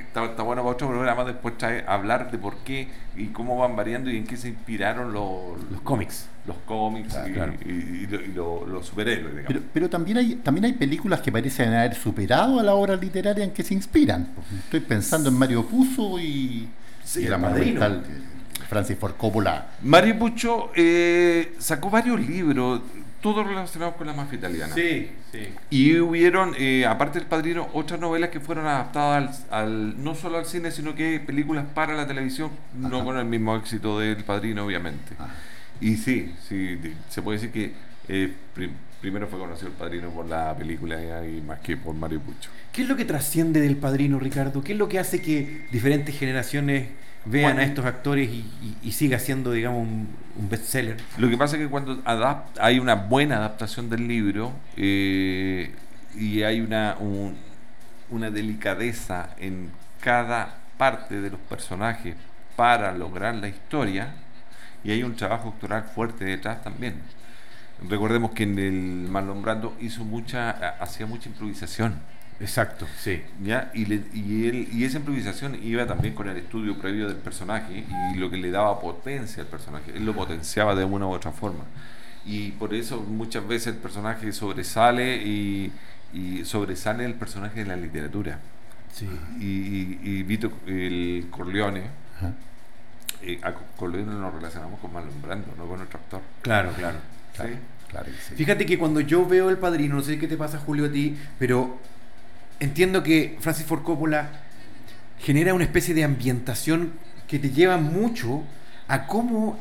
está, 0.08 0.26
está 0.26 0.44
bueno 0.44 0.62
para 0.64 0.74
otro 0.74 0.90
programa 0.90 1.24
después 1.24 1.58
trae 1.58 1.84
hablar 1.88 2.30
de 2.32 2.38
por 2.38 2.58
qué 2.58 2.90
y 3.16 3.28
cómo 3.28 3.58
van 3.58 3.76
variando 3.76 4.10
y 4.10 4.18
en 4.18 4.26
qué 4.26 4.36
se 4.36 4.50
inspiraron 4.50 5.14
los, 5.14 5.62
Los 5.72 5.82
cómics. 5.82 6.28
los 6.46 6.58
cómics 6.66 7.16
y, 7.28 7.32
Claro. 7.32 7.54
y- 7.66 7.70
y 7.72 8.08
lo- 8.08 8.22
y 8.22 8.28
lo- 8.34 8.66
los 8.66 8.86
superhéroes, 8.88 9.30
digamos. 9.32 9.48
Pero, 9.48 9.62
pero 9.74 9.90
también 9.90 10.18
hay 10.18 10.36
también 10.36 10.66
hay 10.66 10.74
películas 10.74 11.22
que 11.22 11.32
parecen 11.32 11.74
haber 11.74 11.96
superado 11.96 12.60
a 12.60 12.64
la 12.64 12.74
obra 12.74 12.96
literaria 12.98 13.44
en 13.46 13.52
que 13.52 13.64
se 13.64 13.74
inspiran. 13.74 14.28
Estoy 14.66 14.82
pensando 14.82 15.30
en 15.30 15.36
Mario 15.36 15.66
Puzo 15.66 16.20
y, 16.20 16.68
Sí, 17.06 17.22
y 17.22 17.28
la 17.28 17.38
Francis 18.70 18.98
Ford 18.98 19.14
Coppola. 19.18 19.68
Mario 19.82 20.18
Pucho 20.18 20.72
eh, 20.76 21.54
sacó 21.60 21.90
varios 21.90 22.20
libros, 22.22 22.82
todos 23.22 23.46
relacionados 23.48 23.96
con 23.96 24.08
la 24.08 24.14
mafia 24.14 24.38
italiana. 24.40 24.74
Sí, 24.74 25.12
sí. 25.32 25.48
Y 25.70 26.00
hubieron, 26.00 26.54
eh, 26.58 26.86
aparte 26.86 27.20
del 27.20 27.28
Padrino, 27.28 27.70
otras 27.74 28.00
novelas 28.00 28.30
que 28.32 28.40
fueron 28.40 28.66
adaptadas 28.66 29.46
al, 29.52 29.64
al- 29.64 30.04
no 30.04 30.16
solo 30.16 30.38
al 30.40 30.46
cine, 30.46 30.72
sino 30.72 30.96
que 30.96 31.20
películas 31.20 31.66
para 31.74 31.94
la 31.94 32.08
televisión, 32.08 32.50
no 32.76 33.04
con 33.06 33.18
el 33.18 33.26
mismo 33.26 33.56
éxito 33.56 34.00
del 34.00 34.24
Padrino, 34.24 34.66
obviamente. 34.66 35.14
Y 35.80 35.98
sí, 35.98 36.34
sí, 36.48 36.80
se 37.10 37.22
puede 37.22 37.38
decir 37.40 37.52
que 37.52 37.74
eh, 38.08 38.34
pri- 38.54 38.72
primero 39.00 39.28
fue 39.28 39.40
conocido 39.40 39.68
el 39.70 39.74
Padrino 39.74 40.10
por 40.10 40.28
la 40.28 40.56
película 40.56 40.98
y 41.26 41.42
más 41.42 41.60
que 41.60 41.78
por 41.78 41.94
Mario 41.96 42.20
Pucho. 42.22 42.50
¿Qué 42.72 42.84
es 42.84 42.88
lo 42.88 42.96
que 42.96 43.06
trasciende 43.06 43.60
del 43.62 43.78
padrino, 43.78 44.18
Ricardo? 44.20 44.64
¿Qué 44.64 44.74
es 44.74 44.78
lo 44.78 44.88
que 44.88 44.98
hace 45.00 45.22
que 45.22 45.66
diferentes 45.72 46.18
generaciones 46.18 46.88
vean 47.26 47.54
Bueno. 47.56 47.62
a 47.62 47.64
estos 47.64 47.86
actores 47.86 48.30
y, 48.30 48.38
y- 48.62 48.78
y 48.82 48.92
siga 48.94 49.20
siendo, 49.20 49.52
digamos, 49.52 49.82
un, 49.88 50.10
un 50.38 50.50
bestseller? 50.50 50.98
Lo 51.18 51.30
que 51.30 51.38
pasa 51.38 51.56
es 51.58 51.64
que 51.64 51.70
cuando 51.70 52.04
adap- 52.04 52.46
hay 52.60 52.80
una 52.80 52.96
buena 52.96 53.38
adaptación 53.38 53.90
del 53.90 54.08
libro 54.08 54.52
eh, 54.78 55.74
y 56.16 56.44
hay 56.44 56.62
una, 56.62 56.96
un- 57.00 57.36
una 58.10 58.30
delicadeza 58.30 59.30
en 59.40 59.70
cada 60.02 60.56
parte 60.78 61.22
de 61.22 61.30
los 61.30 61.40
personajes 61.42 62.16
para 62.56 62.92
lograr 62.94 63.36
la 63.36 63.48
historia 63.48 64.14
y 64.84 64.92
hay 64.92 65.04
un 65.04 65.16
trabajo 65.16 65.50
actoral 65.50 65.84
fuerte 65.84 66.26
detrás 66.26 66.64
también. 66.64 66.96
Recordemos 67.88 68.32
que 68.32 68.44
en 68.44 68.60
el 68.60 69.08
Marlon 69.10 69.42
Brando 69.42 69.76
hizo 69.80 70.04
mucha, 70.04 70.50
ha- 70.52 70.84
hacía 70.84 71.06
mucha 71.06 71.30
improvisación. 71.30 71.96
Exacto, 72.42 72.88
sí. 73.00 73.22
¿ya? 73.44 73.72
Y, 73.74 73.86
le- 73.86 74.04
y, 74.14 74.48
él, 74.48 74.68
y 74.74 74.84
esa 74.84 74.98
improvisación 74.98 75.58
iba 75.64 75.86
también 75.86 76.14
con 76.16 76.28
el 76.28 76.38
estudio 76.38 76.78
previo 76.78 77.08
del 77.08 77.18
personaje 77.18 77.86
y 78.14 78.18
lo 78.18 78.30
que 78.30 78.38
le 78.38 78.52
daba 78.52 78.80
potencia 78.80 79.44
al 79.44 79.50
personaje. 79.50 79.92
Él 79.96 80.06
lo 80.06 80.14
potenciaba 80.14 80.76
de 80.76 80.84
una 80.84 81.06
u 81.08 81.12
otra 81.12 81.32
forma. 81.32 81.64
Y 82.26 82.52
por 82.52 82.74
eso 82.74 83.00
muchas 83.02 83.48
veces 83.48 83.68
el 83.76 83.80
personaje 83.82 84.32
sobresale 84.32 85.18
y, 85.18 85.72
y 86.14 86.44
sobresale 86.46 87.06
el 87.06 87.14
personaje 87.16 87.62
en 87.62 87.68
la 87.70 87.76
literatura. 87.76 88.40
Sí. 88.94 89.08
Y, 89.40 89.46
y- 89.46 90.00
y 90.04 90.24
Vito, 90.24 90.52
el 90.68 91.28
Corleone, 91.32 91.84
Ajá. 92.18 92.34
eh, 93.22 93.40
a 93.44 93.54
Corleone 93.54 94.12
nos 94.14 94.34
relacionamos 94.34 94.80
con 94.80 94.92
Marlon 94.94 95.22
Brando, 95.22 95.48
no 95.58 95.66
con 95.66 95.80
otro 95.82 96.00
actor. 96.00 96.22
Claro, 96.42 96.72
claro. 96.78 96.98
¿sí? 97.38 97.44
Claro 97.90 98.08
sí. 98.28 98.36
Fíjate 98.36 98.66
que 98.66 98.78
cuando 98.80 99.00
yo 99.02 99.26
veo 99.26 99.50
El 99.50 99.58
Padrino, 99.58 99.96
no 99.96 100.02
sé 100.02 100.18
qué 100.18 100.28
te 100.28 100.38
pasa, 100.38 100.58
Julio, 100.60 100.86
a 100.86 100.92
ti, 100.92 101.18
pero 101.40 101.78
entiendo 102.62 103.04
que 103.04 103.38
Francis 103.42 103.66
Ford 103.66 103.84
Coppola 103.84 104.30
genera 105.20 105.54
una 105.54 105.64
especie 105.66 105.94
de 105.94 106.04
ambientación 106.04 106.94
que 107.28 107.38
te 107.40 107.50
lleva 107.50 107.78
mucho 107.78 108.44
a 108.88 109.06
cómo 109.08 109.60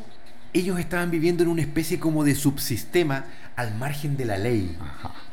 ellos 0.53 0.79
estaban 0.79 1.11
viviendo 1.11 1.43
en 1.43 1.49
una 1.49 1.61
especie 1.61 1.99
como 1.99 2.23
de 2.23 2.35
subsistema 2.35 3.25
al 3.55 3.75
margen 3.75 4.17
de 4.17 4.25
la 4.25 4.37
ley. 4.37 4.77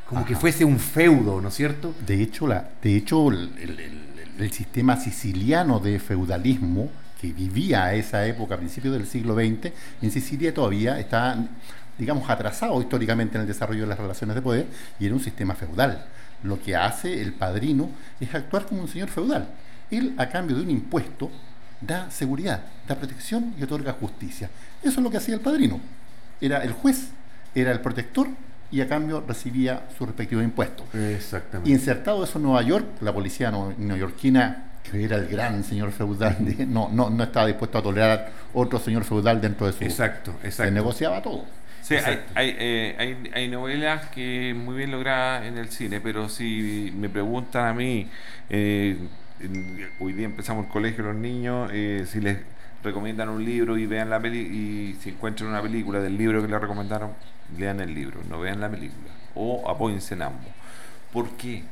Como 0.07 0.25
que 0.25 0.37
fuese 0.37 0.65
un 0.65 0.79
feudo, 0.79 1.41
¿no 1.41 1.49
es 1.49 1.55
cierto? 1.55 1.95
De 2.07 2.23
hecho, 2.23 2.47
la, 2.47 2.69
de 2.83 2.97
hecho 2.97 3.31
el, 3.31 3.53
el- 3.61 3.81
el- 3.81 4.09
el 4.39 4.53
sistema 4.53 4.97
siciliano 4.97 5.81
de 5.81 5.99
feudalismo 5.99 6.89
que 7.21 7.33
vivía 7.33 7.85
a 7.87 7.95
esa 7.95 8.25
época, 8.27 8.55
a 8.55 8.59
principios 8.59 8.95
del 8.95 9.07
siglo 9.07 9.35
XX, 9.35 9.73
en 10.01 10.11
Sicilia 10.13 10.55
todavía 10.55 11.01
está 11.01 11.37
digamos, 11.99 12.31
atrasado 12.31 12.81
históricamente 12.81 13.35
en 13.37 13.41
el 13.43 13.49
desarrollo 13.49 13.81
de 13.81 13.89
las 13.89 13.99
relaciones 13.99 14.37
de 14.37 14.43
poder 14.43 14.67
y 15.01 15.07
era 15.07 15.15
un 15.17 15.21
sistema 15.21 15.57
feudal. 15.57 16.07
Lo 16.43 16.61
que 16.63 16.77
hace 16.77 17.21
el 17.21 17.33
padrino 17.33 17.91
es 18.21 18.35
actuar 18.35 18.67
como 18.67 18.83
un 18.83 18.89
señor 18.89 19.09
feudal. 19.09 19.49
Él, 19.91 20.15
a 20.19 20.29
cambio 20.29 20.57
de 20.57 20.63
un 20.63 20.71
impuesto, 20.71 21.31
da 21.81 22.11
seguridad, 22.11 22.61
da 22.87 22.95
protección 22.97 23.55
y 23.59 23.63
otorga 23.63 23.93
justicia. 23.95 24.51
Eso 24.83 24.99
es 25.01 25.03
lo 25.05 25.11
que 25.11 25.17
hacía 25.17 25.35
el 25.35 25.41
padrino. 25.41 25.81
Era 26.41 26.63
el 26.63 26.73
juez, 26.73 27.09
era 27.55 27.73
el 27.73 27.81
protector 27.81 28.29
y 28.71 28.81
a 28.81 28.89
cambio 28.89 29.25
recibía 29.27 29.89
su 29.97 30.05
respectivo 30.07 30.43
impuesto. 30.43 30.85
Exactamente. 30.93 31.71
Insertado 31.71 32.23
eso 32.23 32.39
en 32.39 32.45
Nueva 32.45 32.63
York, 32.63 32.87
la 33.01 33.13
policía 33.13 33.51
no- 33.51 33.73
neoyorquina, 33.79 34.65
que 34.89 35.05
era 35.05 35.17
el 35.17 35.27
gran 35.29 35.65
señor 35.65 35.91
feudal, 35.93 36.37
de- 36.41 36.67
no, 36.67 36.89
no, 36.93 37.11
no 37.11 37.25
estaba 37.25 37.47
dispuesto 37.47 37.79
a 37.79 37.83
tolerar 37.83 38.31
otro 38.55 38.79
señor 38.79 39.05
feudal 39.05 39.41
dentro 39.41 39.67
de 39.67 39.73
su... 39.73 39.85
Exacto, 39.85 40.35
Se 40.43 40.49
exacto. 40.49 40.73
negociaba 40.73 41.23
todo. 41.23 41.45
Sí, 41.89 41.95
hay, 42.35 42.55
eh, 42.59 42.97
hay- 42.99 43.31
hay 43.35 43.49
novelas 43.49 44.09
que 44.11 44.55
muy 44.55 44.77
bien 44.77 44.91
logradas 44.91 45.45
en 45.47 45.57
el 45.59 45.71
cine, 45.71 46.01
pero 46.01 46.29
si 46.29 46.93
me 46.97 47.09
preguntan 47.09 47.67
a 47.67 47.73
mí, 47.75 48.11
eh, 48.51 48.99
hoy 49.99 50.13
día 50.13 50.27
empezamos 50.27 50.67
el 50.67 50.71
colegio 50.71 51.05
los 51.05 51.17
niños, 51.17 51.71
eh, 51.73 52.05
si 52.07 52.21
les 52.21 52.39
recomiendan 52.83 53.29
un 53.31 53.45
libro 53.45 53.77
y 53.79 53.87
vean 53.87 54.11
la 54.11 54.21
peli 54.21 54.39
y 54.41 54.99
si 55.03 55.11
encuentran 55.11 55.49
una 55.51 55.63
película 55.63 56.01
del 56.01 56.17
libro 56.17 56.43
que 56.43 56.49
les 56.49 56.61
recomendaron, 56.61 57.13
lean 57.57 57.81
el 57.81 57.95
libro, 57.95 58.21
no 58.29 58.39
vean 58.41 58.61
la 58.61 58.69
película 58.71 59.09
o 59.35 59.69
apóyense 59.71 60.15
en 60.15 60.23
ambos. 60.23 60.53
¿Por 61.13 61.31
qué? 61.37 61.65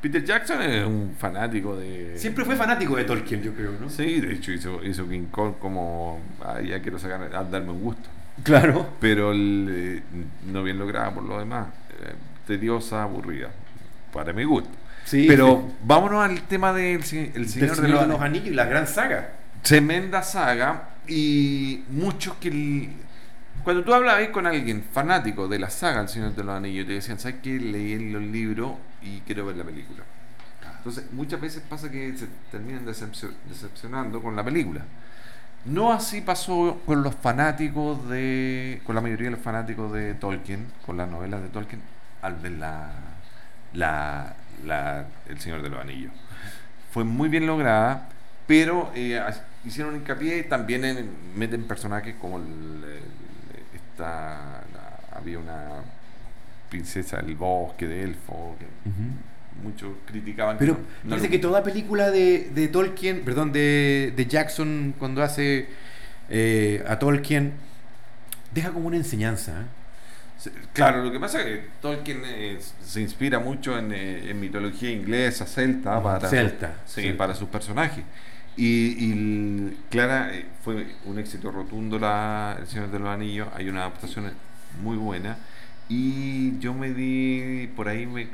Peter 0.00 0.24
Jackson 0.24 0.62
es 0.62 0.86
un 0.86 1.14
fanático 1.18 1.76
de. 1.76 2.16
Siempre 2.16 2.44
fue 2.44 2.56
fanático 2.56 2.96
de 2.96 3.04
Tolkien, 3.04 3.42
yo 3.42 3.52
creo, 3.52 3.72
¿no? 3.78 3.90
Sí, 3.90 4.20
de 4.20 4.32
hecho 4.32 4.52
hizo, 4.52 4.82
hizo 4.82 5.06
King 5.06 5.26
Kong 5.30 5.54
como. 5.58 6.20
Ah, 6.42 6.60
ya 6.60 6.80
quiero 6.80 6.98
sacar, 6.98 7.22
a 7.34 7.44
darme 7.44 7.72
un 7.72 7.82
gusto. 7.82 8.08
Claro. 8.42 8.88
Pero 9.00 9.32
el, 9.32 9.68
eh, 9.70 10.02
no 10.50 10.62
bien 10.62 10.78
lograda 10.78 11.12
por 11.12 11.24
lo 11.24 11.38
demás. 11.38 11.68
eh, 11.90 12.14
tediosa, 12.46 13.02
aburrida. 13.02 13.50
Para 14.12 14.32
mi 14.32 14.44
gusto. 14.44 14.70
Sí, 15.04 15.26
Pero 15.28 15.64
sí. 15.68 15.74
vámonos 15.84 16.24
al 16.24 16.42
tema 16.42 16.72
del 16.72 17.02
ci- 17.02 17.32
el 17.34 17.48
Señor, 17.48 17.76
Señor 17.76 18.00
de 18.00 18.06
los 18.06 18.20
Anillos 18.20 18.46
y 18.48 18.50
la 18.54 18.64
gran 18.64 18.86
saga. 18.86 19.30
Tremenda 19.62 20.22
saga. 20.22 20.90
Y 21.08 21.82
muchos 21.90 22.34
que. 22.36 22.48
el- 22.48 22.90
cuando 23.64 23.84
tú 23.84 23.92
hablabas 23.92 24.28
con 24.28 24.46
alguien 24.46 24.82
fanático 24.92 25.46
de 25.48 25.58
la 25.58 25.68
saga 25.68 26.00
El 26.00 26.08
Señor 26.08 26.34
de 26.34 26.44
los 26.44 26.56
Anillos, 26.56 26.86
te 26.86 26.94
decían, 26.94 27.18
¿sabes 27.18 27.36
qué? 27.42 27.58
Leí 27.60 28.10
los 28.10 28.22
libros 28.22 28.72
y 29.02 29.20
quiero 29.20 29.44
ver 29.46 29.56
la 29.56 29.64
película. 29.64 30.04
Entonces, 30.78 31.04
muchas 31.12 31.40
veces 31.40 31.62
pasa 31.68 31.90
que 31.90 32.16
se 32.16 32.26
terminan 32.50 32.86
decepcio- 32.86 33.32
decepcionando 33.48 34.22
con 34.22 34.34
la 34.34 34.42
película. 34.44 34.82
No 35.66 35.92
así 35.92 36.22
pasó 36.22 36.80
con 36.86 37.02
los 37.02 37.14
fanáticos 37.16 38.08
de. 38.08 38.80
con 38.86 38.94
la 38.94 39.02
mayoría 39.02 39.26
de 39.26 39.32
los 39.32 39.40
fanáticos 39.40 39.92
de 39.92 40.14
Tolkien, 40.14 40.66
con 40.86 40.96
las 40.96 41.10
novelas 41.10 41.42
de 41.42 41.48
Tolkien, 41.48 41.82
al 42.22 42.36
ver 42.36 42.52
la. 42.52 42.92
la, 43.74 44.34
la- 44.64 45.06
El 45.28 45.38
Señor 45.40 45.62
de 45.62 45.68
los 45.70 45.80
Anillos. 45.80 46.12
Fue 46.92 47.04
muy 47.04 47.28
bien 47.28 47.46
lograda, 47.46 48.08
pero 48.46 48.90
eh, 48.94 49.20
hicieron 49.64 49.96
hincapié 49.96 50.42
también 50.44 50.84
en. 50.84 51.08
meten 51.36 51.64
personajes 51.64 52.14
como 52.20 52.38
el, 52.38 52.44
el- 52.44 53.76
esta. 53.76 54.62
la- 54.72 55.16
había 55.18 55.38
una 55.38 55.68
princesa 56.70 57.16
del 57.20 57.34
bosque 57.34 57.86
de 57.86 58.02
elfo 58.04 58.56
que 58.58 58.66
muchos 59.62 59.92
criticaban 60.06 60.56
Pero 60.56 60.76
que 60.76 60.80
no- 60.82 60.86
no 61.04 61.10
parece 61.10 61.28
que 61.28 61.38
toda 61.38 61.62
película 61.62 62.10
de, 62.10 62.50
de 62.54 62.68
Tolkien, 62.68 63.22
perdón, 63.24 63.52
de, 63.52 64.12
de 64.16 64.26
Jackson 64.26 64.94
cuando 64.98 65.22
hace 65.22 65.68
eh, 66.30 66.82
a 66.88 66.98
Tolkien, 66.98 67.52
deja 68.54 68.70
como 68.70 68.86
una 68.86 68.96
enseñanza. 68.96 69.52
¿eh? 69.62 69.64
Claro, 70.72 71.04
lo 71.04 71.12
que 71.12 71.20
pasa 71.20 71.40
es 71.40 71.44
que 71.44 71.66
Tolkien 71.82 72.22
eh, 72.24 72.58
se 72.82 73.00
inspira 73.00 73.38
mucho 73.38 73.78
en, 73.78 73.92
eh, 73.92 74.30
en 74.30 74.40
mitología 74.40 74.90
inglesa, 74.90 75.46
celta, 75.46 76.02
para, 76.02 76.28
Celta, 76.28 76.74
sí, 76.86 77.02
celta. 77.02 77.18
para 77.18 77.34
sus 77.34 77.48
personajes. 77.48 78.04
Y, 78.56 78.96
y 78.98 79.78
Clara 79.90 80.34
eh, 80.34 80.46
fue 80.62 80.86
un 81.04 81.18
éxito 81.18 81.50
rotundo 81.50 81.98
la 81.98 82.56
El 82.58 82.66
Señor 82.66 82.90
de 82.90 82.98
los 82.98 83.08
Anillos, 83.08 83.48
hay 83.54 83.68
una 83.68 83.80
adaptación 83.80 84.30
muy 84.82 84.96
buena. 84.96 85.36
Y 85.88 86.58
yo 86.58 86.72
me 86.72 86.90
di, 86.90 87.68
por 87.76 87.88
ahí 87.88 88.06
me... 88.06 88.28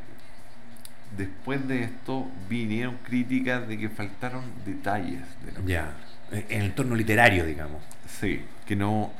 Después 1.17 1.67
de 1.67 1.85
esto 1.85 2.29
vinieron 2.49 2.97
críticas 3.05 3.67
de 3.67 3.79
que 3.79 3.89
faltaron 3.89 4.43
detalles 4.65 5.23
de 5.45 5.53
la 5.53 5.65
Ya, 5.65 5.93
en 6.31 6.61
el 6.61 6.67
entorno 6.67 6.95
literario, 6.95 7.45
digamos. 7.45 7.83
Sí, 8.21 8.43
que 8.67 8.77
no... 8.77 9.13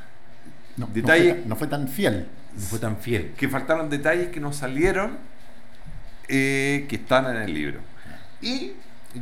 No, 0.77 0.89
fue 0.89 1.43
no 1.47 1.57
fue 1.57 1.69
tan 1.69 1.89
fiel. 1.89 2.27
No 2.57 2.63
fue 2.63 2.79
tan 2.79 2.97
fiel. 2.97 3.33
que 3.37 3.49
faltaron 3.49 3.91
detalles 3.91 4.29
que 4.29 4.41
no 4.41 4.53
salieron 4.53 5.19
eh, 6.29 6.87
que 6.89 6.97
están 6.97 7.27
en 7.27 7.37
el 7.37 7.55
libro. 7.55 7.81
Y 8.41 8.73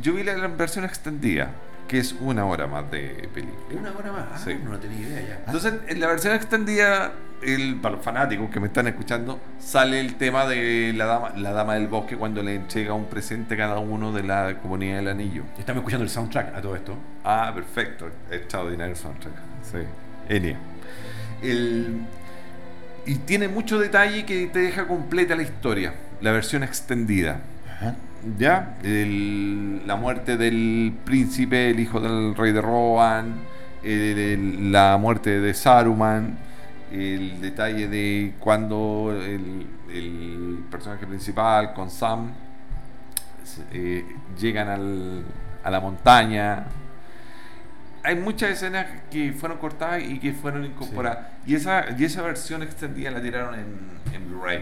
yo 0.01 0.13
vi 0.13 0.23
la, 0.23 0.35
versión 0.47 0.85
extendida, 0.85 1.51
que 1.87 1.99
es 1.99 2.13
una 2.19 2.45
hora 2.45 2.67
más 2.67 2.89
de 2.89 3.29
película. 3.33 3.79
Una 3.79 3.91
hora 3.91 4.11
más. 4.11 4.25
Ah, 4.33 4.37
Sí. 4.43 4.59
No 4.63 4.77
tenía 4.79 4.99
idea 4.99 5.21
ya. 5.21 5.39
Entonces, 5.45 5.73
en 5.87 5.99
la 5.99 6.07
versión 6.07 6.33
extendida, 6.33 7.13
el, 7.43 7.75
para 7.75 7.95
los 7.95 8.03
fanáticos 8.03 8.49
que 8.49 8.59
me 8.59 8.67
están 8.67 8.87
escuchando, 8.87 9.39
sale 9.59 9.99
el 9.99 10.15
tema 10.15 10.45
de 10.47 10.93
la 10.95 11.05
dama, 11.05 11.33
la 11.35 11.51
dama 11.51 11.75
del 11.75 11.87
bosque 11.87 12.17
cuando 12.17 12.41
le 12.41 12.55
entrega 12.55 12.93
un 12.93 13.05
presente 13.05 13.53
a 13.53 13.57
cada 13.57 13.79
uno 13.79 14.11
de 14.11 14.23
la 14.23 14.57
comunidad 14.61 14.97
del 14.97 15.09
anillo. 15.09 15.43
Estamos 15.59 15.81
escuchando 15.81 16.03
el 16.03 16.09
soundtrack 16.09 16.55
a 16.55 16.61
todo 16.61 16.75
esto. 16.75 16.97
Ah, 17.23 17.51
perfecto. 17.53 18.09
Extraordinario 18.31 18.95
soundtrack. 18.95 19.33
Sí. 19.61 19.77
Enya. 20.27 20.57
El, 21.43 22.01
y 23.05 23.15
tiene 23.15 23.47
mucho 23.47 23.77
detalle 23.79 24.25
que 24.25 24.47
te 24.47 24.59
deja 24.59 24.87
completa 24.87 25.35
la 25.35 25.43
historia. 25.43 25.93
La 26.21 26.31
versión 26.31 26.63
extendida. 26.63 27.41
Ajá. 27.75 27.95
¿Ya? 28.39 28.77
El- 28.83 29.85
la 29.85 29.95
muerte 29.95 30.37
del 30.37 30.93
príncipe, 31.03 31.69
el 31.69 31.79
hijo 31.79 31.99
del 31.99 32.35
rey 32.35 32.51
de 32.51 32.61
Rohan. 32.61 33.35
el- 33.83 34.17
el- 34.17 34.71
la 34.71 34.97
muerte 34.99 35.39
de 35.39 35.53
Saruman. 35.53 36.37
el 36.91 37.39
detalle 37.41 37.87
de 37.87 38.33
cuando 38.39 39.13
el, 39.15 39.67
personaje 40.71 41.05
principal 41.05 41.73
con 41.73 41.89
Sam 41.91 42.31
eh, 43.71 44.03
llegan 44.39 44.67
al- 44.69 45.23
a 45.63 45.69
la 45.69 45.79
montaña. 45.79 46.65
Hay 48.05 48.15
muchas 48.15 48.51
escenas 48.51 48.85
que 49.11 49.33
fueron 49.33 49.57
cortadas 49.57 50.03
y 50.03 50.19
que 50.19 50.33
fueron 50.33 50.63
incorporadas. 50.65 51.27
Y, 51.45 51.55
esa, 51.55 51.85
y 51.97 52.03
esa 52.05 52.21
versión 52.21 52.63
extendida 52.63 53.11
la 53.11 53.21
tiraron 53.21 53.55
en, 53.55 53.65
en 54.13 54.27
Blu-ray. 54.29 54.59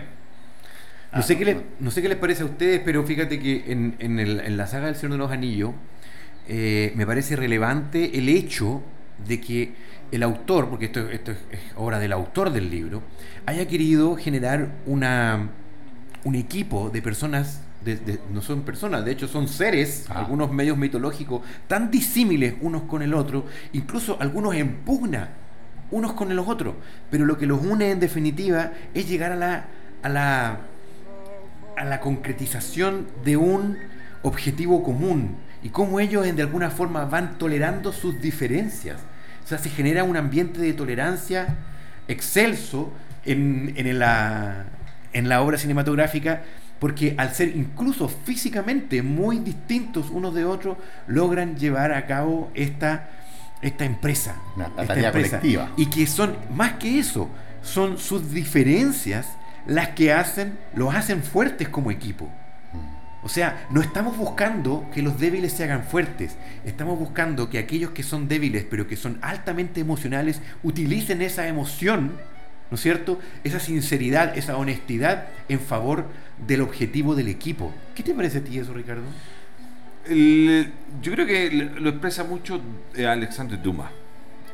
No 1.14 1.22
sé, 1.22 1.38
qué 1.38 1.46
les, 1.46 1.58
no 1.80 1.92
sé 1.92 2.02
qué 2.02 2.10
les 2.10 2.18
parece 2.18 2.42
a 2.44 2.46
ustedes, 2.46 2.82
pero 2.84 3.04
fíjate 3.04 3.40
que 3.40 3.72
en, 3.72 3.96
en 4.00 4.20
el- 4.20 4.40
en 4.40 4.58
la 4.58 4.66
saga 4.68 4.88
del 4.88 4.96
Señor 4.96 5.12
de 5.14 5.18
los 5.20 5.32
Anillos 5.32 5.72
eh, 6.48 6.92
me 6.96 7.06
parece 7.06 7.36
relevante 7.36 8.18
el 8.18 8.30
hecho 8.30 8.82
de 9.28 9.40
que 9.40 9.74
el 10.12 10.24
autor, 10.24 10.70
porque 10.70 10.86
esto, 10.86 11.10
esto 11.10 11.32
es, 11.32 11.38
es 11.52 11.60
obra 11.76 12.00
del 12.00 12.14
autor 12.14 12.52
del 12.52 12.70
libro, 12.70 13.04
haya 13.46 13.68
querido 13.68 14.16
generar 14.16 14.70
una, 14.86 15.50
un 16.24 16.36
equipo 16.36 16.90
de 16.90 17.02
personas, 17.02 17.62
de- 17.84 17.96
de- 17.98 18.20
no 18.32 18.42
son 18.42 18.62
personas, 18.62 19.04
de 19.06 19.12
hecho 19.12 19.28
son 19.28 19.48
seres, 19.48 20.06
algunos 20.10 20.52
medios 20.52 20.78
mitológicos, 20.78 21.42
tan 21.68 21.92
disímiles 21.92 22.56
unos 22.62 22.84
con 22.84 23.02
el 23.02 23.14
otro, 23.14 23.46
incluso 23.74 24.18
algunos 24.20 24.56
en 24.56 24.78
pugna 24.78 25.30
unos 25.92 26.14
con 26.14 26.36
los 26.36 26.48
otros, 26.48 26.74
pero 27.12 27.26
lo 27.26 27.38
que 27.38 27.46
los 27.46 27.62
une 27.64 27.92
en 27.92 28.00
definitiva 28.00 28.72
es 28.94 29.08
llegar 29.08 29.32
a 29.32 29.36
la, 29.36 29.66
a 30.02 30.10
la, 30.10 30.58
a 31.78 31.84
la 31.86 32.00
concretización 32.00 33.08
de 33.24 33.38
un 33.38 33.78
objetivo 34.24 34.84
común 34.84 35.36
y 35.62 35.70
cómo 35.70 36.00
ellos 36.00 36.26
en- 36.26 36.36
de 36.36 36.42
alguna 36.42 36.70
forma 36.72 37.06
van 37.06 37.38
tolerando 37.38 37.92
sus 37.94 38.20
diferencias. 38.22 38.98
O 39.44 39.48
sea, 39.48 39.58
se 39.58 39.70
genera 39.70 40.04
un 40.04 40.18
ambiente 40.18 40.60
de 40.62 40.74
tolerancia 40.74 41.58
excelso 42.08 42.92
en, 43.26 43.74
en 43.76 44.00
la, 44.00 44.66
en 45.14 45.30
la 45.30 45.42
obra 45.42 45.58
cinematográfica 45.58 46.44
porque 46.84 47.16
al 47.18 47.34
ser 47.34 47.56
incluso 47.56 48.10
físicamente 48.10 49.02
muy 49.02 49.40
distintos 49.40 50.10
unos 50.10 50.36
de 50.36 50.44
otros, 50.44 50.76
logran 51.08 51.56
llevar 51.56 51.94
a 51.94 52.06
cabo 52.08 52.52
esta, 52.56 53.10
esta 53.62 53.86
empresa. 53.86 54.36
la 54.58 54.66
esta 54.66 54.88
tarea 54.88 55.14
colectiva. 55.14 55.72
Y 55.78 55.86
que 55.86 56.06
son, 56.06 56.36
más 56.54 56.74
que 56.74 57.00
eso, 57.00 57.30
son 57.62 57.98
sus 57.98 58.34
diferencias 58.34 59.30
las 59.66 59.92
que 59.92 60.12
hacen, 60.12 60.60
los 60.76 60.94
hacen 60.94 61.24
fuertes 61.24 61.70
como 61.70 61.90
equipo. 61.90 62.30
O 63.24 63.30
sea, 63.30 63.66
no 63.70 63.80
estamos 63.80 64.18
buscando 64.18 64.86
que 64.94 65.02
los 65.02 65.18
débiles 65.18 65.54
se 65.54 65.64
hagan 65.64 65.86
fuertes, 65.86 66.36
estamos 66.66 67.00
buscando 67.00 67.50
que 67.50 67.60
aquellos 67.60 67.92
que 67.92 68.04
son 68.04 68.28
débiles 68.28 68.66
pero 68.70 68.88
que 68.88 68.98
son 68.98 69.20
altamente 69.22 69.80
emocionales 69.80 70.42
utilicen 70.64 71.22
esa 71.22 71.48
emoción, 71.48 72.18
¿no 72.74 72.76
es 72.76 72.82
cierto? 72.82 73.20
Esa 73.44 73.60
sinceridad, 73.60 74.36
esa 74.36 74.58
honestidad 74.58 75.28
en 75.48 75.60
favor 75.60 76.08
del 76.48 76.62
objetivo 76.62 77.14
del 77.14 77.28
equipo. 77.28 77.72
¿Qué 77.94 78.02
te 78.02 78.16
parece 78.16 78.40
a 78.40 78.44
ti 78.44 78.58
eso, 78.58 78.74
Ricardo? 78.74 79.04
El- 80.08 80.72
yo 81.00 81.12
creo 81.12 81.28
que 81.28 81.52
lo 81.52 81.90
expresa 81.92 82.24
mucho 82.24 82.60
eh, 82.96 83.06
Alexandre 83.06 83.58
Dumas. 83.58 83.92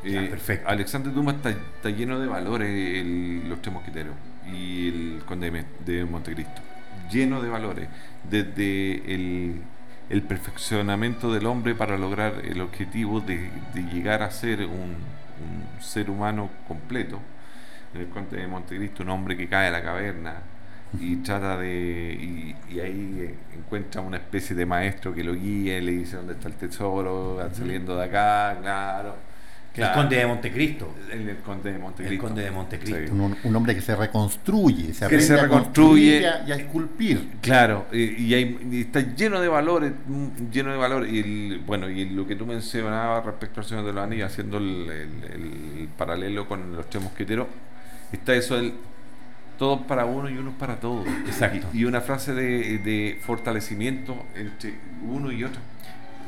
Eh, 0.04 0.28
perfecto. 0.30 0.68
Alexandre 0.68 1.14
Dumas 1.14 1.36
está, 1.38 1.52
está 1.52 1.92
lleno 1.92 2.20
de 2.20 2.28
valores, 2.28 2.68
el- 2.70 3.48
los 3.48 3.62
tres 3.62 3.74
mosqueteros 3.74 4.16
y 4.54 4.90
el 4.90 5.22
conde 5.26 5.64
de, 5.86 6.04
Montecristo. 6.04 6.62
Lleno 7.10 7.42
de 7.42 7.48
valores. 7.48 7.88
Desde 8.30 9.16
el, 9.16 9.62
el 10.10 10.22
perfeccionamiento 10.24 11.32
del 11.34 11.46
hombre 11.46 11.74
para 11.74 11.98
lograr 11.98 12.42
el 12.44 12.60
objetivo 12.60 13.22
de, 13.22 13.50
de 13.74 13.82
llegar 13.84 14.24
a 14.24 14.30
ser 14.30 14.66
un, 14.66 14.98
un 14.98 15.82
ser 15.82 16.10
humano 16.10 16.50
completo. 16.68 17.22
En 17.94 18.02
el 18.02 18.08
conde 18.08 18.38
de 18.38 18.48
Montecristo, 18.48 19.04
un 19.04 19.10
hombre 19.10 19.36
que 19.36 19.48
cae 19.48 19.68
a 19.68 19.72
la 19.72 19.82
caverna, 19.82 20.36
y 21.00 21.18
trata 21.18 21.58
de 21.58 22.14
y, 22.20 22.56
y 22.74 22.80
ahí 22.80 23.18
eh, 23.20 23.36
encuentra 23.58 24.02
una 24.02 24.18
especie 24.18 24.56
de 24.56 24.66
maestro 24.66 25.14
que 25.14 25.24
lo 25.24 25.34
guía 25.36 25.78
y 25.78 25.82
le 25.82 25.92
dice 25.92 26.16
dónde 26.18 26.34
está 26.34 26.48
el 26.48 26.56
tesoro 26.56 27.38
saliendo 27.54 27.96
de 27.96 28.06
acá 28.06 28.58
claro 28.60 29.16
El 29.76 29.92
conde 29.94 30.16
de 30.18 30.26
Montecristo. 30.26 30.92
el, 31.12 31.30
el 31.30 31.38
conde 31.38 31.72
de 31.74 31.78
Montecristo 31.78 32.14
El 32.14 32.20
conde 32.20 32.42
de 32.44 32.50
Montecristo. 32.52 32.98
Sí. 33.06 33.12
Un, 33.12 33.38
un 33.44 33.56
hombre 33.56 33.76
que 33.76 33.82
se 33.82 33.96
reconstruye, 33.96 34.92
se 34.94 35.00
Que 35.02 35.06
aprende 35.06 35.26
se 35.26 35.34
a 35.36 35.42
reconstruye. 35.44 36.28
a, 36.28 36.44
y 36.48 36.52
a 36.52 36.56
esculpir. 36.56 37.28
Claro, 37.42 37.86
y, 37.92 38.24
y 38.26 38.34
hay- 38.34 38.60
y 38.72 38.82
está 38.82 39.02
lleno 39.02 39.40
de 39.40 39.48
valores, 39.48 39.92
mm, 40.08 40.50
lleno 40.52 40.72
de 40.72 40.78
valores. 40.78 41.14
Y 41.14 41.20
el- 41.20 41.62
bueno, 41.68 41.88
y 41.88 42.10
lo 42.10 42.26
que 42.26 42.36
tú 42.36 42.48
mencionabas 42.48 43.24
respecto 43.24 43.60
al 43.60 43.66
Señor 43.68 43.86
de 43.86 43.94
los 43.94 44.04
Anillos, 44.04 44.32
haciendo 44.32 44.58
el, 44.58 44.90
el- 44.90 45.80
el 45.82 45.88
paralelo 45.96 46.48
con 46.48 46.76
los 46.76 46.90
tres 46.90 47.04
mosqueteros, 47.04 47.46
está 48.12 48.36
eso 48.36 48.56
del 48.56 48.74
todos 49.60 49.82
para 49.82 50.06
uno 50.06 50.30
y 50.30 50.38
uno 50.38 50.54
para 50.58 50.80
todos. 50.80 51.06
Exacto. 51.28 51.68
Y, 51.74 51.80
y 51.80 51.86
una 51.86 52.02
frase 52.02 52.34
de, 52.34 52.80
de 52.80 53.20
fortalecimiento 53.22 54.16
entre 54.34 54.74
uno 55.06 55.32
y 55.32 55.44
otro. 55.44 55.60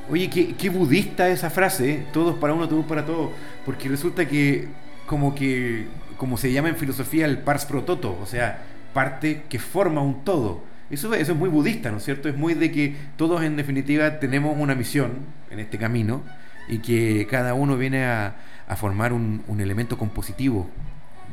Oye, 0.09 0.29
qué, 0.29 0.53
qué 0.55 0.69
budista 0.69 1.29
esa 1.29 1.49
frase, 1.49 1.91
¿eh? 1.91 2.05
todos 2.11 2.35
para 2.35 2.53
uno, 2.53 2.67
todos 2.67 2.85
para 2.85 3.05
todos, 3.05 3.31
porque 3.65 3.87
resulta 3.87 4.27
que 4.27 4.67
como 5.05 5.33
que, 5.33 5.87
como 6.17 6.37
se 6.37 6.51
llama 6.51 6.69
en 6.69 6.75
filosofía 6.75 7.25
el 7.25 7.37
pars 7.37 7.65
pro 7.65 7.83
toto, 7.83 8.17
o 8.21 8.25
sea, 8.25 8.63
parte 8.93 9.43
que 9.47 9.59
forma 9.59 10.01
un 10.01 10.25
todo. 10.25 10.63
Eso, 10.89 11.13
eso 11.13 11.31
es 11.31 11.37
muy 11.37 11.47
budista, 11.47 11.89
¿no 11.89 11.97
es 11.97 12.03
cierto? 12.03 12.27
Es 12.27 12.35
muy 12.35 12.53
de 12.53 12.71
que 12.71 12.97
todos 13.15 13.41
en 13.43 13.55
definitiva 13.55 14.19
tenemos 14.19 14.57
una 14.59 14.75
misión 14.75 15.19
en 15.49 15.59
este 15.59 15.77
camino 15.77 16.21
y 16.67 16.79
que 16.79 17.25
cada 17.29 17.53
uno 17.53 17.77
viene 17.77 18.03
a, 18.03 18.35
a 18.67 18.75
formar 18.75 19.13
un, 19.13 19.43
un 19.47 19.61
elemento 19.61 19.97
compositivo 19.97 20.69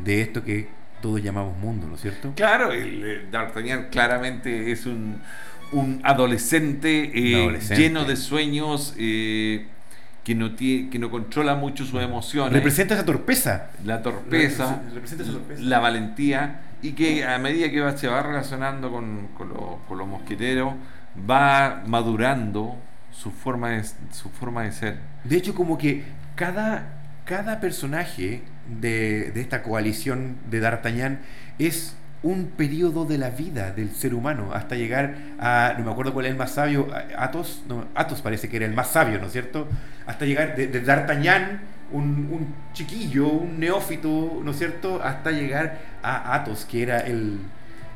de 0.04 0.20
esto 0.22 0.42
que 0.44 0.68
todos 1.02 1.22
llamamos 1.22 1.56
mundo, 1.58 1.86
¿no 1.86 1.94
es 1.94 2.00
cierto? 2.00 2.32
Claro, 2.36 2.72
el, 2.72 3.02
eh, 3.04 3.26
D'Artagnan 3.30 3.88
claramente 3.90 4.72
es 4.72 4.86
un, 4.86 5.20
un 5.72 6.00
adolescente, 6.04 7.10
eh, 7.14 7.34
Un 7.36 7.40
adolescente. 7.42 7.82
lleno 7.82 8.04
de 8.04 8.16
sueños, 8.16 8.94
eh, 8.98 9.66
que, 10.24 10.34
no 10.34 10.54
tiene, 10.54 10.90
que 10.90 10.98
no 10.98 11.10
controla 11.10 11.54
mucho 11.54 11.84
sus 11.84 12.02
emociones. 12.02 12.52
Representa 12.52 12.94
esa 12.94 13.04
torpeza. 13.04 13.70
la 13.84 14.02
torpeza, 14.02 14.82
Re- 14.88 14.94
representa 14.94 15.24
esa 15.24 15.32
torpeza. 15.32 15.62
la 15.62 15.78
valentía, 15.78 16.60
y 16.82 16.92
que 16.92 17.24
a 17.24 17.38
medida 17.38 17.70
que 17.70 17.80
va, 17.80 17.96
se 17.96 18.08
va 18.08 18.22
relacionando 18.22 18.90
con, 18.90 19.28
con 19.36 19.98
los 19.98 20.06
mosqueteros, 20.06 20.74
va 21.28 21.82
madurando 21.86 22.76
su 23.12 23.30
forma 23.30 23.70
de, 23.70 23.84
su 24.12 24.28
forma 24.30 24.62
de 24.64 24.72
ser. 24.72 24.98
De 25.24 25.36
hecho, 25.36 25.54
como 25.54 25.76
que 25.78 26.04
cada, 26.36 27.00
cada 27.24 27.58
personaje 27.60 28.42
de, 28.80 29.30
de 29.32 29.40
esta 29.40 29.62
coalición 29.62 30.36
de 30.50 30.60
D'Artagnan 30.60 31.20
es 31.58 31.94
un 32.22 32.46
periodo 32.56 33.04
de 33.04 33.16
la 33.16 33.30
vida 33.30 33.70
del 33.70 33.90
ser 33.94 34.12
humano 34.14 34.50
hasta 34.52 34.74
llegar 34.74 35.14
a, 35.38 35.74
no 35.78 35.84
me 35.84 35.90
acuerdo 35.92 36.12
cuál 36.12 36.26
es 36.26 36.32
el 36.32 36.38
más 36.38 36.52
sabio, 36.52 36.88
a- 36.92 37.24
Athos, 37.24 37.62
no, 37.68 37.86
Athos 37.94 38.20
parece 38.22 38.48
que 38.48 38.56
era 38.56 38.66
el 38.66 38.74
más 38.74 38.88
sabio, 38.88 39.20
¿no 39.20 39.26
es 39.26 39.32
cierto? 39.32 39.68
Hasta 40.06 40.24
llegar 40.24 40.56
de, 40.56 40.66
de 40.66 40.80
D'Artagnan, 40.80 41.60
un, 41.92 42.02
un 42.30 42.54
chiquillo, 42.72 43.28
un 43.28 43.60
neófito, 43.60 44.40
¿no 44.44 44.50
es 44.50 44.58
cierto? 44.58 45.00
Hasta 45.02 45.30
llegar 45.30 45.78
a 46.02 46.34
Athos, 46.34 46.64
que 46.64 46.82
era 46.82 46.98
el, 47.00 47.38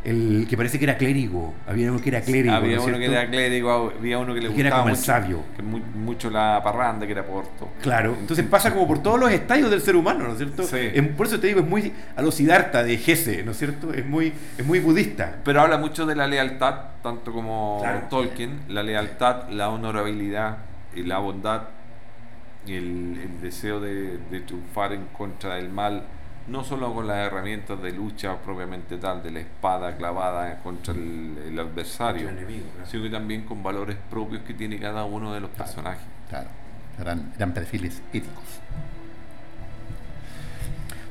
el 0.04 0.46
que 0.50 0.56
parece 0.56 0.78
que 0.78 0.84
era 0.84 0.96
clérigo, 0.96 1.54
había 1.66 1.90
uno 1.92 2.00
que 2.00 2.08
era 2.08 2.20
clérigo, 2.22 2.54
había 2.56 2.76
¿no 2.76 2.82
es 2.82 2.88
uno 2.88 2.98
que 2.98 3.04
era 3.06 3.30
clérigo, 3.30 3.92
había 3.96 4.18
uno 4.18 4.34
que 4.34 4.40
le 4.40 4.46
era 4.48 4.54
gustaba 4.54 4.76
como 4.82 4.88
el 4.88 4.94
mucho, 4.96 5.04
sabio. 5.06 5.42
que 5.56 5.62
mu- 5.62 5.78
mucho 5.78 6.28
la 6.30 6.60
parranda, 6.64 7.06
que 7.06 7.12
era 7.12 7.24
Porto. 7.24 7.68
Claro, 7.80 8.16
entonces 8.18 8.44
pasa 8.46 8.72
como 8.72 8.88
por 8.88 9.00
todos 9.02 9.20
los 9.20 9.30
estadios 9.30 9.70
del 9.70 9.80
ser 9.80 9.94
humano, 9.94 10.24
¿no 10.24 10.32
es 10.32 10.38
cierto? 10.38 10.64
Sí. 10.64 10.76
Es- 10.92 11.06
por 11.08 11.26
eso 11.26 11.38
te 11.38 11.46
digo, 11.46 11.60
es 11.60 11.66
muy 11.66 11.92
a 12.16 12.22
lo 12.22 12.32
Siddhartha 12.32 12.82
de 12.82 12.96
Gese, 12.98 13.44
¿no 13.44 13.52
es 13.52 13.58
cierto? 13.58 13.92
Es 13.94 14.04
muy, 14.04 14.32
es 14.58 14.66
muy 14.66 14.80
budista. 14.80 15.36
Pero 15.44 15.60
habla 15.60 15.78
mucho 15.78 16.04
de 16.04 16.16
la 16.16 16.26
lealtad, 16.26 16.74
tanto 17.02 17.32
como 17.32 17.78
Claro. 17.80 18.06
Tolkien, 18.10 18.60
la 18.68 18.82
lealtad, 18.82 19.48
la 19.50 19.68
honorabilidad 19.68 20.58
y 20.96 21.04
la 21.04 21.18
bondad 21.18 21.62
y 22.66 22.74
el, 22.74 23.18
el 23.22 23.40
deseo 23.40 23.80
de, 23.80 24.18
de 24.30 24.40
triunfar 24.40 24.92
en 24.92 25.06
contra 25.16 25.56
del 25.56 25.68
mal, 25.68 26.02
no 26.48 26.64
solo 26.64 26.92
con 26.92 27.06
las 27.06 27.26
herramientas 27.26 27.80
de 27.82 27.92
lucha 27.92 28.36
propiamente 28.36 28.96
tal, 28.98 29.22
de 29.22 29.30
la 29.30 29.40
espada 29.40 29.96
clavada 29.96 30.58
contra 30.58 30.92
el, 30.94 31.38
el 31.46 31.58
adversario, 31.58 32.26
Contra 32.26 32.42
el 32.42 32.48
enemigo, 32.48 32.70
claro. 32.74 32.90
sino 32.90 33.02
que 33.04 33.10
también 33.10 33.42
con 33.42 33.62
valores 33.62 33.96
propios 34.10 34.42
que 34.42 34.54
tiene 34.54 34.78
cada 34.78 35.04
uno 35.04 35.32
de 35.32 35.40
los 35.40 35.50
personajes. 35.50 36.02
Claro, 36.28 36.48
eran, 37.00 37.32
eran 37.36 37.52
perfiles 37.52 38.02
éticos. 38.12 38.44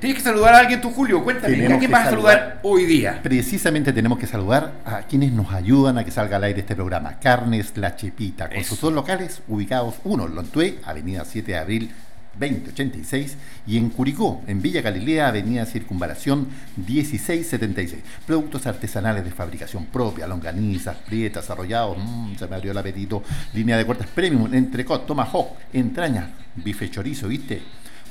Tienes 0.01 0.17
que 0.17 0.23
saludar 0.23 0.55
a 0.55 0.57
alguien 0.57 0.81
tú, 0.81 0.89
Julio. 0.89 1.23
Cuéntame, 1.23 1.53
Tenemos 1.53 1.75
¿a 1.75 1.79
quién 1.79 1.91
vas 1.91 2.07
a 2.07 2.09
saludar 2.09 2.59
hoy 2.63 2.85
día? 2.85 3.19
Precisamente 3.21 3.93
tenemos 3.93 4.17
que 4.17 4.25
saludar 4.25 4.73
a 4.83 5.03
quienes 5.03 5.31
nos 5.31 5.53
ayudan 5.53 5.99
a 5.99 6.03
que 6.03 6.09
salga 6.09 6.37
al 6.37 6.43
aire 6.43 6.61
este 6.61 6.75
programa. 6.75 7.19
Carnes 7.19 7.77
La 7.77 7.95
Chepita, 7.95 8.49
con 8.49 8.63
sus 8.63 8.81
dos 8.81 8.91
locales 8.91 9.43
ubicados, 9.47 9.97
uno 10.03 10.25
en 10.25 10.33
Lontué, 10.33 10.79
Avenida 10.85 11.23
7 11.23 11.51
de 11.51 11.57
Abril 11.59 11.91
2086, 12.39 13.37
y 13.67 13.77
en 13.77 13.89
Curicó, 13.89 14.41
en 14.47 14.61
Villa 14.61 14.81
Galilea, 14.81 15.27
Avenida 15.27 15.65
Circunvalación 15.65 16.47
1676. 16.77 18.01
Productos 18.25 18.65
artesanales 18.67 19.23
de 19.23 19.31
fabricación 19.31 19.85
propia, 19.85 20.27
longanizas, 20.27 20.97
prietas, 20.97 21.49
arrollados, 21.49 21.97
mm, 21.97 22.35
se 22.37 22.47
me 22.47 22.55
abrió 22.55 22.71
el 22.71 22.77
apetito, 22.77 23.23
línea 23.53 23.77
de 23.77 23.85
cortes 23.85 24.07
premium, 24.07 24.53
entrecot, 24.53 25.05
tomahawk, 25.05 25.57
entrañas, 25.73 26.29
bife 26.55 26.89
chorizo, 26.89 27.27
¿viste? 27.27 27.61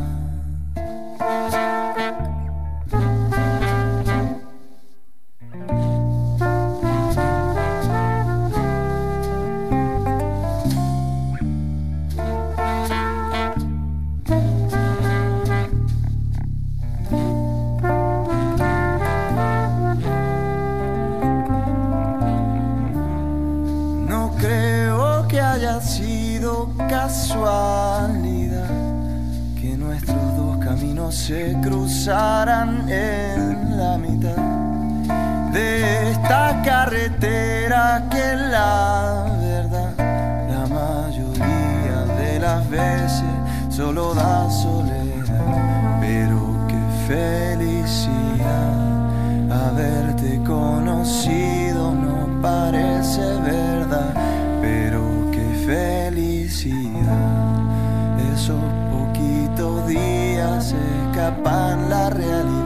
Se 31.28 31.54
cruzaran 31.60 32.88
en 32.88 33.76
la 33.76 33.98
mitad 33.98 34.34
de 35.52 36.10
esta 36.12 36.62
carretera 36.64 38.02
que 38.10 38.34
la 38.34 39.26
verdad 39.38 39.92
la 40.48 40.66
mayoría 40.74 41.98
de 42.16 42.38
las 42.40 42.70
veces 42.70 43.34
solo 43.68 44.14
da 44.14 44.48
soledad. 44.50 46.00
Pero 46.00 46.66
qué 46.66 46.80
felicidad 47.06 47.37
escapan 61.28 61.90
la 61.90 62.10
realidad. 62.10 62.57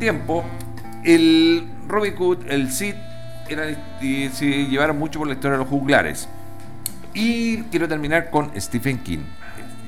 Tiempo, 0.00 0.44
el 1.04 1.64
Robin 1.86 2.16
Hood, 2.16 2.38
el 2.48 2.72
Cid, 2.72 2.94
era, 3.48 3.64
eh, 4.00 4.30
se 4.32 4.46
llevaron 4.66 4.98
mucho 4.98 5.20
por 5.20 5.28
la 5.28 5.34
historia 5.34 5.52
de 5.52 5.58
los 5.58 5.68
juglares. 5.68 6.28
Y 7.14 7.58
quiero 7.64 7.86
terminar 7.86 8.30
con 8.30 8.50
Stephen 8.60 8.98
King. 8.98 9.20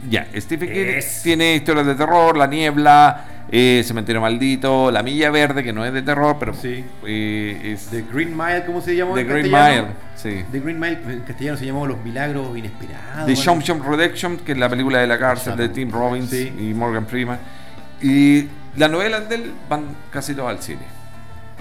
Ya, 0.09 0.27
Stephen 0.37 0.69
King 0.69 0.97
Es. 0.97 1.23
tiene 1.23 1.55
historias 1.55 1.87
de 1.87 1.95
terror, 1.95 2.37
La 2.37 2.49
Niebla, 2.49 3.25
eh, 3.49 3.83
Cementerio 3.85 4.21
Maldito, 4.21 4.91
La 4.91 5.03
Milla 5.03 5.31
Verde, 5.31 5.63
que 5.63 5.73
no 5.73 5.85
es 5.85 5.93
de 5.93 6.03
terror, 6.03 6.37
pero 6.41 6.55
eh, 6.65 7.73
es 7.73 7.87
The 7.87 8.05
Green 8.13 8.37
Mile, 8.37 8.65
¿cómo 8.67 8.81
se 8.81 8.97
llamó 8.97 9.15
The 9.15 9.21
en 9.21 9.29
Green 9.29 9.51
castellano? 9.51 9.83
Mile, 9.83 9.95
sí. 10.17 10.45
The 10.51 10.61
Green 10.61 10.81
Mile 10.81 10.99
en 11.07 11.21
castellano 11.21 11.57
se 11.57 11.67
llamó 11.67 11.87
Los 11.87 12.03
Milagros 12.03 12.59
Inesperados. 12.59 13.27
The 13.27 13.33
algo 13.33 13.43
Shawshank 13.43 13.85
Redemption, 13.87 14.39
que 14.39 14.53
es 14.53 14.59
la 14.59 14.69
película 14.69 14.99
de 14.99 15.07
la 15.07 15.19
cárcel 15.19 15.57
de 15.57 15.69
Tim 15.69 15.91
Robbins 15.93 16.33
y 16.33 16.75
Morgan 16.75 17.07
Freeman. 17.07 17.39
Y 18.03 18.49
las 18.77 18.91
novelas 18.91 19.29
de 19.29 19.35
él 19.37 19.53
van 19.69 19.85
casi 20.11 20.35
todas 20.35 20.57
al 20.57 20.63
cine 20.63 20.83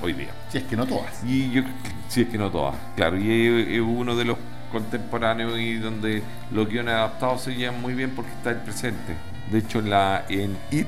hoy 0.01 0.14
día. 0.14 0.30
Si 0.49 0.57
es 0.57 0.64
que 0.64 0.76
no 0.76 0.86
todas. 0.86 1.24
Y 1.26 1.51
yo, 1.51 1.62
si 2.07 2.22
es 2.22 2.28
que 2.28 2.38
no 2.38 2.49
todas, 2.49 2.76
claro. 2.95 3.18
Y 3.18 3.76
es, 3.76 3.82
uno 3.82 4.16
de 4.16 4.26
los 4.26 4.38
contemporáneos 4.72 5.59
y 5.59 5.76
donde 5.78 6.24
los 6.51 6.68
guiones 6.68 6.93
adaptados 6.95 7.41
se 7.41 7.53
llevan 7.53 7.82
muy 7.82 7.93
bien 7.93 8.12
porque 8.16 8.32
está 8.32 8.51
el 8.51 8.57
presente. 8.57 9.16
De 9.51 9.59
hecho, 9.59 9.80
en 9.80 9.89
la 9.89 10.24
en 10.30 10.57
It, 10.72 10.88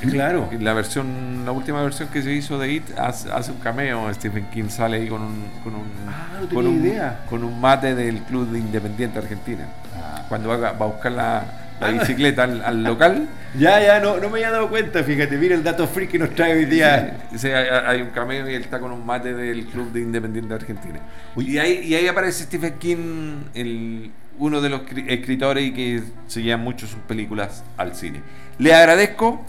Claro. 0.10 0.48
en 0.52 0.62
la 0.62 0.72
versión, 0.74 1.42
la 1.44 1.50
última 1.52 1.82
versión 1.82 2.08
que 2.10 2.22
se 2.22 2.32
hizo 2.32 2.58
de 2.58 2.72
It 2.72 2.96
hace, 2.98 3.32
hace 3.32 3.50
un 3.50 3.58
cameo. 3.58 4.12
Stephen 4.14 4.46
King 4.50 4.68
sale 4.68 4.98
ahí 4.98 5.08
con 5.08 5.22
un 5.22 5.50
con 5.64 5.74
un, 5.74 5.86
Ah, 6.08 6.38
no 6.40 6.48
con 6.54 6.66
un, 6.66 6.76
idea. 6.84 7.24
con 7.28 7.42
un 7.42 7.60
mate 7.60 7.94
del 7.96 8.18
Club 8.22 8.48
de 8.50 8.58
Independiente 8.60 9.18
Argentina. 9.18 9.66
Ah. 9.96 10.24
Cuando 10.28 10.48
va, 10.50 10.56
va 10.58 10.68
a 10.68 10.88
buscar 10.88 11.10
la, 11.12 11.44
la 11.80 11.90
bicicleta 11.90 12.44
al, 12.44 12.62
al 12.62 12.84
local. 12.84 13.28
Ya, 13.58 13.80
ya, 13.80 14.00
no, 14.00 14.18
no 14.18 14.28
me 14.28 14.38
había 14.38 14.50
dado 14.50 14.68
cuenta, 14.68 15.02
fíjate, 15.02 15.36
mira 15.36 15.54
el 15.54 15.64
dato 15.64 15.86
free 15.88 16.06
que 16.06 16.18
nos 16.18 16.30
trae 16.34 16.52
hoy 16.52 16.66
día. 16.66 17.18
Sí, 17.32 17.38
sí, 17.38 17.48
hay, 17.48 18.02
un 18.02 18.10
cameo 18.10 18.48
y 18.48 18.54
él 18.54 18.62
está 18.62 18.78
con 18.78 18.92
un 18.92 19.04
mate 19.04 19.34
del 19.34 19.66
Club 19.66 19.90
de 19.92 20.00
Independiente 20.00 20.50
de 20.50 20.54
Argentina. 20.54 21.00
Y 21.36 21.58
ahí, 21.58 21.80
y 21.84 21.94
ahí 21.94 22.06
aparece 22.06 22.44
Stephen 22.44 22.74
King, 22.78 23.42
el, 23.54 24.10
uno 24.38 24.60
de 24.60 24.68
los 24.68 24.82
cri- 24.82 25.06
escritores 25.08 25.64
y 25.64 25.72
que 25.72 26.02
se 26.26 26.42
llevan 26.42 26.60
mucho 26.60 26.86
sus 26.86 27.00
películas 27.00 27.64
al 27.76 27.94
cine. 27.94 28.22
Le 28.58 28.72
agradezco. 28.74 29.44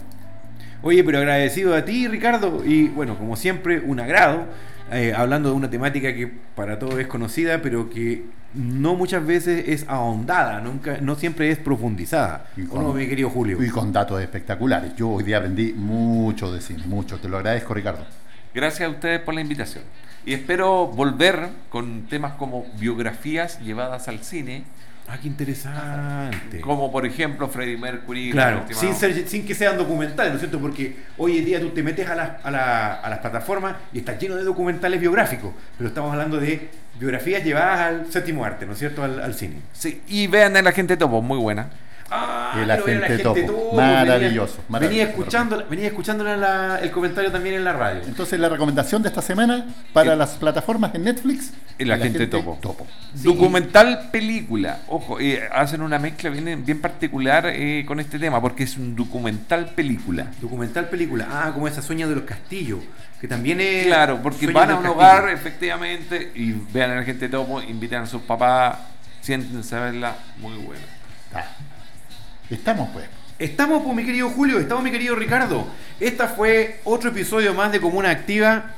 Oye, 0.84 1.04
pero 1.04 1.18
agradecido 1.18 1.76
a 1.76 1.84
ti, 1.84 2.08
Ricardo. 2.08 2.64
Y 2.64 2.88
bueno, 2.88 3.16
como 3.16 3.36
siempre, 3.36 3.78
un 3.78 4.00
agrado 4.00 4.46
eh, 4.92 5.12
hablando 5.14 5.50
de 5.50 5.54
una 5.56 5.70
temática 5.70 6.14
que 6.14 6.26
para 6.54 6.78
todos 6.78 6.98
es 6.98 7.06
conocida, 7.06 7.62
pero 7.62 7.90
que 7.90 8.24
no 8.54 8.94
muchas 8.94 9.24
veces 9.26 9.68
es 9.68 9.88
ahondada, 9.88 10.60
nunca, 10.60 10.98
no 11.00 11.14
siempre 11.14 11.50
es 11.50 11.58
profundizada. 11.58 12.46
¿O 12.70 12.82
no, 12.82 12.92
mi 12.92 13.06
querido 13.06 13.30
Julio? 13.30 13.62
Y 13.62 13.68
con 13.70 13.92
datos 13.92 14.20
espectaculares. 14.20 14.94
Yo 14.96 15.08
hoy 15.10 15.24
día 15.24 15.38
aprendí 15.38 15.72
mucho 15.72 16.52
de 16.52 16.60
cine, 16.60 16.82
mucho. 16.86 17.18
Te 17.18 17.28
lo 17.28 17.38
agradezco, 17.38 17.74
Ricardo. 17.74 18.04
Gracias 18.54 18.88
a 18.88 18.92
ustedes 18.92 19.20
por 19.20 19.34
la 19.34 19.40
invitación. 19.40 19.84
Y 20.24 20.34
espero 20.34 20.86
volver 20.86 21.48
con 21.68 22.02
temas 22.02 22.34
como 22.34 22.66
biografías 22.78 23.60
llevadas 23.60 24.08
al 24.08 24.20
cine. 24.20 24.64
Ah, 25.08 25.18
qué 25.20 25.28
interesante. 25.28 26.60
Como 26.60 26.90
por 26.90 27.04
ejemplo 27.04 27.48
Freddie 27.48 27.76
Mercury. 27.76 28.30
Claro, 28.30 28.64
sin, 28.70 28.94
ser- 28.94 29.28
sin 29.28 29.44
que 29.46 29.54
sean 29.54 29.76
documentales, 29.76 30.32
¿no 30.32 30.36
es 30.36 30.40
cierto? 30.40 30.58
Porque 30.60 30.96
hoy 31.18 31.38
en 31.38 31.44
día 31.44 31.60
tú 31.60 31.70
te 31.70 31.82
metes 31.82 32.08
a 32.08 32.14
las, 32.14 32.44
a, 32.44 32.50
la- 32.50 32.94
a 32.94 33.10
las 33.10 33.18
plataformas 33.18 33.76
y 33.92 33.98
está 33.98 34.16
lleno 34.18 34.36
de 34.36 34.44
documentales 34.44 35.00
biográficos, 35.00 35.52
pero 35.76 35.88
estamos 35.88 36.12
hablando 36.12 36.38
de 36.38 36.70
biografías 36.98 37.44
llevadas 37.44 37.80
al 37.80 38.12
séptimo 38.12 38.44
arte, 38.44 38.64
¿no 38.64 38.72
es 38.72 38.78
cierto? 38.78 39.02
Al, 39.02 39.20
al 39.20 39.34
cine. 39.34 39.56
Sí, 39.72 40.00
y 40.08 40.28
vean 40.28 40.56
el 40.56 40.66
agente 40.66 40.96
Topo, 40.96 41.20
muy 41.20 41.38
buena. 41.38 41.68
Ah, 42.14 42.60
El 42.62 42.70
agente 42.70 42.94
la 43.00 43.06
gente 43.06 43.22
topo. 43.22 43.40
topo, 43.40 43.76
Maravilloso, 43.76 44.56
Venía, 44.68 44.68
maravilloso. 44.68 45.64
venía 45.70 45.86
escuchando 45.86 46.24
la- 46.24 46.78
el 46.82 46.90
comentario 46.90 47.32
también 47.32 47.54
en 47.54 47.64
la 47.64 47.72
radio. 47.72 48.02
Entonces, 48.06 48.38
la 48.38 48.50
recomendación 48.50 49.02
de 49.02 49.08
esta 49.08 49.22
semana 49.22 49.64
para 49.94 50.14
las 50.14 50.30
plataformas 50.32 50.94
en 50.94 51.04
Netflix: 51.04 51.52
El 51.78 51.90
agente 51.90 52.26
Topo. 52.26 52.58
topo. 52.60 52.86
Documental 53.14 54.10
película. 54.10 54.80
Ojo, 54.88 55.18
eh, 55.20 55.48
hacen 55.52 55.80
una 55.80 55.98
mezcla 55.98 56.28
bien, 56.28 56.64
bien 56.66 56.80
particular 56.82 57.46
eh, 57.46 57.84
con 57.86 57.98
este 58.00 58.18
tema, 58.18 58.40
porque 58.42 58.64
es 58.64 58.76
un 58.76 58.94
documental 58.94 59.70
película. 59.74 60.26
Documental 60.40 60.88
película. 60.90 61.26
Ah, 61.30 61.50
como 61.54 61.66
esa 61.66 61.80
sueña 61.80 62.06
de 62.06 62.14
los 62.16 62.24
castillos. 62.24 62.80
Que 63.20 63.28
también 63.28 63.60
es. 63.60 63.86
Claro, 63.86 64.20
porque 64.22 64.48
van 64.48 64.70
a 64.70 64.74
un 64.76 64.82
Castillo. 64.82 64.94
hogar, 64.94 65.28
efectivamente, 65.30 66.32
y 66.34 66.52
vean 66.72 66.90
al 66.90 66.98
agente 66.98 67.28
Topo, 67.28 67.62
invitan 67.62 68.02
a 68.02 68.06
sus 68.06 68.20
papás, 68.22 68.76
siéntense 69.20 69.76
a 69.76 69.80
verla, 69.80 70.16
muy 70.38 70.56
buena. 70.56 70.82
Estamos, 72.52 72.90
pues. 72.92 73.06
Estamos, 73.38 73.82
pues, 73.82 73.96
mi 73.96 74.04
querido 74.04 74.28
Julio, 74.28 74.58
estamos, 74.58 74.84
mi 74.84 74.90
querido 74.90 75.16
Ricardo. 75.16 75.66
Esta 75.98 76.28
fue 76.28 76.80
otro 76.84 77.08
episodio 77.08 77.54
más 77.54 77.72
de 77.72 77.80
Comuna 77.80 78.10
Activa. 78.10 78.74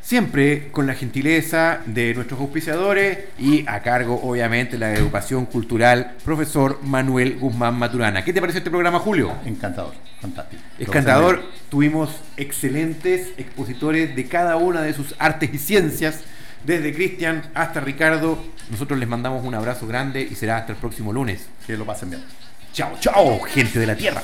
Siempre 0.00 0.68
con 0.70 0.86
la 0.86 0.94
gentileza 0.94 1.80
de 1.86 2.14
nuestros 2.14 2.40
auspiciadores 2.40 3.18
y 3.38 3.64
a 3.68 3.80
cargo, 3.80 4.18
obviamente, 4.22 4.78
la 4.78 4.94
educación 4.94 5.44
cultural, 5.44 6.14
profesor 6.24 6.78
Manuel 6.82 7.36
Guzmán 7.38 7.74
Maturana. 7.74 8.24
¿Qué 8.24 8.32
te 8.32 8.40
parece 8.40 8.58
este 8.58 8.70
programa, 8.70 9.00
Julio? 9.00 9.34
Encantador, 9.44 9.92
fantástico. 10.20 10.62
Encantador. 10.78 11.42
Tuvimos 11.68 12.10
excelentes 12.36 13.32
expositores 13.36 14.16
de 14.16 14.26
cada 14.26 14.56
una 14.56 14.82
de 14.82 14.94
sus 14.94 15.14
artes 15.18 15.52
y 15.52 15.58
ciencias, 15.58 16.20
desde 16.64 16.94
Cristian 16.94 17.42
hasta 17.54 17.80
Ricardo. 17.80 18.38
Nosotros 18.70 18.98
les 18.98 19.08
mandamos 19.08 19.44
un 19.44 19.54
abrazo 19.54 19.86
grande 19.86 20.22
y 20.22 20.34
será 20.36 20.58
hasta 20.58 20.72
el 20.72 20.78
próximo 20.78 21.12
lunes. 21.12 21.48
Que 21.66 21.76
lo 21.76 21.84
pasen 21.84 22.10
bien. 22.10 22.22
Chao, 22.72 22.92
chao, 23.00 23.40
gente 23.40 23.78
de 23.78 23.86
la 23.86 23.96
Tierra. 23.96 24.22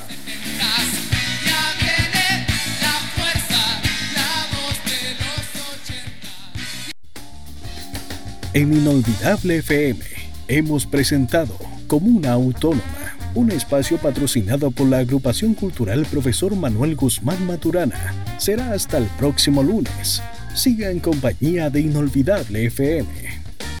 En 8.53 8.73
Inolvidable 8.73 9.57
FM 9.57 9.99
hemos 10.47 10.85
presentado 10.85 11.55
Comuna 11.87 12.31
Autónoma, 12.31 12.81
un 13.35 13.51
espacio 13.51 13.97
patrocinado 13.97 14.71
por 14.71 14.87
la 14.87 14.99
agrupación 14.99 15.53
cultural 15.53 16.07
Profesor 16.09 16.55
Manuel 16.55 16.95
Guzmán 16.95 17.45
Maturana. 17.45 18.15
Será 18.37 18.71
hasta 18.71 18.97
el 18.97 19.05
próximo 19.19 19.61
lunes. 19.61 20.23
Siga 20.55 20.89
en 20.89 20.99
compañía 20.99 21.69
de 21.69 21.81
Inolvidable 21.81 22.65
FM. 22.65 23.36